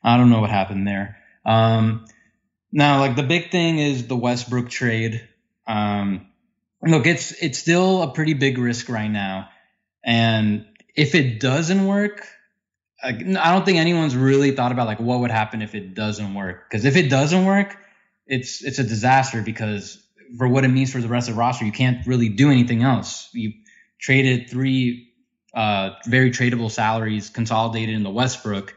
I 0.02 0.16
don't 0.16 0.30
know 0.30 0.40
what 0.40 0.50
happened 0.50 0.86
there. 0.86 1.18
Um, 1.46 2.06
now, 2.72 2.98
like 2.98 3.14
the 3.14 3.22
big 3.22 3.52
thing 3.52 3.78
is 3.78 4.08
the 4.08 4.16
Westbrook 4.16 4.68
trade. 4.68 5.28
Um, 5.66 6.26
look, 6.86 7.06
it's 7.06 7.32
it's 7.42 7.58
still 7.58 8.02
a 8.02 8.12
pretty 8.12 8.34
big 8.34 8.58
risk 8.58 8.88
right 8.88 9.10
now, 9.10 9.48
and 10.04 10.66
if 10.94 11.14
it 11.14 11.40
doesn't 11.40 11.86
work, 11.86 12.26
I 13.02 13.12
don't 13.12 13.64
think 13.64 13.78
anyone's 13.78 14.16
really 14.16 14.52
thought 14.52 14.72
about 14.72 14.86
like 14.86 15.00
what 15.00 15.20
would 15.20 15.30
happen 15.30 15.62
if 15.62 15.74
it 15.74 15.94
doesn't 15.94 16.34
work. 16.34 16.68
Because 16.68 16.84
if 16.84 16.96
it 16.96 17.10
doesn't 17.10 17.44
work, 17.44 17.76
it's 18.26 18.62
it's 18.62 18.78
a 18.78 18.84
disaster 18.84 19.42
because 19.42 20.02
for 20.38 20.48
what 20.48 20.64
it 20.64 20.68
means 20.68 20.92
for 20.92 21.00
the 21.00 21.08
rest 21.08 21.28
of 21.28 21.34
the 21.34 21.40
roster, 21.40 21.64
you 21.64 21.72
can't 21.72 22.06
really 22.06 22.28
do 22.28 22.50
anything 22.50 22.82
else. 22.82 23.28
You 23.32 23.52
traded 24.00 24.48
three 24.48 25.12
uh, 25.54 25.90
very 26.06 26.30
tradable 26.30 26.70
salaries 26.70 27.30
consolidated 27.30 27.94
in 27.94 28.02
the 28.02 28.10
Westbrook. 28.10 28.74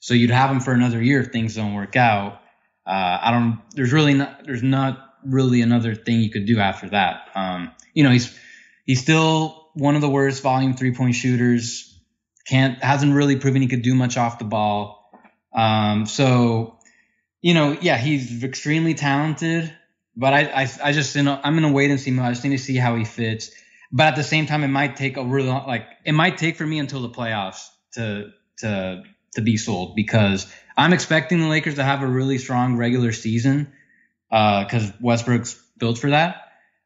So 0.00 0.14
you'd 0.14 0.30
have 0.30 0.50
him 0.50 0.60
for 0.60 0.72
another 0.72 1.02
year 1.02 1.20
if 1.20 1.28
things 1.28 1.54
don't 1.54 1.74
work 1.74 1.96
out. 1.96 2.40
Uh, 2.86 3.18
I 3.22 3.30
don't. 3.30 3.60
There's 3.74 3.92
really 3.92 4.14
not. 4.14 4.44
There's 4.44 4.62
not 4.62 5.05
really 5.26 5.62
another 5.62 5.94
thing 5.94 6.20
you 6.20 6.30
could 6.30 6.46
do 6.46 6.58
after 6.58 6.90
that. 6.90 7.28
Um, 7.34 7.72
you 7.94 8.04
know, 8.04 8.10
he's 8.10 8.36
he's 8.84 9.00
still 9.00 9.68
one 9.74 9.94
of 9.94 10.00
the 10.00 10.08
worst 10.08 10.42
volume 10.42 10.74
three 10.74 10.94
point 10.94 11.14
shooters. 11.14 11.92
Can't 12.46 12.82
hasn't 12.82 13.14
really 13.14 13.36
proven 13.36 13.62
he 13.62 13.68
could 13.68 13.82
do 13.82 13.94
much 13.94 14.16
off 14.16 14.38
the 14.38 14.44
ball. 14.44 15.10
Um, 15.52 16.06
so, 16.06 16.78
you 17.40 17.54
know, 17.54 17.76
yeah, 17.80 17.96
he's 17.96 18.44
extremely 18.44 18.94
talented, 18.94 19.72
but 20.16 20.32
I 20.32 20.40
I, 20.62 20.68
I 20.84 20.92
just 20.92 21.14
you 21.16 21.22
know 21.22 21.38
I'm 21.42 21.54
gonna 21.54 21.72
wait 21.72 21.90
and 21.90 22.00
see. 22.00 22.16
I 22.18 22.30
just 22.30 22.44
need 22.44 22.56
to 22.56 22.62
see 22.62 22.76
how 22.76 22.96
he 22.96 23.04
fits. 23.04 23.50
But 23.92 24.08
at 24.08 24.16
the 24.16 24.24
same 24.24 24.46
time, 24.46 24.64
it 24.64 24.68
might 24.68 24.96
take 24.96 25.16
a 25.16 25.24
really 25.24 25.48
like 25.48 25.86
it 26.04 26.12
might 26.12 26.38
take 26.38 26.56
for 26.56 26.66
me 26.66 26.78
until 26.78 27.02
the 27.02 27.10
playoffs 27.10 27.68
to 27.94 28.30
to 28.58 29.02
to 29.34 29.42
be 29.42 29.56
sold 29.56 29.96
because 29.96 30.52
I'm 30.76 30.92
expecting 30.92 31.40
the 31.40 31.48
Lakers 31.48 31.76
to 31.76 31.84
have 31.84 32.02
a 32.02 32.06
really 32.06 32.38
strong 32.38 32.76
regular 32.76 33.12
season 33.12 33.72
because 34.30 34.90
uh, 34.90 34.92
Westbrook's 35.00 35.54
built 35.78 35.98
for 35.98 36.10
that. 36.10 36.42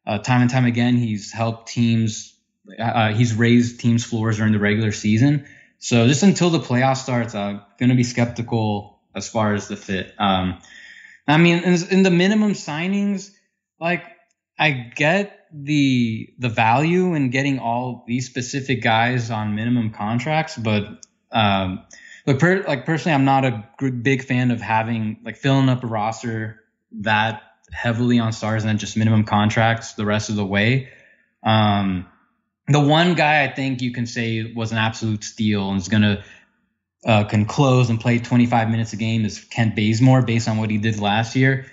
Uh, 0.06 0.18
time 0.18 0.42
and 0.42 0.50
time 0.50 0.64
again, 0.64 0.96
he's 0.96 1.32
helped 1.32 1.68
teams. 1.68 2.34
Uh, 2.78 2.82
uh, 2.82 3.12
he's 3.12 3.34
raised 3.34 3.80
teams' 3.80 4.04
floors 4.04 4.38
during 4.38 4.52
the 4.52 4.58
regular 4.58 4.92
season. 4.92 5.46
So 5.78 6.06
just 6.06 6.22
until 6.22 6.50
the 6.50 6.60
playoff 6.60 6.96
starts, 6.96 7.34
I'm 7.34 7.62
going 7.78 7.88
to 7.90 7.94
be 7.94 8.04
skeptical 8.04 9.00
as 9.14 9.28
far 9.28 9.54
as 9.54 9.68
the 9.68 9.76
fit. 9.76 10.14
Um, 10.18 10.58
I 11.26 11.38
mean, 11.38 11.62
in, 11.62 11.78
in 11.90 12.02
the 12.02 12.10
minimum 12.10 12.52
signings, 12.52 13.30
like 13.80 14.04
I 14.58 14.70
get 14.70 15.46
the 15.52 16.32
the 16.38 16.48
value 16.48 17.14
in 17.14 17.30
getting 17.30 17.58
all 17.58 18.04
these 18.06 18.26
specific 18.26 18.82
guys 18.82 19.30
on 19.30 19.54
minimum 19.54 19.90
contracts, 19.90 20.56
but 20.56 20.84
um, 21.32 21.84
but 22.26 22.38
per, 22.38 22.62
like 22.62 22.84
personally, 22.84 23.14
I'm 23.14 23.24
not 23.24 23.44
a 23.44 23.64
big 23.90 24.24
fan 24.24 24.50
of 24.50 24.60
having 24.60 25.18
like 25.24 25.36
filling 25.36 25.68
up 25.68 25.82
a 25.82 25.86
roster 25.86 26.59
that 26.92 27.42
heavily 27.72 28.18
on 28.18 28.32
stars 28.32 28.62
and 28.62 28.68
then 28.68 28.78
just 28.78 28.96
minimum 28.96 29.24
contracts 29.24 29.94
the 29.94 30.04
rest 30.04 30.30
of 30.30 30.36
the 30.36 30.44
way. 30.44 30.88
Um, 31.42 32.06
the 32.66 32.80
one 32.80 33.14
guy 33.14 33.44
I 33.44 33.52
think 33.52 33.82
you 33.82 33.92
can 33.92 34.06
say 34.06 34.52
was 34.52 34.72
an 34.72 34.78
absolute 34.78 35.24
steal 35.24 35.70
and 35.70 35.80
is 35.80 35.88
gonna 35.88 36.24
uh, 37.04 37.24
can 37.24 37.46
close 37.46 37.90
and 37.90 38.00
play 38.00 38.18
25 38.18 38.70
minutes 38.70 38.92
a 38.92 38.96
game 38.96 39.24
is 39.24 39.42
Kent 39.42 39.74
Bazemore 39.74 40.22
based 40.22 40.48
on 40.48 40.58
what 40.58 40.70
he 40.70 40.78
did 40.78 41.00
last 41.00 41.34
year. 41.34 41.66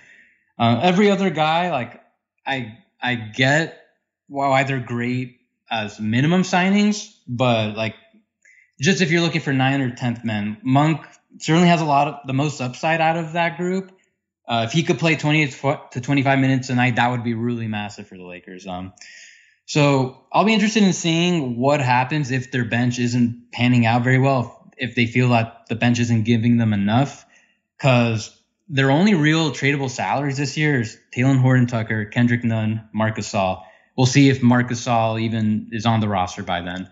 Uh, 0.58 0.80
every 0.82 1.12
other 1.12 1.30
guy, 1.30 1.72
like 1.72 2.02
I 2.46 2.78
I 3.02 3.16
get 3.16 3.80
why 4.28 4.64
they're 4.64 4.80
great 4.80 5.40
as 5.70 6.00
minimum 6.00 6.44
signings, 6.44 7.14
but 7.28 7.76
like 7.76 7.96
just 8.80 9.02
if 9.02 9.12
you're 9.12 9.22
looking 9.22 9.42
for 9.42 9.54
nine 9.54 9.82
or 9.82 9.96
tenth 9.96 10.24
men, 10.24 10.58
Monk 10.64 11.02
certainly 11.40 11.68
has 11.68 11.82
a 11.82 11.86
lot 11.86 12.08
of 12.08 12.28
the 12.28 12.34
most 12.34 12.62
upside 12.62 13.02
out 13.02 13.18
of 13.18 13.34
that 13.34 13.58
group. 13.58 13.92
Uh, 14.48 14.64
if 14.66 14.72
he 14.72 14.84
could 14.84 14.98
play 14.98 15.16
20 15.16 15.48
to 15.48 16.02
25 16.02 16.40
minutes 16.40 16.70
a 16.70 16.76
night, 16.76 16.96
that 16.96 17.12
would 17.12 17.24
be 17.24 17.34
really 17.34 17.68
massive 17.68 18.08
for 18.08 18.18
the 18.18 18.24
Lakers. 18.24 18.66
Um, 18.66 18.94
so 19.66 20.24
I'll 20.32 20.46
be 20.46 20.54
interested 20.54 20.84
in 20.84 20.94
seeing 20.94 21.58
what 21.58 21.82
happens 21.82 22.32
if 22.32 22.52
their 22.52 22.64
bench 22.64 23.00
isn't 23.00 23.52
panning 23.52 23.86
out 23.86 24.04
very 24.04 24.20
well, 24.20 24.72
if, 24.78 24.96
they 24.96 25.06
feel 25.06 25.30
that 25.30 25.66
the 25.68 25.76
bench 25.76 26.00
isn't 26.00 26.24
giving 26.24 26.56
them 26.56 26.72
enough, 26.72 27.26
because 27.78 28.34
their 28.70 28.90
only 28.90 29.14
real 29.14 29.52
tradable 29.52 29.90
salaries 29.90 30.38
this 30.38 30.56
year 30.56 30.80
is 30.80 30.98
Talen 31.14 31.40
Horton 31.40 31.68
Tucker, 31.68 32.06
Kendrick 32.06 32.46
Nunn, 32.46 32.88
Marc 32.94 33.18
Gasol. 33.18 33.64
We'll 33.98 34.06
see 34.06 34.30
if 34.30 34.42
Marc 34.42 34.70
Gasol 34.70 35.20
even 35.20 35.70
is 35.74 35.86
on 35.86 36.00
the 36.00 36.08
roster 36.08 36.44
by 36.44 36.62
then. 36.62 36.90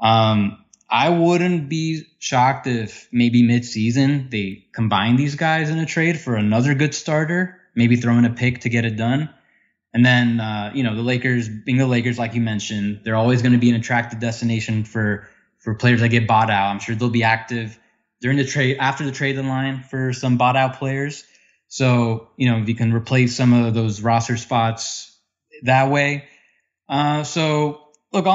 Um, 0.00 0.64
I 0.90 1.10
wouldn't 1.10 1.68
be 1.68 2.04
shocked 2.18 2.66
if 2.66 3.08
maybe 3.12 3.42
mid-season 3.42 4.28
they 4.30 4.64
combine 4.72 5.16
these 5.16 5.34
guys 5.34 5.68
in 5.68 5.78
a 5.78 5.86
trade 5.86 6.18
for 6.18 6.34
another 6.34 6.74
good 6.74 6.94
starter, 6.94 7.60
maybe 7.74 7.96
throw 7.96 8.16
in 8.16 8.24
a 8.24 8.30
pick 8.30 8.60
to 8.60 8.70
get 8.70 8.84
it 8.84 8.96
done. 8.96 9.28
And 9.92 10.04
then, 10.04 10.40
uh, 10.40 10.72
you 10.74 10.82
know, 10.82 10.94
the 10.94 11.02
Lakers, 11.02 11.48
being 11.48 11.78
the 11.78 11.86
Lakers, 11.86 12.18
like 12.18 12.34
you 12.34 12.40
mentioned, 12.40 13.00
they're 13.04 13.16
always 13.16 13.42
going 13.42 13.52
to 13.52 13.58
be 13.58 13.70
an 13.70 13.76
attractive 13.76 14.20
destination 14.20 14.84
for 14.84 15.28
for 15.58 15.74
players 15.74 16.00
that 16.00 16.08
get 16.08 16.26
bought 16.26 16.50
out. 16.50 16.70
I'm 16.70 16.78
sure 16.78 16.94
they'll 16.94 17.10
be 17.10 17.24
active 17.24 17.78
during 18.20 18.38
the 18.38 18.44
trade 18.44 18.76
after 18.78 19.04
the 19.04 19.12
trade 19.12 19.36
line 19.36 19.82
for 19.82 20.12
some 20.12 20.38
bought 20.38 20.56
out 20.56 20.78
players. 20.78 21.24
So 21.68 22.28
you 22.36 22.50
know, 22.50 22.58
if 22.58 22.68
you 22.68 22.74
can 22.74 22.92
replace 22.92 23.36
some 23.36 23.52
of 23.52 23.74
those 23.74 24.00
roster 24.00 24.36
spots 24.36 25.14
that 25.62 25.90
way. 25.90 26.24
Uh, 26.88 27.24
so 27.24 27.88
look, 28.12 28.26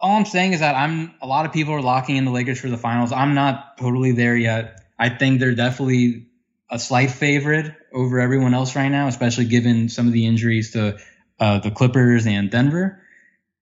all 0.00 0.16
I'm 0.16 0.24
saying 0.24 0.52
is 0.52 0.60
that 0.60 0.74
I'm 0.74 1.14
a 1.20 1.26
lot 1.26 1.46
of 1.46 1.52
people 1.52 1.74
are 1.74 1.82
locking 1.82 2.16
in 2.16 2.24
the 2.24 2.30
Lakers 2.30 2.60
for 2.60 2.68
the 2.68 2.78
finals. 2.78 3.12
I'm 3.12 3.34
not 3.34 3.78
totally 3.78 4.12
there 4.12 4.36
yet. 4.36 4.80
I 4.98 5.08
think 5.08 5.40
they're 5.40 5.54
definitely 5.54 6.26
a 6.70 6.78
slight 6.78 7.10
favorite 7.10 7.74
over 7.92 8.20
everyone 8.20 8.54
else 8.54 8.76
right 8.76 8.88
now, 8.88 9.08
especially 9.08 9.46
given 9.46 9.88
some 9.88 10.06
of 10.06 10.12
the 10.12 10.26
injuries 10.26 10.72
to 10.72 10.98
uh, 11.40 11.58
the 11.60 11.70
Clippers 11.70 12.26
and 12.26 12.50
Denver. 12.50 13.02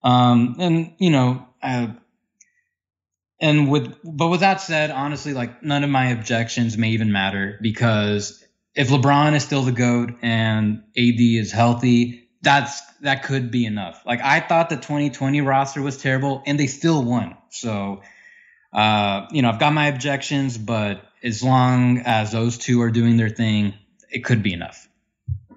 Um, 0.02 0.56
and 0.58 0.94
you 0.98 1.10
know, 1.10 1.46
uh, 1.62 1.88
and 3.40 3.70
with 3.70 3.96
but 4.04 4.28
with 4.28 4.40
that 4.40 4.60
said, 4.60 4.90
honestly, 4.90 5.32
like 5.32 5.62
none 5.62 5.84
of 5.84 5.90
my 5.90 6.10
objections 6.10 6.76
may 6.76 6.90
even 6.90 7.12
matter 7.12 7.58
because 7.60 8.44
if 8.74 8.88
LeBron 8.88 9.34
is 9.34 9.42
still 9.42 9.62
the 9.62 9.72
goat 9.72 10.12
and 10.22 10.82
AD 10.96 11.20
is 11.20 11.50
healthy, 11.50 12.25
that's 12.42 12.80
that 13.00 13.24
could 13.24 13.50
be 13.50 13.66
enough. 13.66 14.02
Like 14.06 14.20
I 14.22 14.40
thought 14.40 14.68
the 14.68 14.76
2020 14.76 15.40
roster 15.40 15.82
was 15.82 15.96
terrible, 15.96 16.42
and 16.46 16.58
they 16.58 16.66
still 16.66 17.02
won. 17.02 17.36
So, 17.50 18.02
uh, 18.72 19.26
you 19.30 19.42
know, 19.42 19.50
I've 19.50 19.58
got 19.58 19.72
my 19.72 19.86
objections, 19.86 20.58
but 20.58 21.02
as 21.22 21.42
long 21.42 21.98
as 22.04 22.32
those 22.32 22.58
two 22.58 22.82
are 22.82 22.90
doing 22.90 23.16
their 23.16 23.28
thing, 23.28 23.74
it 24.10 24.24
could 24.24 24.42
be 24.42 24.52
enough. 24.52 24.88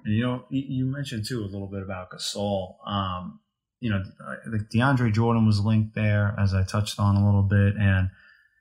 You 0.05 0.23
know, 0.23 0.45
you 0.49 0.85
mentioned 0.85 1.25
too 1.27 1.41
a 1.41 1.45
little 1.45 1.67
bit 1.67 1.83
about 1.83 2.09
Gasol. 2.11 2.75
Um, 2.87 3.39
you 3.79 3.89
know, 3.89 4.03
like 4.51 4.69
DeAndre 4.73 5.13
Jordan 5.13 5.45
was 5.45 5.59
linked 5.59 5.95
there, 5.95 6.35
as 6.37 6.53
I 6.53 6.63
touched 6.63 6.99
on 6.99 7.15
a 7.15 7.25
little 7.25 7.43
bit, 7.43 7.75
and 7.79 8.09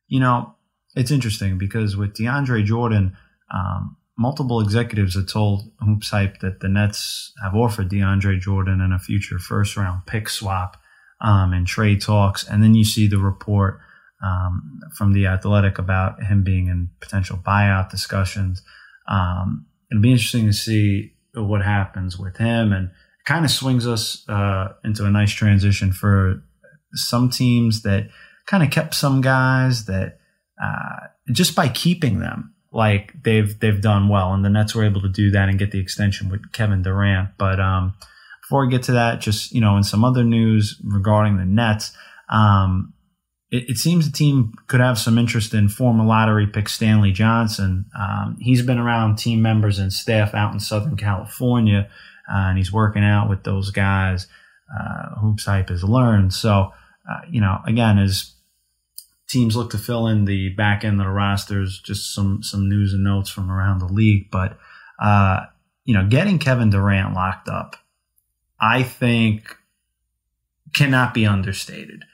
you 0.09 0.21
know, 0.21 0.55
it's 0.95 1.11
interesting 1.11 1.59
because 1.59 1.97
with 1.97 2.15
DeAndre 2.15 2.65
Jordan, 2.65 3.17
um, 3.53 3.97
multiple 4.19 4.61
executives 4.61 5.15
have 5.15 5.29
told 5.29 5.71
HoopsHype 5.79 6.41
that 6.41 6.61
the 6.61 6.69
Nets 6.69 7.33
have 7.43 7.55
offered 7.55 7.89
DeAndre 7.89 8.41
Jordan 8.41 8.81
and 8.81 8.93
a 8.93 8.99
future 8.99 9.39
first 9.39 9.77
round 9.77 10.05
pick 10.07 10.29
swap 10.29 10.77
um, 11.21 11.53
and 11.53 11.67
trade 11.67 12.03
talks, 12.03 12.47
and 12.47 12.63
then 12.63 12.75
you 12.75 12.85
see 12.85 13.07
the 13.07 13.19
report 13.19 13.79
um, 14.23 14.81
from 14.97 15.13
the 15.13 15.27
Athletic 15.27 15.79
about 15.79 16.23
him 16.23 16.43
being 16.43 16.67
in 16.67 16.91
potential 17.01 17.39
buyout 17.39 17.91
discussions. 17.91 18.63
Um, 19.09 19.67
it'll 19.91 20.03
be 20.03 20.11
interesting 20.11 20.47
to 20.47 20.53
see 20.53 21.13
what 21.35 21.63
happens 21.63 22.19
with 22.19 22.37
him 22.37 22.73
and 22.73 22.91
kind 23.25 23.45
of 23.45 23.51
swings 23.51 23.87
us 23.87 24.29
uh, 24.29 24.73
into 24.85 25.05
a 25.05 25.11
nice 25.11 25.33
transition 25.33 25.93
for 25.93 26.43
some 26.95 27.31
teams 27.31 27.83
that 27.83 28.09
kind 28.47 28.65
of 28.65 28.71
kept 28.71 28.95
some 28.95 29.21
guys 29.21 29.85
that 29.85 30.19
uh, 30.63 31.07
just 31.31 31.55
by 31.55 31.69
keeping 31.69 32.19
them, 32.19 32.55
like 32.73 33.13
they've 33.23 33.59
they've 33.61 33.81
done 33.81 34.09
well, 34.09 34.33
and 34.35 34.45
the 34.45 34.51
Nets 34.51 34.75
were 34.75 34.85
able 34.85 35.01
to 35.03 35.09
do 35.09 35.31
that 35.33 35.49
and 35.49 35.59
get 35.59 35.71
the 35.71 35.81
extension 35.81 36.29
with 36.29 36.53
Kevin 36.53 36.83
Durant. 36.83 37.31
But 37.39 37.61
um, 37.61 37.95
before 38.43 38.65
we 38.65 38.71
get 38.71 38.85
to 38.85 38.93
that, 38.93 39.21
just 39.21 39.53
you 39.53 39.61
know, 39.61 39.77
in 39.77 39.83
some 39.83 40.05
other 40.05 40.25
news 40.25 40.81
regarding 40.85 41.39
the 41.39 41.45
Nets, 41.45 41.93
um, 42.31 42.93
it, 43.51 43.71
it, 43.71 43.79
seems 43.79 44.07
the 44.07 44.17
team 44.17 44.53
could 44.67 44.81
have 44.81 44.99
some 44.99 45.17
interest 45.17 45.55
in 45.55 45.69
former 45.69 46.05
lottery 46.05 46.47
pick 46.47 46.69
Stanley 46.69 47.13
Johnson. 47.13 47.87
Um, 47.99 48.37
he's 48.41 48.63
been 48.63 48.79
around 48.79 49.17
team 49.17 49.41
members 49.41 49.79
and 49.79 49.93
staff 49.93 50.35
out 50.35 50.53
in 50.53 50.61
Southern 50.61 50.97
California 50.97 51.89
uh, 52.31 52.49
and 52.49 52.59
he's 52.59 52.73
working 52.73 53.05
out 53.05 53.29
with 53.29 53.43
those 53.45 53.71
guys. 53.71 54.27
Uh, 54.73 55.15
HoopsHype 55.23 55.71
has 55.71 55.83
learned. 55.83 56.33
So, 56.33 56.73
uh, 57.11 57.21
you 57.31 57.41
know, 57.41 57.59
again, 57.67 57.99
as 57.99 58.35
teams 59.29 59.57
look 59.57 59.71
to 59.71 59.79
fill 59.79 60.07
in 60.07 60.25
the 60.25 60.49
back 60.51 60.85
end 60.85 61.01
of 61.01 61.07
the 61.07 61.13
rosters, 61.13 61.81
just 61.81 62.15
some 62.15 62.43
some 62.43 62.69
news 62.69 62.93
and 62.93 63.05
notes 63.05 63.31
from 63.31 63.51
around 63.51 63.79
the 63.79 63.93
league. 63.93 64.31
But 64.31 64.59
uh, 65.01 65.47
you 65.85 65.95
know, 65.95 66.07
getting 66.07 66.39
Kevin 66.39 66.71
Durant 66.71 67.15
locked 67.15 67.49
up, 67.49 67.77
I 68.61 68.83
think, 68.83 69.57
cannot 70.75 71.15
be 71.15 71.27
understated. 71.27 72.05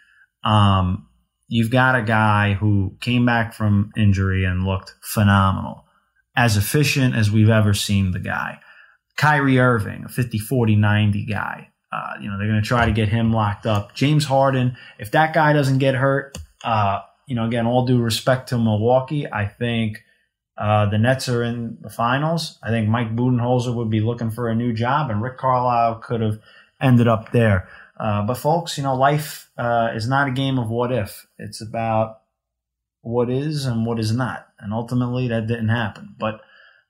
Um, 0.45 1.09
you've 1.49 1.71
got 1.71 1.97
a 1.97 2.03
guy 2.03 2.55
who 2.55 2.97
came 3.01 3.25
back 3.25 3.55
from 3.55 3.93
injury 3.97 4.45
and 4.45 4.65
looked 4.65 4.95
phenomenal, 5.03 5.87
as 6.37 6.57
efficient 6.57 7.15
as 7.15 7.31
we've 7.31 7.49
ever 7.49 7.75
seen 7.75 8.11
the 8.11 8.19
guy. 8.19 8.61
Kyrie 9.17 9.61
Irving, 9.61 10.05
a 10.05 10.09
50, 10.09 10.39
40, 10.39 10.77
90 10.77 11.25
guy. 11.25 11.69
Uh, 11.93 12.15
you 12.21 12.29
know, 12.29 12.37
they're 12.37 12.49
going 12.49 12.61
to 12.61 12.67
try 12.67 12.87
to 12.87 12.93
get 12.93 13.09
him 13.09 13.33
locked 13.33 13.67
up. 13.67 13.95
James 13.95 14.25
Harden, 14.25 14.77
if 14.99 15.12
that 15.12 15.33
guy 15.33 15.53
doesn't 15.53 15.79
get 15.79 15.95
hurt, 15.95 16.37
uh, 16.65 17.01
you 17.27 17.35
know, 17.35 17.47
again, 17.47 17.67
all 17.67 17.87
due 17.87 18.01
respect 18.01 18.49
to 18.49 18.59
Milwaukee, 18.59 19.31
I 19.31 19.47
think 19.47 20.03
uh, 20.57 20.87
the 20.87 20.99
Nets 20.99 21.29
are 21.29 21.43
in 21.43 21.79
the 21.81 21.91
finals. 21.91 22.59
I 22.62 22.71
think 22.71 22.89
Mike 22.89 23.15
Budenholzer 23.15 23.75
would 23.75 23.91
be 23.91 24.01
looking 24.01 24.31
for 24.31 24.49
a 24.49 24.55
new 24.55 24.73
job, 24.73 25.11
and 25.11 25.23
Rick 25.23 25.39
Carlisle 25.39 25.97
could 25.97 26.21
have 26.21 26.39
ended 26.81 27.09
up 27.09 27.33
there. 27.33 27.69
Uh, 27.99 28.23
but 28.27 28.35
folks, 28.35 28.77
you 28.77 28.83
know, 28.83 28.95
life 28.95 29.51
uh, 29.57 29.91
is 29.95 30.09
not 30.09 30.29
a 30.29 30.33
game 30.33 30.59
of 30.59 30.69
what 30.69 30.93
if. 30.93 31.27
It's 31.39 31.61
about 31.61 32.21
what 33.03 33.31
is 33.31 33.67
and 33.67 33.87
what 33.87 33.99
is 33.99 34.15
not, 34.15 34.47
and 34.59 34.73
ultimately 34.73 35.29
that 35.29 35.47
didn't 35.47 35.69
happen. 35.69 36.15
But 36.19 36.41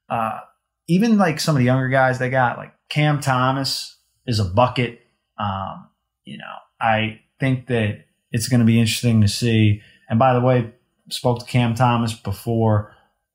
uh, 0.09 0.41
even 0.89 1.19
like 1.19 1.41
some 1.41 1.57
of 1.57 1.59
the 1.59 1.67
younger 1.67 1.89
guys 1.89 2.19
they 2.19 2.31
got, 2.31 2.59
like 2.59 2.73
Cam 2.89 3.21
Thomas 3.21 3.97
is 4.27 4.41
a 4.41 4.45
bucket. 4.45 5.01
Um, 5.39 5.89
you 6.25 6.39
know, 6.39 6.55
I 6.81 7.21
think 7.41 7.67
that 7.69 8.04
it's 8.35 8.49
going 8.49 8.59
to 8.59 8.67
be 8.67 8.81
interesting 8.81 9.21
to 9.21 9.29
see. 9.29 9.81
And 10.09 10.19
by 10.19 10.35
the 10.35 10.41
way, 10.41 10.73
spoke 11.09 11.39
to 11.39 11.45
Cam 11.45 11.77
Thomas 11.77 12.13
before 12.13 12.93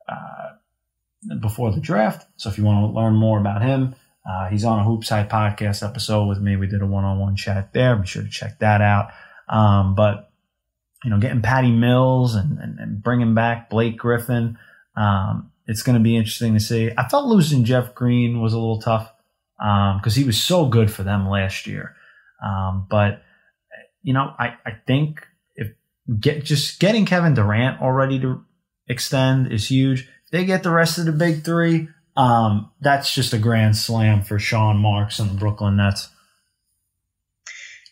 uh, 0.10 1.36
before 1.40 1.72
the 1.72 1.80
draft. 1.80 2.28
So 2.36 2.50
if 2.50 2.58
you 2.58 2.66
want 2.66 2.92
to 2.92 3.00
learn 3.00 3.16
more 3.16 3.40
about 3.40 3.62
him, 3.62 3.96
uh, 4.30 4.50
he's 4.50 4.66
on 4.66 4.80
a 4.80 4.84
HoopsHype 4.84 5.30
podcast 5.30 5.88
episode 5.88 6.26
with 6.26 6.42
me. 6.42 6.58
We 6.58 6.68
did 6.68 6.82
a 6.82 6.86
one 6.86 7.06
on 7.06 7.18
one 7.18 7.38
chat 7.38 7.72
there. 7.72 7.96
Be 7.96 8.08
sure 8.08 8.24
to 8.24 8.30
check 8.30 8.60
that 8.60 8.82
out. 8.82 9.12
Um, 9.48 9.96
but 9.96 10.32
you 11.06 11.10
know, 11.10 11.18
getting 11.18 11.42
Patty 11.42 11.72
Mills 11.72 12.36
and, 12.36 12.60
and, 12.60 12.78
and 12.78 13.02
bringing 13.02 13.34
back 13.34 13.70
Blake 13.70 13.98
Griffin. 13.98 14.58
Um, 14.98 15.54
it's 15.66 15.82
going 15.82 15.98
to 15.98 16.04
be 16.04 16.18
interesting 16.18 16.56
to 16.56 16.60
see. 16.60 16.92
I 16.98 17.08
felt 17.08 17.28
losing 17.28 17.64
Jeff 17.64 17.96
Green 17.96 18.42
was 18.42 18.52
a 18.52 18.60
little 18.60 18.82
tough 18.82 19.14
because 19.58 20.18
um, 20.18 20.22
he 20.22 20.26
was 20.26 20.42
so 20.42 20.66
good 20.66 20.92
for 20.92 21.04
them 21.04 21.30
last 21.30 21.68
year. 21.68 21.96
Um, 22.46 22.86
but 22.90 23.22
you 24.02 24.14
know, 24.14 24.34
I, 24.38 24.56
I 24.66 24.72
think 24.86 25.26
if 25.56 25.72
get 26.20 26.44
just 26.44 26.80
getting 26.80 27.06
Kevin 27.06 27.34
Durant 27.34 27.82
already 27.82 28.20
to 28.20 28.44
extend 28.88 29.52
is 29.52 29.70
huge. 29.70 30.10
They 30.32 30.46
get 30.46 30.64
the 30.64 30.72
rest 30.72 30.98
of 30.98 31.06
the 31.06 31.12
big 31.12 31.44
three, 31.44 31.90
um, 32.16 32.70
that's 32.82 33.14
just 33.14 33.34
a 33.34 33.38
grand 33.38 33.78
slam 33.78 34.24
for 34.24 34.40
Sean 34.40 34.78
Marks 34.78 35.20
and 35.20 35.30
the 35.30 35.36
Brooklyn 35.36 35.78
Nets. 35.78 36.10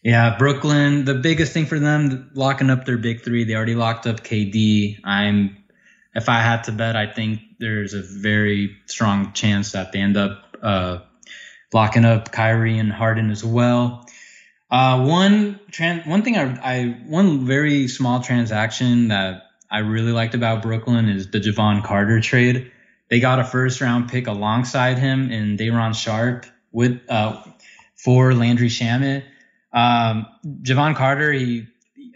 Yeah, 0.04 0.38
Brooklyn, 0.38 1.06
the 1.06 1.16
biggest 1.16 1.54
thing 1.54 1.66
for 1.66 1.80
them, 1.80 2.30
locking 2.34 2.70
up 2.70 2.86
their 2.86 2.98
big 2.98 3.24
three. 3.24 3.44
They 3.44 3.56
already 3.56 3.76
locked 3.76 4.06
up 4.06 4.22
KD. 4.22 5.00
I'm 5.04 5.58
if 6.14 6.30
I 6.30 6.40
had 6.40 6.64
to 6.64 6.72
bet, 6.72 6.96
I 6.96 7.08
think 7.08 7.42
there's 7.60 7.94
a 7.94 8.02
very 8.02 8.76
strong 8.88 9.34
chance 9.34 9.74
that 9.74 9.92
they 9.92 10.00
end 10.00 10.18
up 10.18 10.58
uh, 10.62 11.00
locking 11.74 12.06
up 12.06 12.32
Kyrie 12.32 12.80
and 12.80 12.92
Harden 12.92 13.30
as 13.30 13.44
well. 13.44 14.07
Uh, 14.70 15.06
one 15.06 15.60
tran- 15.72 16.06
one 16.06 16.24
thing 16.24 16.38
I, 16.38 16.60
I 16.62 16.86
one 17.08 17.46
very 17.46 17.88
small 17.88 18.22
transaction 18.22 19.10
that 19.10 19.44
I 19.72 19.80
really 19.80 20.12
liked 20.12 20.36
about 20.36 20.62
Brooklyn 20.62 21.08
is 21.08 21.32
the 21.32 21.40
Jevon 21.40 21.84
Carter 21.84 22.20
trade. 22.20 22.72
They 23.10 23.20
got 23.20 23.40
a 23.40 23.46
first 23.46 23.80
round 23.80 24.10
pick 24.10 24.28
alongside 24.28 24.98
him 24.98 25.32
in 25.32 25.56
Day'Ron 25.56 25.94
Sharpe 25.94 26.46
with 26.72 27.00
uh, 27.10 27.42
for 27.96 28.34
Landry 28.34 28.68
Shamet. 28.68 29.24
Um, 29.72 30.28
Jevon 30.64 30.96
Carter, 30.96 31.32
he 31.32 31.68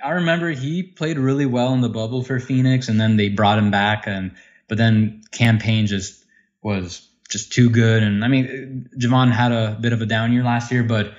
I 0.03 0.11
remember 0.11 0.49
he 0.49 0.83
played 0.83 1.17
really 1.17 1.45
well 1.45 1.73
in 1.73 1.81
the 1.81 1.89
bubble 1.89 2.23
for 2.23 2.39
Phoenix, 2.39 2.89
and 2.89 2.99
then 2.99 3.15
they 3.15 3.29
brought 3.29 3.59
him 3.59 3.71
back, 3.71 4.07
and 4.07 4.31
but 4.67 4.77
then 4.77 5.21
Cam 5.31 5.57
Payne 5.57 5.87
just 5.87 6.23
was 6.61 7.07
just 7.29 7.53
too 7.53 7.69
good. 7.69 8.03
And 8.03 8.25
I 8.25 8.27
mean, 8.27 8.89
Javon 8.97 9.31
had 9.31 9.53
a 9.53 9.77
bit 9.79 9.93
of 9.93 10.01
a 10.01 10.05
down 10.05 10.33
year 10.33 10.43
last 10.43 10.71
year, 10.71 10.83
but 10.83 11.13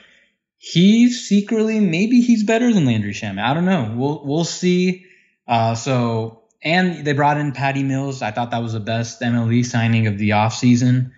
he 0.65 1.11
secretly 1.11 1.81
maybe 1.81 2.21
he's 2.21 2.45
better 2.45 2.73
than 2.73 2.87
Landry 2.87 3.13
Shamet. 3.13 3.43
I 3.43 3.53
don't 3.53 3.65
know. 3.65 3.93
We'll 3.97 4.23
we'll 4.25 4.45
see. 4.45 5.07
Uh, 5.49 5.75
so 5.75 6.45
and 6.63 7.05
they 7.05 7.15
brought 7.15 7.37
in 7.39 7.51
Patty 7.51 7.83
Mills. 7.83 8.23
I 8.23 8.31
thought 8.31 8.53
that 8.53 8.63
was 8.63 8.73
the 8.75 8.81
best 8.81 9.21
MLE 9.21 9.67
signing 9.67 10.07
of 10.07 10.19
the 10.19 10.31
offseason. 10.31 11.11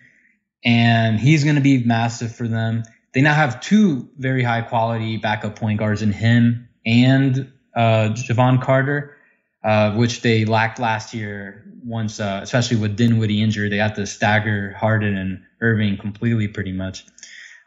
and 0.64 1.20
he's 1.20 1.44
going 1.44 1.56
to 1.56 1.62
be 1.62 1.84
massive 1.84 2.34
for 2.34 2.48
them. 2.48 2.84
They 3.12 3.20
now 3.20 3.34
have 3.34 3.60
two 3.60 4.08
very 4.18 4.42
high 4.42 4.62
quality 4.62 5.18
backup 5.18 5.56
point 5.58 5.78
guards 5.78 6.02
in 6.02 6.12
him 6.12 6.68
and 6.86 7.52
uh, 7.76 8.10
Jevon 8.14 8.62
Carter, 8.62 9.16
uh, 9.62 9.92
which 9.94 10.22
they 10.22 10.44
lacked 10.44 10.78
last 10.78 11.14
year. 11.14 11.64
Once, 11.84 12.18
uh, 12.18 12.40
especially 12.42 12.78
with 12.78 12.96
Dinwiddie 12.96 13.42
injured, 13.42 13.70
they 13.72 13.76
had 13.76 13.94
to 13.96 14.06
stagger 14.06 14.72
Harden 14.72 15.16
and 15.16 15.42
Irving 15.60 15.98
completely, 15.98 16.48
pretty 16.48 16.72
much. 16.72 17.04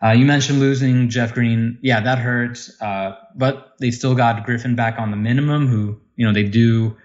Uh, 0.03 0.11
you 0.11 0.25
mentioned 0.25 0.59
losing 0.59 1.09
Jeff 1.09 1.33
Green. 1.33 1.79
Yeah, 1.81 2.01
that 2.01 2.19
hurts. 2.19 2.79
Uh, 2.81 3.15
but 3.35 3.73
they 3.79 3.91
still 3.91 4.15
got 4.15 4.45
Griffin 4.45 4.75
back 4.75 4.99
on 4.99 5.11
the 5.11 5.17
minimum, 5.17 5.67
who, 5.67 5.99
you 6.15 6.25
know, 6.25 6.33
they 6.33 6.43
do 6.43 6.95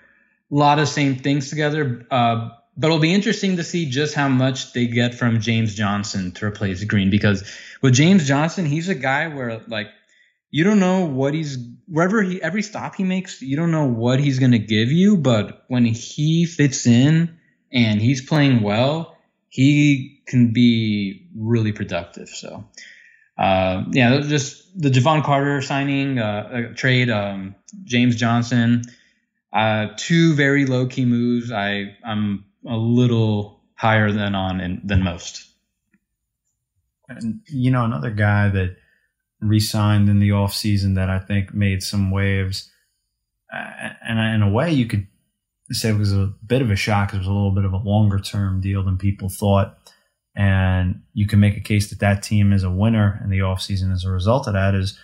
a 0.51 0.55
lot 0.55 0.78
of 0.78 0.88
same 0.88 1.16
things 1.16 1.49
together. 1.49 2.07
Uh, 2.11 2.51
but 2.76 2.86
it'll 2.86 2.99
be 2.99 3.12
interesting 3.12 3.57
to 3.57 3.64
see 3.64 3.88
just 3.88 4.14
how 4.14 4.28
much 4.28 4.72
they 4.72 4.86
get 4.86 5.14
from 5.14 5.40
James 5.40 5.74
Johnson 5.74 6.32
to 6.32 6.47
replace 6.47 6.84
Green 6.84 7.11
because 7.11 7.45
with 7.82 7.95
James 7.95 8.26
Johnson, 8.26 8.64
he's 8.66 8.88
a 8.88 8.95
guy 8.95 9.28
where, 9.28 9.62
like, 9.68 9.88
you 10.51 10.64
don't 10.64 10.80
know 10.80 11.07
what 11.07 11.32
he's 11.32 11.57
wherever 11.88 12.22
he 12.22 12.40
every 12.43 12.62
stop 12.62 12.95
he 12.95 13.05
makes, 13.05 13.40
you 13.40 13.57
don't 13.57 13.70
know 13.70 13.86
what 13.86 14.20
he's 14.20 14.38
going 14.38 14.53
to 14.53 14.59
give 14.59 14.93
you, 14.93 15.16
but 15.16 15.64
when 15.68 15.84
he 15.84 16.45
fits 16.45 16.86
in 16.86 17.38
and 17.72 18.01
he's 18.01 18.20
playing 18.20 18.62
well, 18.62 19.12
he 19.53 20.23
can 20.27 20.51
be 20.51 21.29
really 21.37 21.73
productive. 21.73 22.31
So, 22.31 22.65
uh, 23.37 23.85
yeah, 23.91 24.21
just 24.21 24.81
the 24.81 24.89
Jevon 24.89 25.23
Carter 25.23 25.61
signing, 25.61 26.19
uh, 26.19 26.73
trade, 26.75 27.11
um, 27.11 27.55
James 27.85 28.17
Johnson, 28.17 28.83
uh, 29.53 29.89
two 29.99 30.33
very 30.33 30.65
low 30.65 30.87
key 30.87 31.05
moves. 31.05 31.53
I 31.53 31.95
I'm 32.03 32.47
a 32.67 32.79
little 32.79 33.61
higher 33.75 34.11
than 34.11 34.35
on 34.35 34.63
in, 34.63 34.81
than 34.85 35.03
most. 35.03 35.47
And 37.11 37.41
you 37.47 37.71
know, 37.71 37.85
another 37.85 38.11
guy 38.11 38.49
that 38.49 38.77
re-signed 39.43 40.09
in 40.09 40.19
the 40.19 40.31
offseason 40.31 40.95
that 40.95 41.11
I 41.11 41.19
think 41.19 41.53
made 41.53 41.83
some 41.83 42.11
waves, 42.11 42.71
uh, 43.53 43.91
and 44.09 44.19
in 44.19 44.41
a 44.41 44.51
way, 44.51 44.73
you 44.73 44.87
could 44.87 45.07
say 45.71 45.91
it 45.91 45.99
was 45.99 46.13
a 46.13 46.33
bit 46.47 46.63
of 46.63 46.71
a 46.71 46.77
shock. 46.77 47.15
It 47.15 47.19
was 47.19 47.27
a 47.27 47.33
little 47.33 47.55
bit 47.55 47.65
of 47.65 47.73
a 47.73 47.79
longer 47.79 48.19
term 48.19 48.61
deal 48.61 48.85
than 48.85 48.99
people 48.99 49.29
thought. 49.29 49.79
And 50.35 51.03
you 51.13 51.27
can 51.27 51.41
make 51.41 51.57
a 51.57 51.61
case 51.61 51.91
that 51.91 52.01
that 52.01 52.23
team 52.23 52.53
is 52.53 52.65
a 52.65 52.71
winner 52.71 53.21
in 53.23 53.31
the 53.31 53.41
offseason 53.41 53.93
as 53.93 54.05
a 54.05 54.11
result 54.11 54.47
of 54.47 54.55
that 54.55 54.75
is 54.75 54.99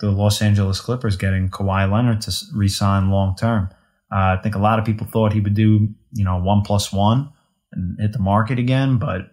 the 0.00 0.10
Los 0.10 0.40
Angeles 0.42 0.80
Clippers 0.80 1.16
getting 1.16 1.48
Kawhi 1.48 1.90
Leonard 1.90 2.22
to 2.22 2.32
re-sign 2.54 3.10
long 3.10 3.36
term. 3.36 3.68
Uh, 4.10 4.36
I 4.36 4.40
think 4.42 4.54
a 4.54 4.58
lot 4.58 4.78
of 4.78 4.84
people 4.84 5.06
thought 5.06 5.32
he 5.32 5.40
would 5.40 5.54
do, 5.54 5.88
you 6.12 6.24
know, 6.24 6.38
one 6.38 6.62
plus 6.62 6.92
one 6.92 7.30
and 7.72 7.98
hit 8.00 8.12
the 8.12 8.18
market 8.18 8.58
again, 8.58 8.98
but 8.98 9.30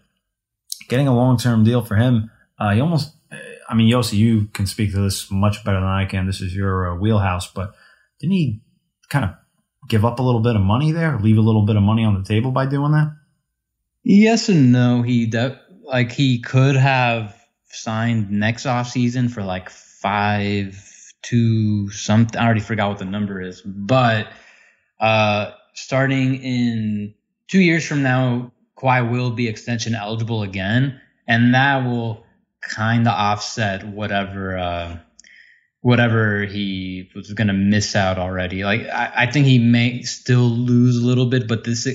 getting 0.87 1.07
a 1.07 1.15
long 1.15 1.37
term 1.37 1.63
deal 1.63 1.83
for 1.83 1.95
him, 1.95 2.29
uh, 2.59 2.71
he 2.71 2.81
almost, 2.81 3.13
I 3.69 3.73
mean, 3.73 3.91
Yossi, 3.91 4.13
you 4.13 4.45
can 4.53 4.67
speak 4.67 4.91
to 4.91 5.01
this 5.01 5.31
much 5.31 5.63
better 5.63 5.79
than 5.79 5.89
I 5.89 6.05
can. 6.05 6.27
This 6.27 6.41
is 6.41 6.55
your 6.55 6.91
uh, 6.91 6.95
wheelhouse, 6.95 7.51
but 7.51 7.73
didn't 8.19 8.33
he 8.33 8.61
kind 9.09 9.25
of 9.25 9.31
give 9.89 10.05
up 10.05 10.19
a 10.19 10.23
little 10.23 10.41
bit 10.41 10.55
of 10.55 10.61
money 10.61 10.91
there, 10.91 11.19
leave 11.19 11.37
a 11.37 11.41
little 11.41 11.65
bit 11.65 11.75
of 11.75 11.83
money 11.83 12.05
on 12.05 12.13
the 12.13 12.23
table 12.23 12.51
by 12.51 12.65
doing 12.65 12.93
that? 12.93 13.13
Yes 14.03 14.47
and 14.47 14.71
no. 14.71 15.01
He 15.01 15.25
de- 15.25 15.59
like 15.83 16.11
he 16.11 16.39
could 16.39 16.75
have 16.75 17.35
signed 17.65 18.31
next 18.31 18.65
off 18.65 18.89
season 18.89 19.27
for 19.27 19.43
like 19.43 19.69
five 19.69 20.81
to 21.23 21.89
something. 21.89 22.39
I 22.39 22.45
already 22.45 22.61
forgot 22.61 22.89
what 22.89 22.99
the 22.99 23.05
number 23.05 23.41
is, 23.41 23.61
but 23.61 24.27
uh, 24.99 25.51
starting 25.73 26.35
in 26.35 27.13
two 27.47 27.59
years 27.59 27.85
from 27.85 28.03
now, 28.03 28.53
Kawhi 28.77 29.11
will 29.11 29.31
be 29.31 29.47
extension 29.47 29.95
eligible 29.95 30.43
again, 30.43 31.01
and 31.27 31.53
that 31.53 31.83
will 31.83 32.23
kind 32.61 33.07
of 33.07 33.13
offset 33.13 33.85
whatever. 33.85 34.57
Uh, 34.57 34.97
whatever 35.81 36.45
he 36.45 37.09
was 37.15 37.31
going 37.33 37.47
to 37.47 37.53
miss 37.53 37.95
out 37.95 38.17
already. 38.17 38.63
Like 38.63 38.81
I, 38.81 39.11
I, 39.15 39.31
think 39.31 39.45
he 39.45 39.59
may 39.59 40.01
still 40.01 40.49
lose 40.49 40.97
a 40.97 41.05
little 41.05 41.25
bit, 41.25 41.47
but 41.47 41.63
this 41.63 41.87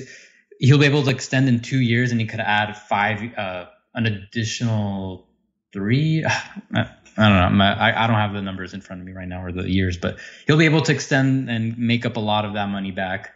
he'll 0.59 0.79
be 0.79 0.85
able 0.85 1.03
to 1.03 1.11
extend 1.11 1.47
in 1.47 1.61
two 1.61 1.79
years, 1.79 2.11
and 2.11 2.19
he 2.19 2.25
could 2.25 2.39
add 2.39 2.77
five, 2.77 3.21
uh, 3.37 3.65
an 3.93 4.05
additional 4.05 5.27
three. 5.71 6.25
I 7.17 7.29
don't 7.29 7.57
know. 7.57 7.63
I, 7.63 8.03
I 8.03 8.07
don't 8.07 8.17
have 8.17 8.33
the 8.33 8.41
numbers 8.41 8.73
in 8.73 8.81
front 8.81 9.01
of 9.01 9.05
me 9.05 9.13
right 9.13 9.27
now 9.27 9.43
or 9.43 9.53
the 9.53 9.69
years, 9.69 9.97
but 9.97 10.17
he'll 10.47 10.57
be 10.57 10.65
able 10.65 10.81
to 10.81 10.91
extend 10.91 11.49
and 11.49 11.77
make 11.77 12.05
up 12.05 12.17
a 12.17 12.19
lot 12.19 12.43
of 12.43 12.55
that 12.55 12.67
money 12.67 12.91
back. 12.91 13.33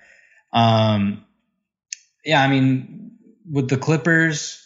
Um, 0.51 1.23
yeah, 2.25 2.43
I 2.43 2.49
mean, 2.49 3.11
with 3.49 3.69
the 3.69 3.77
Clippers 3.77 4.65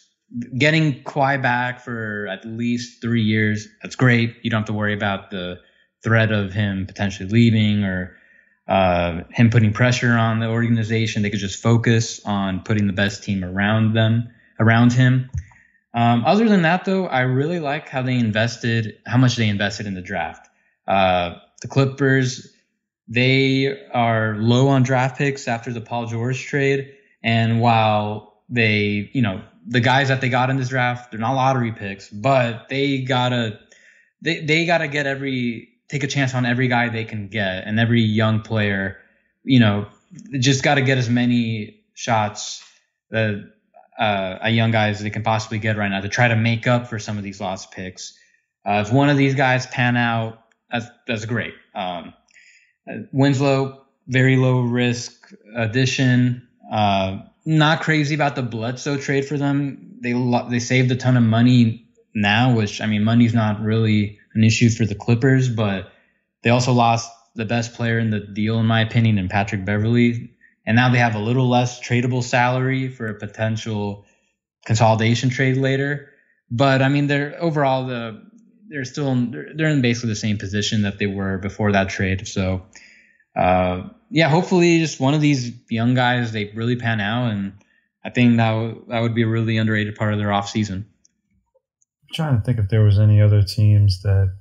getting 0.58 1.04
Kawhi 1.04 1.40
back 1.40 1.80
for 1.80 2.26
at 2.26 2.44
least 2.44 3.00
three 3.00 3.22
years, 3.22 3.68
that's 3.82 3.94
great. 3.94 4.36
You 4.42 4.50
don't 4.50 4.62
have 4.62 4.66
to 4.66 4.72
worry 4.72 4.94
about 4.94 5.30
the 5.30 5.60
threat 6.04 6.30
of 6.30 6.52
him 6.52 6.86
potentially 6.86 7.28
leaving 7.28 7.82
or 7.82 8.16
uh, 8.68 9.22
him 9.30 9.50
putting 9.50 9.72
pressure 9.72 10.12
on 10.12 10.38
the 10.38 10.48
organization. 10.48 11.22
They 11.22 11.30
could 11.30 11.40
just 11.40 11.60
focus 11.60 12.20
on 12.24 12.62
putting 12.62 12.86
the 12.86 12.92
best 12.92 13.24
team 13.24 13.42
around 13.42 13.94
them, 13.94 14.30
around 14.60 14.92
him. 14.92 15.30
Um, 15.92 16.24
other 16.24 16.48
than 16.48 16.62
that, 16.62 16.84
though, 16.84 17.06
I 17.06 17.20
really 17.20 17.60
like 17.60 17.88
how 17.88 18.02
they 18.02 18.14
invested, 18.14 18.98
how 19.06 19.16
much 19.16 19.36
they 19.36 19.48
invested 19.48 19.86
in 19.86 19.94
the 19.94 20.02
draft. 20.02 20.48
Uh, 20.86 21.36
the 21.62 21.68
Clippers, 21.68 22.52
they 23.06 23.86
are 23.92 24.36
low 24.36 24.68
on 24.68 24.82
draft 24.82 25.18
picks 25.18 25.46
after 25.46 25.72
the 25.72 25.80
Paul 25.80 26.06
George 26.06 26.44
trade, 26.44 26.94
and 27.22 27.60
while 27.60 28.42
they, 28.48 29.10
you 29.12 29.22
know, 29.22 29.42
the 29.66 29.80
guys 29.80 30.08
that 30.08 30.20
they 30.20 30.28
got 30.28 30.50
in 30.50 30.56
this 30.56 30.68
draft, 30.68 31.10
they're 31.10 31.20
not 31.20 31.34
lottery 31.34 31.72
picks, 31.72 32.10
but 32.10 32.68
they 32.68 33.02
gotta, 33.02 33.60
they 34.20 34.40
they 34.40 34.66
gotta 34.66 34.88
get 34.88 35.06
every 35.06 35.73
take 35.88 36.02
a 36.02 36.06
chance 36.06 36.34
on 36.34 36.46
every 36.46 36.68
guy 36.68 36.88
they 36.88 37.04
can 37.04 37.28
get 37.28 37.66
and 37.66 37.78
every 37.78 38.02
young 38.02 38.40
player. 38.40 38.98
You 39.44 39.60
know, 39.60 39.86
just 40.38 40.62
got 40.62 40.76
to 40.76 40.82
get 40.82 40.98
as 40.98 41.08
many 41.08 41.80
shots 41.94 42.64
that 43.10 43.52
uh, 43.98 44.38
a 44.42 44.50
young 44.50 44.70
guys 44.70 45.00
they 45.00 45.10
can 45.10 45.22
possibly 45.22 45.58
get 45.58 45.76
right 45.76 45.88
now 45.88 46.00
to 46.00 46.08
try 46.08 46.28
to 46.28 46.36
make 46.36 46.66
up 46.66 46.88
for 46.88 46.98
some 46.98 47.18
of 47.18 47.24
these 47.24 47.40
lost 47.40 47.70
picks. 47.70 48.18
Uh, 48.66 48.82
if 48.86 48.92
one 48.92 49.10
of 49.10 49.16
these 49.16 49.34
guys 49.34 49.66
pan 49.66 49.96
out, 49.96 50.40
that's 50.70 50.86
that's 51.06 51.26
great. 51.26 51.54
Um, 51.74 52.14
Winslow, 53.12 53.84
very 54.08 54.36
low 54.36 54.60
risk 54.60 55.32
addition. 55.54 56.48
Uh, 56.70 57.20
not 57.44 57.82
crazy 57.82 58.14
about 58.14 58.36
the 58.36 58.42
Bledsoe 58.42 58.96
trade 58.96 59.26
for 59.26 59.36
them. 59.36 59.98
They 60.00 60.12
they 60.50 60.58
saved 60.58 60.90
a 60.92 60.96
ton 60.96 61.16
of 61.16 61.22
money 61.22 61.86
now, 62.14 62.54
which 62.54 62.80
I 62.80 62.86
mean, 62.86 63.04
money's 63.04 63.34
not 63.34 63.60
really 63.60 64.18
an 64.34 64.44
issue 64.44 64.68
for 64.70 64.84
the 64.84 64.94
Clippers, 64.94 65.48
but 65.48 65.92
they 66.42 66.50
also 66.50 66.72
lost 66.72 67.10
the 67.34 67.44
best 67.44 67.74
player 67.74 67.98
in 67.98 68.10
the 68.10 68.20
deal, 68.20 68.58
in 68.60 68.66
my 68.66 68.80
opinion, 68.80 69.18
in 69.18 69.28
Patrick 69.28 69.64
Beverley. 69.64 70.30
And 70.66 70.76
now 70.76 70.90
they 70.90 70.98
have 70.98 71.14
a 71.14 71.20
little 71.20 71.48
less 71.48 71.80
tradable 71.80 72.22
salary 72.22 72.88
for 72.88 73.06
a 73.08 73.14
potential 73.14 74.06
consolidation 74.64 75.30
trade 75.30 75.56
later. 75.56 76.10
But 76.50 76.82
I 76.82 76.88
mean, 76.88 77.06
they're 77.06 77.40
overall 77.40 77.86
the 77.86 78.22
they're 78.68 78.84
still 78.84 79.12
in, 79.12 79.54
they're, 79.56 79.68
in 79.68 79.82
basically 79.82 80.10
the 80.10 80.16
same 80.16 80.38
position 80.38 80.82
that 80.82 80.98
they 80.98 81.06
were 81.06 81.38
before 81.38 81.72
that 81.72 81.90
trade. 81.90 82.26
So 82.26 82.62
uh, 83.36 83.88
yeah, 84.10 84.28
hopefully 84.28 84.78
just 84.78 85.00
one 85.00 85.14
of 85.14 85.20
these 85.20 85.52
young 85.68 85.94
guys 85.94 86.32
they 86.32 86.50
really 86.54 86.76
pan 86.76 87.00
out, 87.00 87.30
and 87.30 87.52
I 88.04 88.10
think 88.10 88.36
that 88.36 88.50
w- 88.50 88.84
that 88.88 89.00
would 89.00 89.14
be 89.14 89.22
a 89.22 89.26
really 89.26 89.58
underrated 89.58 89.96
part 89.96 90.12
of 90.12 90.18
their 90.18 90.32
off 90.32 90.48
season 90.48 90.86
trying 92.14 92.38
to 92.38 92.44
think 92.44 92.58
if 92.58 92.68
there 92.68 92.84
was 92.84 92.98
any 92.98 93.20
other 93.20 93.42
teams 93.42 94.02
that, 94.02 94.32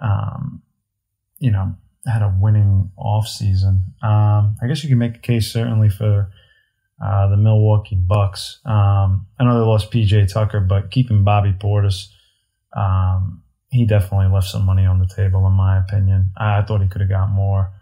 um, 0.00 0.62
you 1.38 1.50
know, 1.50 1.74
had 2.06 2.22
a 2.22 2.34
winning 2.40 2.90
off 2.96 3.28
season. 3.28 3.94
Um, 4.02 4.56
I 4.62 4.66
guess 4.66 4.82
you 4.82 4.88
can 4.88 4.98
make 4.98 5.16
a 5.16 5.20
case 5.20 5.52
certainly 5.52 5.90
for 5.90 6.30
uh, 7.04 7.28
the 7.28 7.36
Milwaukee 7.36 7.96
Bucks. 7.96 8.60
Um, 8.64 9.26
I 9.38 9.44
know 9.44 9.58
they 9.58 9.66
lost 9.66 9.90
PJ 9.90 10.32
Tucker, 10.32 10.60
but 10.60 10.90
keeping 10.90 11.24
Bobby 11.24 11.52
Portis, 11.52 12.08
um, 12.76 13.42
he 13.68 13.86
definitely 13.86 14.32
left 14.32 14.48
some 14.48 14.64
money 14.64 14.84
on 14.84 14.98
the 14.98 15.06
table, 15.06 15.46
in 15.46 15.52
my 15.52 15.78
opinion. 15.78 16.32
I, 16.36 16.58
I 16.58 16.62
thought 16.62 16.82
he 16.82 16.88
could 16.88 17.00
have 17.00 17.10
got 17.10 17.30
more. 17.30 17.72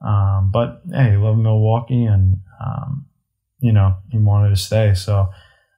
Um, 0.00 0.50
but 0.52 0.82
hey, 0.90 1.16
love 1.16 1.36
Milwaukee, 1.36 2.04
and 2.04 2.38
um, 2.64 3.06
you 3.60 3.72
know 3.72 3.96
he 4.10 4.18
wanted 4.18 4.50
to 4.50 4.56
stay. 4.56 4.94
So 4.94 5.28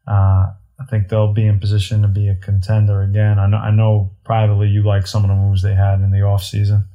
uh, 0.07 0.47
I 0.83 0.91
think 0.91 1.09
they'll 1.09 1.33
be 1.33 1.47
in 1.47 1.61
position 1.61 2.03
to 2.03 2.09
be 2.09 2.29
a 2.29 2.35
contender 2.35 3.03
again. 3.03 3.39
I 3.39 3.47
know, 3.47 3.57
I 3.57 3.71
know 3.71 4.11
privately 4.25 4.69
you 4.69 4.83
like 4.83 5.07
some 5.07 5.23
of 5.23 5.29
the 5.29 5.37
moves 5.37 5.63
they 5.63 5.75
had 5.75 6.01
in 6.01 6.11
the 6.11 6.19
offseason. 6.19 6.87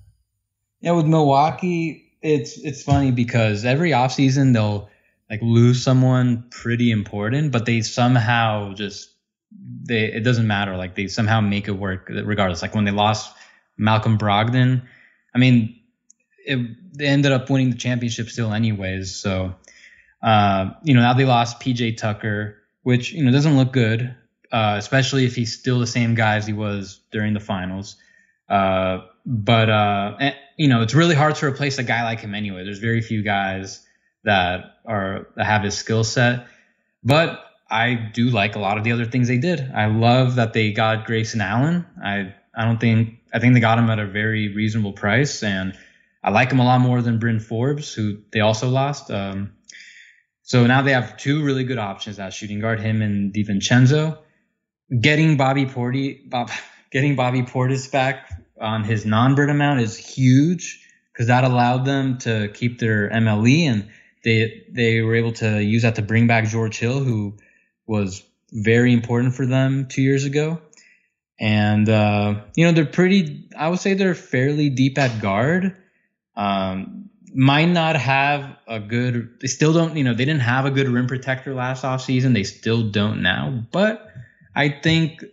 Yeah, 0.82 0.92
with 0.92 1.06
Milwaukee, 1.06 2.14
it's 2.22 2.58
it's 2.58 2.84
funny 2.84 3.12
because 3.12 3.66
every 3.66 3.92
offseason 3.92 4.54
they'll 4.54 4.90
like 5.30 5.42
lose 5.42 5.84
someone 5.84 6.46
pretty 6.52 6.92
important, 6.92 7.52
but 7.52 7.66
they 7.66 7.82
somehow 7.82 8.74
just 8.74 9.10
they 9.52 10.06
it 10.06 10.24
doesn't 10.24 10.48
matter. 10.48 10.76
Like 10.76 10.96
they 10.96 11.08
somehow 11.08 11.40
make 11.40 11.68
it 11.68 11.72
work 11.72 12.10
regardless. 12.10 12.62
Like 12.62 12.76
when 12.76 12.86
they 12.86 12.92
lost 12.92 13.34
Malcolm 13.78 14.18
Brogdon, 14.18 14.84
I 15.34 15.38
mean, 15.38 15.80
it, 16.46 16.60
they 16.98 17.08
ended 17.08 17.32
up 17.32 17.50
winning 17.50 17.72
the 17.72 17.78
championship 17.78 18.30
still 18.30 18.54
anyways. 18.54 19.16
So, 19.16 19.56
uh, 20.22 20.72
you 20.84 20.94
know, 20.94 21.02
now 21.02 21.14
they 21.14 21.26
lost 21.26 21.60
PJ 21.60 21.98
Tucker 21.98 22.58
which 22.88 23.12
you 23.12 23.22
know 23.22 23.34
doesn't 23.34 23.58
look 23.58 23.74
good, 23.74 24.16
uh, 24.50 24.76
especially 24.78 25.26
if 25.26 25.36
he's 25.36 25.54
still 25.54 25.78
the 25.78 25.86
same 25.86 26.16
guy 26.16 26.38
as 26.38 26.48
he 26.48 26.54
was 26.54 27.02
during 27.12 27.34
the 27.34 27.40
finals. 27.42 27.98
Uh, 28.48 29.00
but 29.26 29.70
uh, 29.70 30.16
and, 30.22 30.36
you 30.56 30.70
know, 30.70 30.82
it's 30.82 30.94
really 30.94 31.14
hard 31.14 31.36
to 31.36 31.46
replace 31.46 31.78
a 31.80 31.84
guy 31.84 32.06
like 32.06 32.22
him 32.22 32.34
anyway. 32.34 32.64
There's 32.64 32.80
very 32.80 33.02
few 33.02 33.24
guys 33.24 33.86
that 34.24 34.78
are 34.86 35.28
that 35.36 35.46
have 35.46 35.64
his 35.64 35.78
skill 35.78 36.06
set. 36.06 36.48
But 37.04 37.44
I 37.70 37.94
do 38.14 38.30
like 38.30 38.56
a 38.56 38.60
lot 38.60 38.78
of 38.78 38.86
the 38.86 38.94
other 38.94 39.04
things 39.04 39.28
they 39.28 39.38
did. 39.38 39.70
I 39.76 39.88
love 39.88 40.36
that 40.36 40.54
they 40.54 40.72
got 40.72 41.06
Grayson 41.06 41.42
Allen. 41.42 41.86
I 42.02 42.34
I 42.56 42.64
don't 42.64 42.80
think 42.80 43.20
I 43.34 43.40
think 43.40 43.54
they 43.54 43.60
got 43.60 43.80
him 43.80 43.90
at 43.90 44.00
a 44.00 44.08
very 44.08 44.56
reasonable 44.56 44.94
price, 44.94 45.44
and 45.44 45.78
I 46.24 46.30
like 46.30 46.54
him 46.54 46.60
a 46.60 46.64
lot 46.64 46.80
more 46.80 47.02
than 47.02 47.20
Bryn 47.20 47.42
Forbes, 47.42 47.94
who 47.94 48.20
they 48.32 48.40
also 48.40 48.70
lost. 48.70 49.12
Um, 49.12 49.57
so 50.48 50.66
now 50.66 50.82
they 50.82 50.93
have 50.93 51.18
two 51.18 51.43
really 51.43 51.66
good 51.66 51.78
options 51.78 52.20
at 52.20 52.34
shooting 52.34 52.62
guard, 52.62 52.80
him 52.80 53.02
and 53.02 53.34
DiVincenzo. 53.34 54.18
Getting 55.02 55.36
Bobby 55.36 55.66
Porty, 55.66 56.28
Bob, 56.30 56.50
getting 56.91 57.18
Bobby 57.18 57.41
Portis 57.41 57.91
back 57.91 58.32
on 58.60 58.86
his 58.86 59.06
non-bird 59.06 59.50
amount 59.50 59.82
is 59.82 59.98
huge 59.98 60.88
because 61.12 61.28
that 61.28 61.43
allowed 61.43 61.84
them 61.84 62.18
to 62.20 62.48
keep 62.54 62.80
their 62.80 63.10
MLE 63.10 63.64
and 63.64 63.89
they 64.24 64.64
they 64.72 65.02
were 65.02 65.16
able 65.16 65.34
to 65.34 65.62
use 65.62 65.82
that 65.82 65.95
to 65.95 66.02
bring 66.02 66.28
back 66.28 66.45
George 66.48 66.80
Hill, 66.80 67.04
who 67.04 67.36
was 67.86 68.24
very 68.54 68.93
important 68.93 69.36
for 69.36 69.45
them 69.45 69.88
two 69.89 70.02
years 70.02 70.24
ago. 70.24 70.62
And 71.38 71.89
uh, 71.89 72.41
you 72.56 72.66
know 72.66 72.72
they're 72.72 72.86
pretty. 72.86 73.50
I 73.58 73.68
would 73.68 73.80
say 73.80 73.95
they're 73.95 74.16
fairly 74.16 74.70
deep 74.70 74.98
at 74.98 75.22
guard. 75.22 75.76
Um, 76.38 77.07
might 77.38 77.66
not 77.66 77.96
have 77.96 78.58
a 78.68 78.80
good. 78.80 79.40
They 79.42 79.48
still 79.48 79.72
don't. 79.72 79.96
You 79.96 80.04
know 80.04 80.14
they 80.14 80.26
didn't 80.26 80.42
have 80.42 80.66
a 80.66 80.72
good 80.72 80.88
rim 80.90 81.08
protector 81.08 81.54
last 81.54 81.84
offseason. 81.84 82.34
They 82.34 82.44
still 82.44 82.90
don't 82.90 83.22
now. 83.22 83.64
But 83.72 84.12
I 84.56 84.70
think 84.70 85.24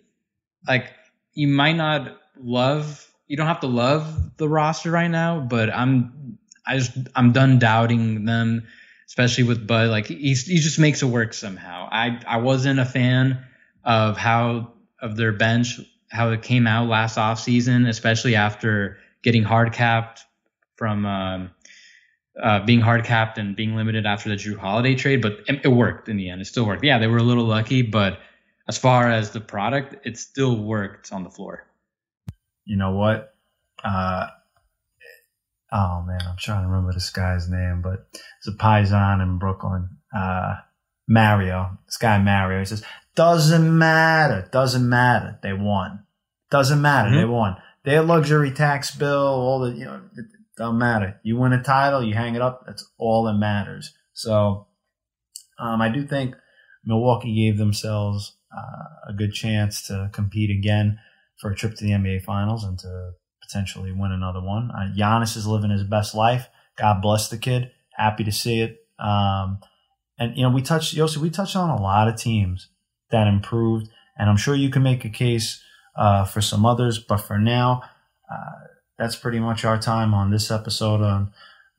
like 0.69 0.91
you 1.33 1.49
might 1.49 1.77
not 1.77 2.19
love. 2.37 3.11
You 3.27 3.39
don't 3.39 3.47
have 3.47 3.61
to 3.61 3.69
love 3.69 4.37
the 4.37 4.49
roster 4.49 4.91
right 4.91 5.11
now. 5.11 5.41
But 5.41 5.71
I'm. 5.75 6.39
I 6.67 6.79
just 6.79 6.93
I'm 7.15 7.33
done 7.33 7.59
doubting 7.59 8.25
them 8.25 8.67
especially 9.07 9.45
with 9.45 9.67
Bud. 9.67 9.91
Like 9.91 10.07
he 10.07 10.35
he 10.35 10.59
just 10.59 10.79
makes 10.79 11.03
it 11.03 11.07
work 11.07 11.33
somehow. 11.33 11.89
I 11.91 12.21
I 12.27 12.39
wasn't 12.39 12.81
a 12.81 12.85
fan 12.85 13.45
of 13.85 14.17
how 14.17 14.73
of 15.01 15.17
their 15.17 15.33
bench 15.33 15.81
how 16.11 16.31
it 16.31 16.43
came 16.43 16.67
out 16.67 16.89
last 16.89 17.17
off 17.17 17.41
season, 17.41 17.87
especially 17.87 18.35
after 18.35 18.99
getting 19.23 19.43
hard 19.43 19.73
capped 19.73 20.25
from 20.77 21.07
um, 21.07 21.51
uh, 22.43 22.65
being 22.65 22.81
hard 22.81 23.05
capped 23.05 23.39
and 23.39 23.55
being 23.57 23.77
limited 23.77 24.07
after 24.07 24.29
the 24.29 24.37
Jrue 24.37 24.59
Holiday 24.59 24.95
trade. 24.95 25.23
But 25.23 25.41
it, 25.47 25.69
worked 25.69 26.09
in 26.09 26.17
the 26.17 26.31
end. 26.31 26.41
It 26.41 26.47
still 26.47 26.67
worked. 26.67 26.85
Yeah, 26.85 26.99
they 26.99 27.07
were 27.07 27.19
a 27.19 27.23
little 27.23 27.45
lucky, 27.45 27.83
but 27.83 28.19
as 28.69 28.79
far 28.79 29.11
as 29.11 29.31
the 29.31 29.41
product, 29.41 30.07
it 30.07 30.19
still 30.19 30.57
worked 30.57 31.13
on 31.13 31.23
the 31.23 31.31
floor. 31.31 31.67
You 32.65 32.77
know 32.77 32.93
what? 32.93 33.35
Uh, 33.83 34.29
oh 35.71 36.03
man, 36.07 36.21
I'm 36.27 36.37
trying 36.39 36.63
to 36.63 36.69
remember 36.69 36.93
this 36.93 37.11
guy's 37.11 37.49
name, 37.49 37.83
but 37.83 38.07
it's 38.39 38.49
a 38.49 38.53
Paisan 38.53 39.23
in 39.23 39.39
Brooklyn. 39.39 39.91
Uh, 40.17 40.55
Mario, 41.07 41.79
this 41.87 41.99
guy 41.99 42.19
Mario, 42.19 42.61
he 42.61 42.65
says, 42.65 42.83
doesn't 43.15 43.79
matter, 43.79 44.49
doesn't 44.51 44.89
matter. 44.89 45.39
They 45.43 45.53
won. 45.53 46.05
Doesn't 46.51 46.81
matter. 46.81 47.11
Mm-hmm. 47.11 47.19
They 47.19 47.25
won. 47.25 47.57
Their 47.85 48.03
luxury 48.03 48.51
tax 48.51 48.95
bill, 48.95 49.27
all 49.27 49.61
the, 49.61 49.73
you 49.73 49.85
know, 49.85 50.01
it 50.57 50.63
doesn't 50.63 50.79
matter. 50.79 51.21
You 51.23 51.37
win 51.37 51.53
a 51.53 51.63
title, 51.63 52.03
you 52.03 52.15
hang 52.15 52.35
it 52.35 52.43
up. 52.43 52.65
That's 52.67 52.89
all 52.99 53.25
that 53.25 53.35
matters. 53.35 53.93
So, 54.13 54.69
um, 55.59 55.81
I 55.81 55.89
do 55.89 56.07
think 56.07 56.37
Milwaukee 56.85 57.35
gave 57.35 57.59
themselves 57.59 58.37
uh, 58.57 59.11
a 59.11 59.13
good 59.13 59.33
chance 59.33 59.87
to 59.89 60.11
compete 60.13 60.51
again 60.51 60.99
for 61.41 61.51
a 61.51 61.55
trip 61.55 61.75
to 61.75 61.85
the 61.85 61.91
NBA 61.91 62.23
Finals 62.23 62.65
and 62.65 62.79
to 62.79 63.13
potentially 63.43 63.93
win 63.93 64.13
another 64.13 64.41
one. 64.41 64.71
Uh, 64.71 64.93
Giannis 64.97 65.37
is 65.37 65.47
living 65.47 65.71
his 65.71 65.85
best 65.85 66.15
life. 66.15 66.49
God 66.77 67.03
bless 67.03 67.29
the 67.29 67.39
kid. 67.39 67.71
Happy 67.97 68.25
to 68.25 68.33
see 68.33 68.61
it. 68.61 68.79
Um, 68.99 69.59
and 70.19 70.37
you 70.37 70.43
know, 70.43 70.51
we 70.51 70.63
touched 70.63 70.95
Yossi, 70.95 71.17
we 71.17 71.31
touched 71.31 71.57
on 71.57 71.71
a 71.71 71.81
lot 71.81 72.09
of 72.09 72.17
teams 72.17 72.69
that 73.11 73.27
improved, 73.27 73.89
and 74.17 74.31
I'm 74.31 74.37
sure 74.37 74.55
you 74.55 74.71
can 74.71 74.83
make 74.83 75.05
a 75.05 75.11
case 75.11 75.61
uh, 75.97 76.25
for 76.25 76.41
some 76.41 76.65
others. 76.65 76.99
But 76.99 77.19
for 77.19 77.39
now, 77.39 77.83
uh, 78.33 78.64
that's 78.99 79.17
pretty 79.17 79.41
much 79.41 79.65
our 79.65 79.79
time 79.79 80.15
on 80.15 80.31
this 80.31 80.51
episode 80.51 81.01
on 81.01 81.33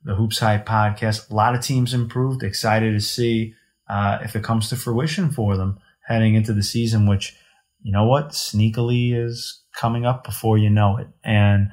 the 0.04 0.12
HoopsHype 0.12 0.64
podcast. 0.64 1.30
A 1.30 1.34
lot 1.34 1.54
of 1.54 1.62
teams 1.62 1.94
improved. 1.94 2.42
Excited 2.42 2.92
to 2.92 3.00
see 3.00 3.54
uh, 3.88 4.18
if 4.22 4.36
it 4.36 4.44
comes 4.44 4.68
to 4.68 4.76
fruition 4.76 5.30
for 5.30 5.56
them 5.56 5.78
heading 6.06 6.34
into 6.34 6.52
the 6.52 6.62
season, 6.62 7.06
which 7.06 7.36
you 7.82 7.92
know 7.92 8.04
what 8.04 8.30
sneakily 8.30 9.14
is 9.14 9.62
coming 9.74 10.06
up 10.06 10.24
before 10.24 10.58
you 10.58 10.70
know 10.70 10.98
it. 10.98 11.08
And 11.24 11.70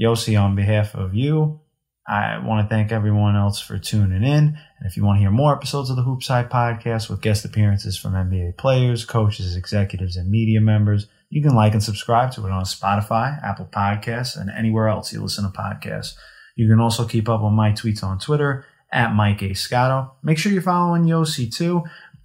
Yossi, 0.00 0.40
on 0.40 0.56
behalf 0.56 0.94
of 0.94 1.14
you, 1.14 1.60
I 2.06 2.38
want 2.44 2.68
to 2.68 2.74
thank 2.74 2.90
everyone 2.90 3.36
else 3.36 3.60
for 3.60 3.78
tuning 3.78 4.24
in. 4.24 4.58
And 4.78 4.86
if 4.86 4.96
you 4.96 5.04
want 5.04 5.16
to 5.16 5.20
hear 5.20 5.30
more 5.30 5.54
episodes 5.54 5.90
of 5.90 5.96
the 5.96 6.02
HoopsHype 6.02 6.50
podcast 6.50 7.08
with 7.08 7.20
guest 7.20 7.44
appearances 7.44 7.96
from 7.96 8.14
NBA 8.14 8.56
players, 8.56 9.04
coaches, 9.04 9.56
executives, 9.56 10.16
and 10.16 10.30
media 10.30 10.60
members, 10.60 11.06
you 11.32 11.40
can 11.40 11.54
like 11.54 11.72
and 11.72 11.82
subscribe 11.82 12.30
to 12.30 12.44
it 12.44 12.52
on 12.52 12.64
Spotify, 12.64 13.42
Apple 13.42 13.64
Podcasts, 13.64 14.38
and 14.38 14.50
anywhere 14.50 14.88
else 14.88 15.14
you 15.14 15.22
listen 15.22 15.50
to 15.50 15.58
podcasts. 15.58 16.14
You 16.56 16.68
can 16.68 16.78
also 16.78 17.06
keep 17.06 17.26
up 17.26 17.40
on 17.40 17.54
my 17.54 17.72
tweets 17.72 18.04
on 18.04 18.18
Twitter 18.18 18.66
at 18.92 19.14
Mike 19.14 19.42
A. 19.42 19.54
Scotto. 19.54 20.12
Make 20.22 20.36
sure 20.36 20.52
you're 20.52 20.60
following 20.60 21.04
Yossi 21.04 21.50
too 21.50 21.84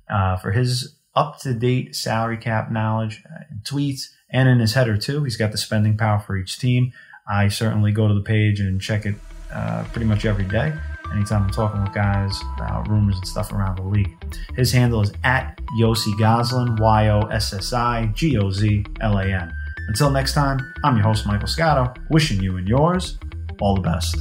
uh, 0.09 0.35
for 0.35 0.51
his 0.51 0.97
up 1.15 1.39
to 1.39 1.53
date 1.53 1.95
salary 1.95 2.35
cap 2.35 2.69
knowledge 2.69 3.23
uh, 3.25 3.43
and 3.49 3.61
tweets 3.63 4.09
and 4.29 4.49
in 4.49 4.59
his 4.59 4.73
header 4.73 4.97
too. 4.97 5.23
He's 5.23 5.37
got 5.37 5.53
the 5.53 5.57
spending 5.57 5.97
power 5.97 6.19
for 6.19 6.35
each 6.35 6.59
team. 6.59 6.91
I 7.29 7.47
certainly 7.47 7.93
go 7.93 8.09
to 8.09 8.13
the 8.13 8.19
page 8.19 8.59
and 8.59 8.81
check 8.81 9.05
it 9.05 9.15
uh, 9.53 9.85
pretty 9.93 10.05
much 10.05 10.25
every 10.25 10.43
day. 10.43 10.73
Anytime 11.13 11.43
I'm 11.43 11.49
talking 11.49 11.81
with 11.83 11.93
guys 11.93 12.39
about 12.55 12.87
rumors 12.87 13.17
and 13.17 13.27
stuff 13.27 13.51
around 13.51 13.77
the 13.77 13.83
league. 13.83 14.15
His 14.55 14.71
handle 14.71 15.01
is 15.01 15.13
at 15.23 15.59
Yossi 15.79 16.13
Gozlan, 16.13 16.79
Y 16.79 17.07
O 17.09 17.21
S 17.27 17.53
S 17.53 17.73
I 17.73 18.07
G 18.07 18.37
O 18.37 18.51
Z 18.51 18.85
L 19.01 19.17
A 19.17 19.25
N. 19.25 19.53
Until 19.87 20.09
next 20.11 20.33
time, 20.33 20.59
I'm 20.83 20.95
your 20.95 21.05
host, 21.05 21.25
Michael 21.25 21.47
Scotto, 21.47 21.93
wishing 22.09 22.41
you 22.41 22.57
and 22.57 22.67
yours 22.67 23.17
all 23.59 23.75
the 23.75 23.81
best. 23.81 24.17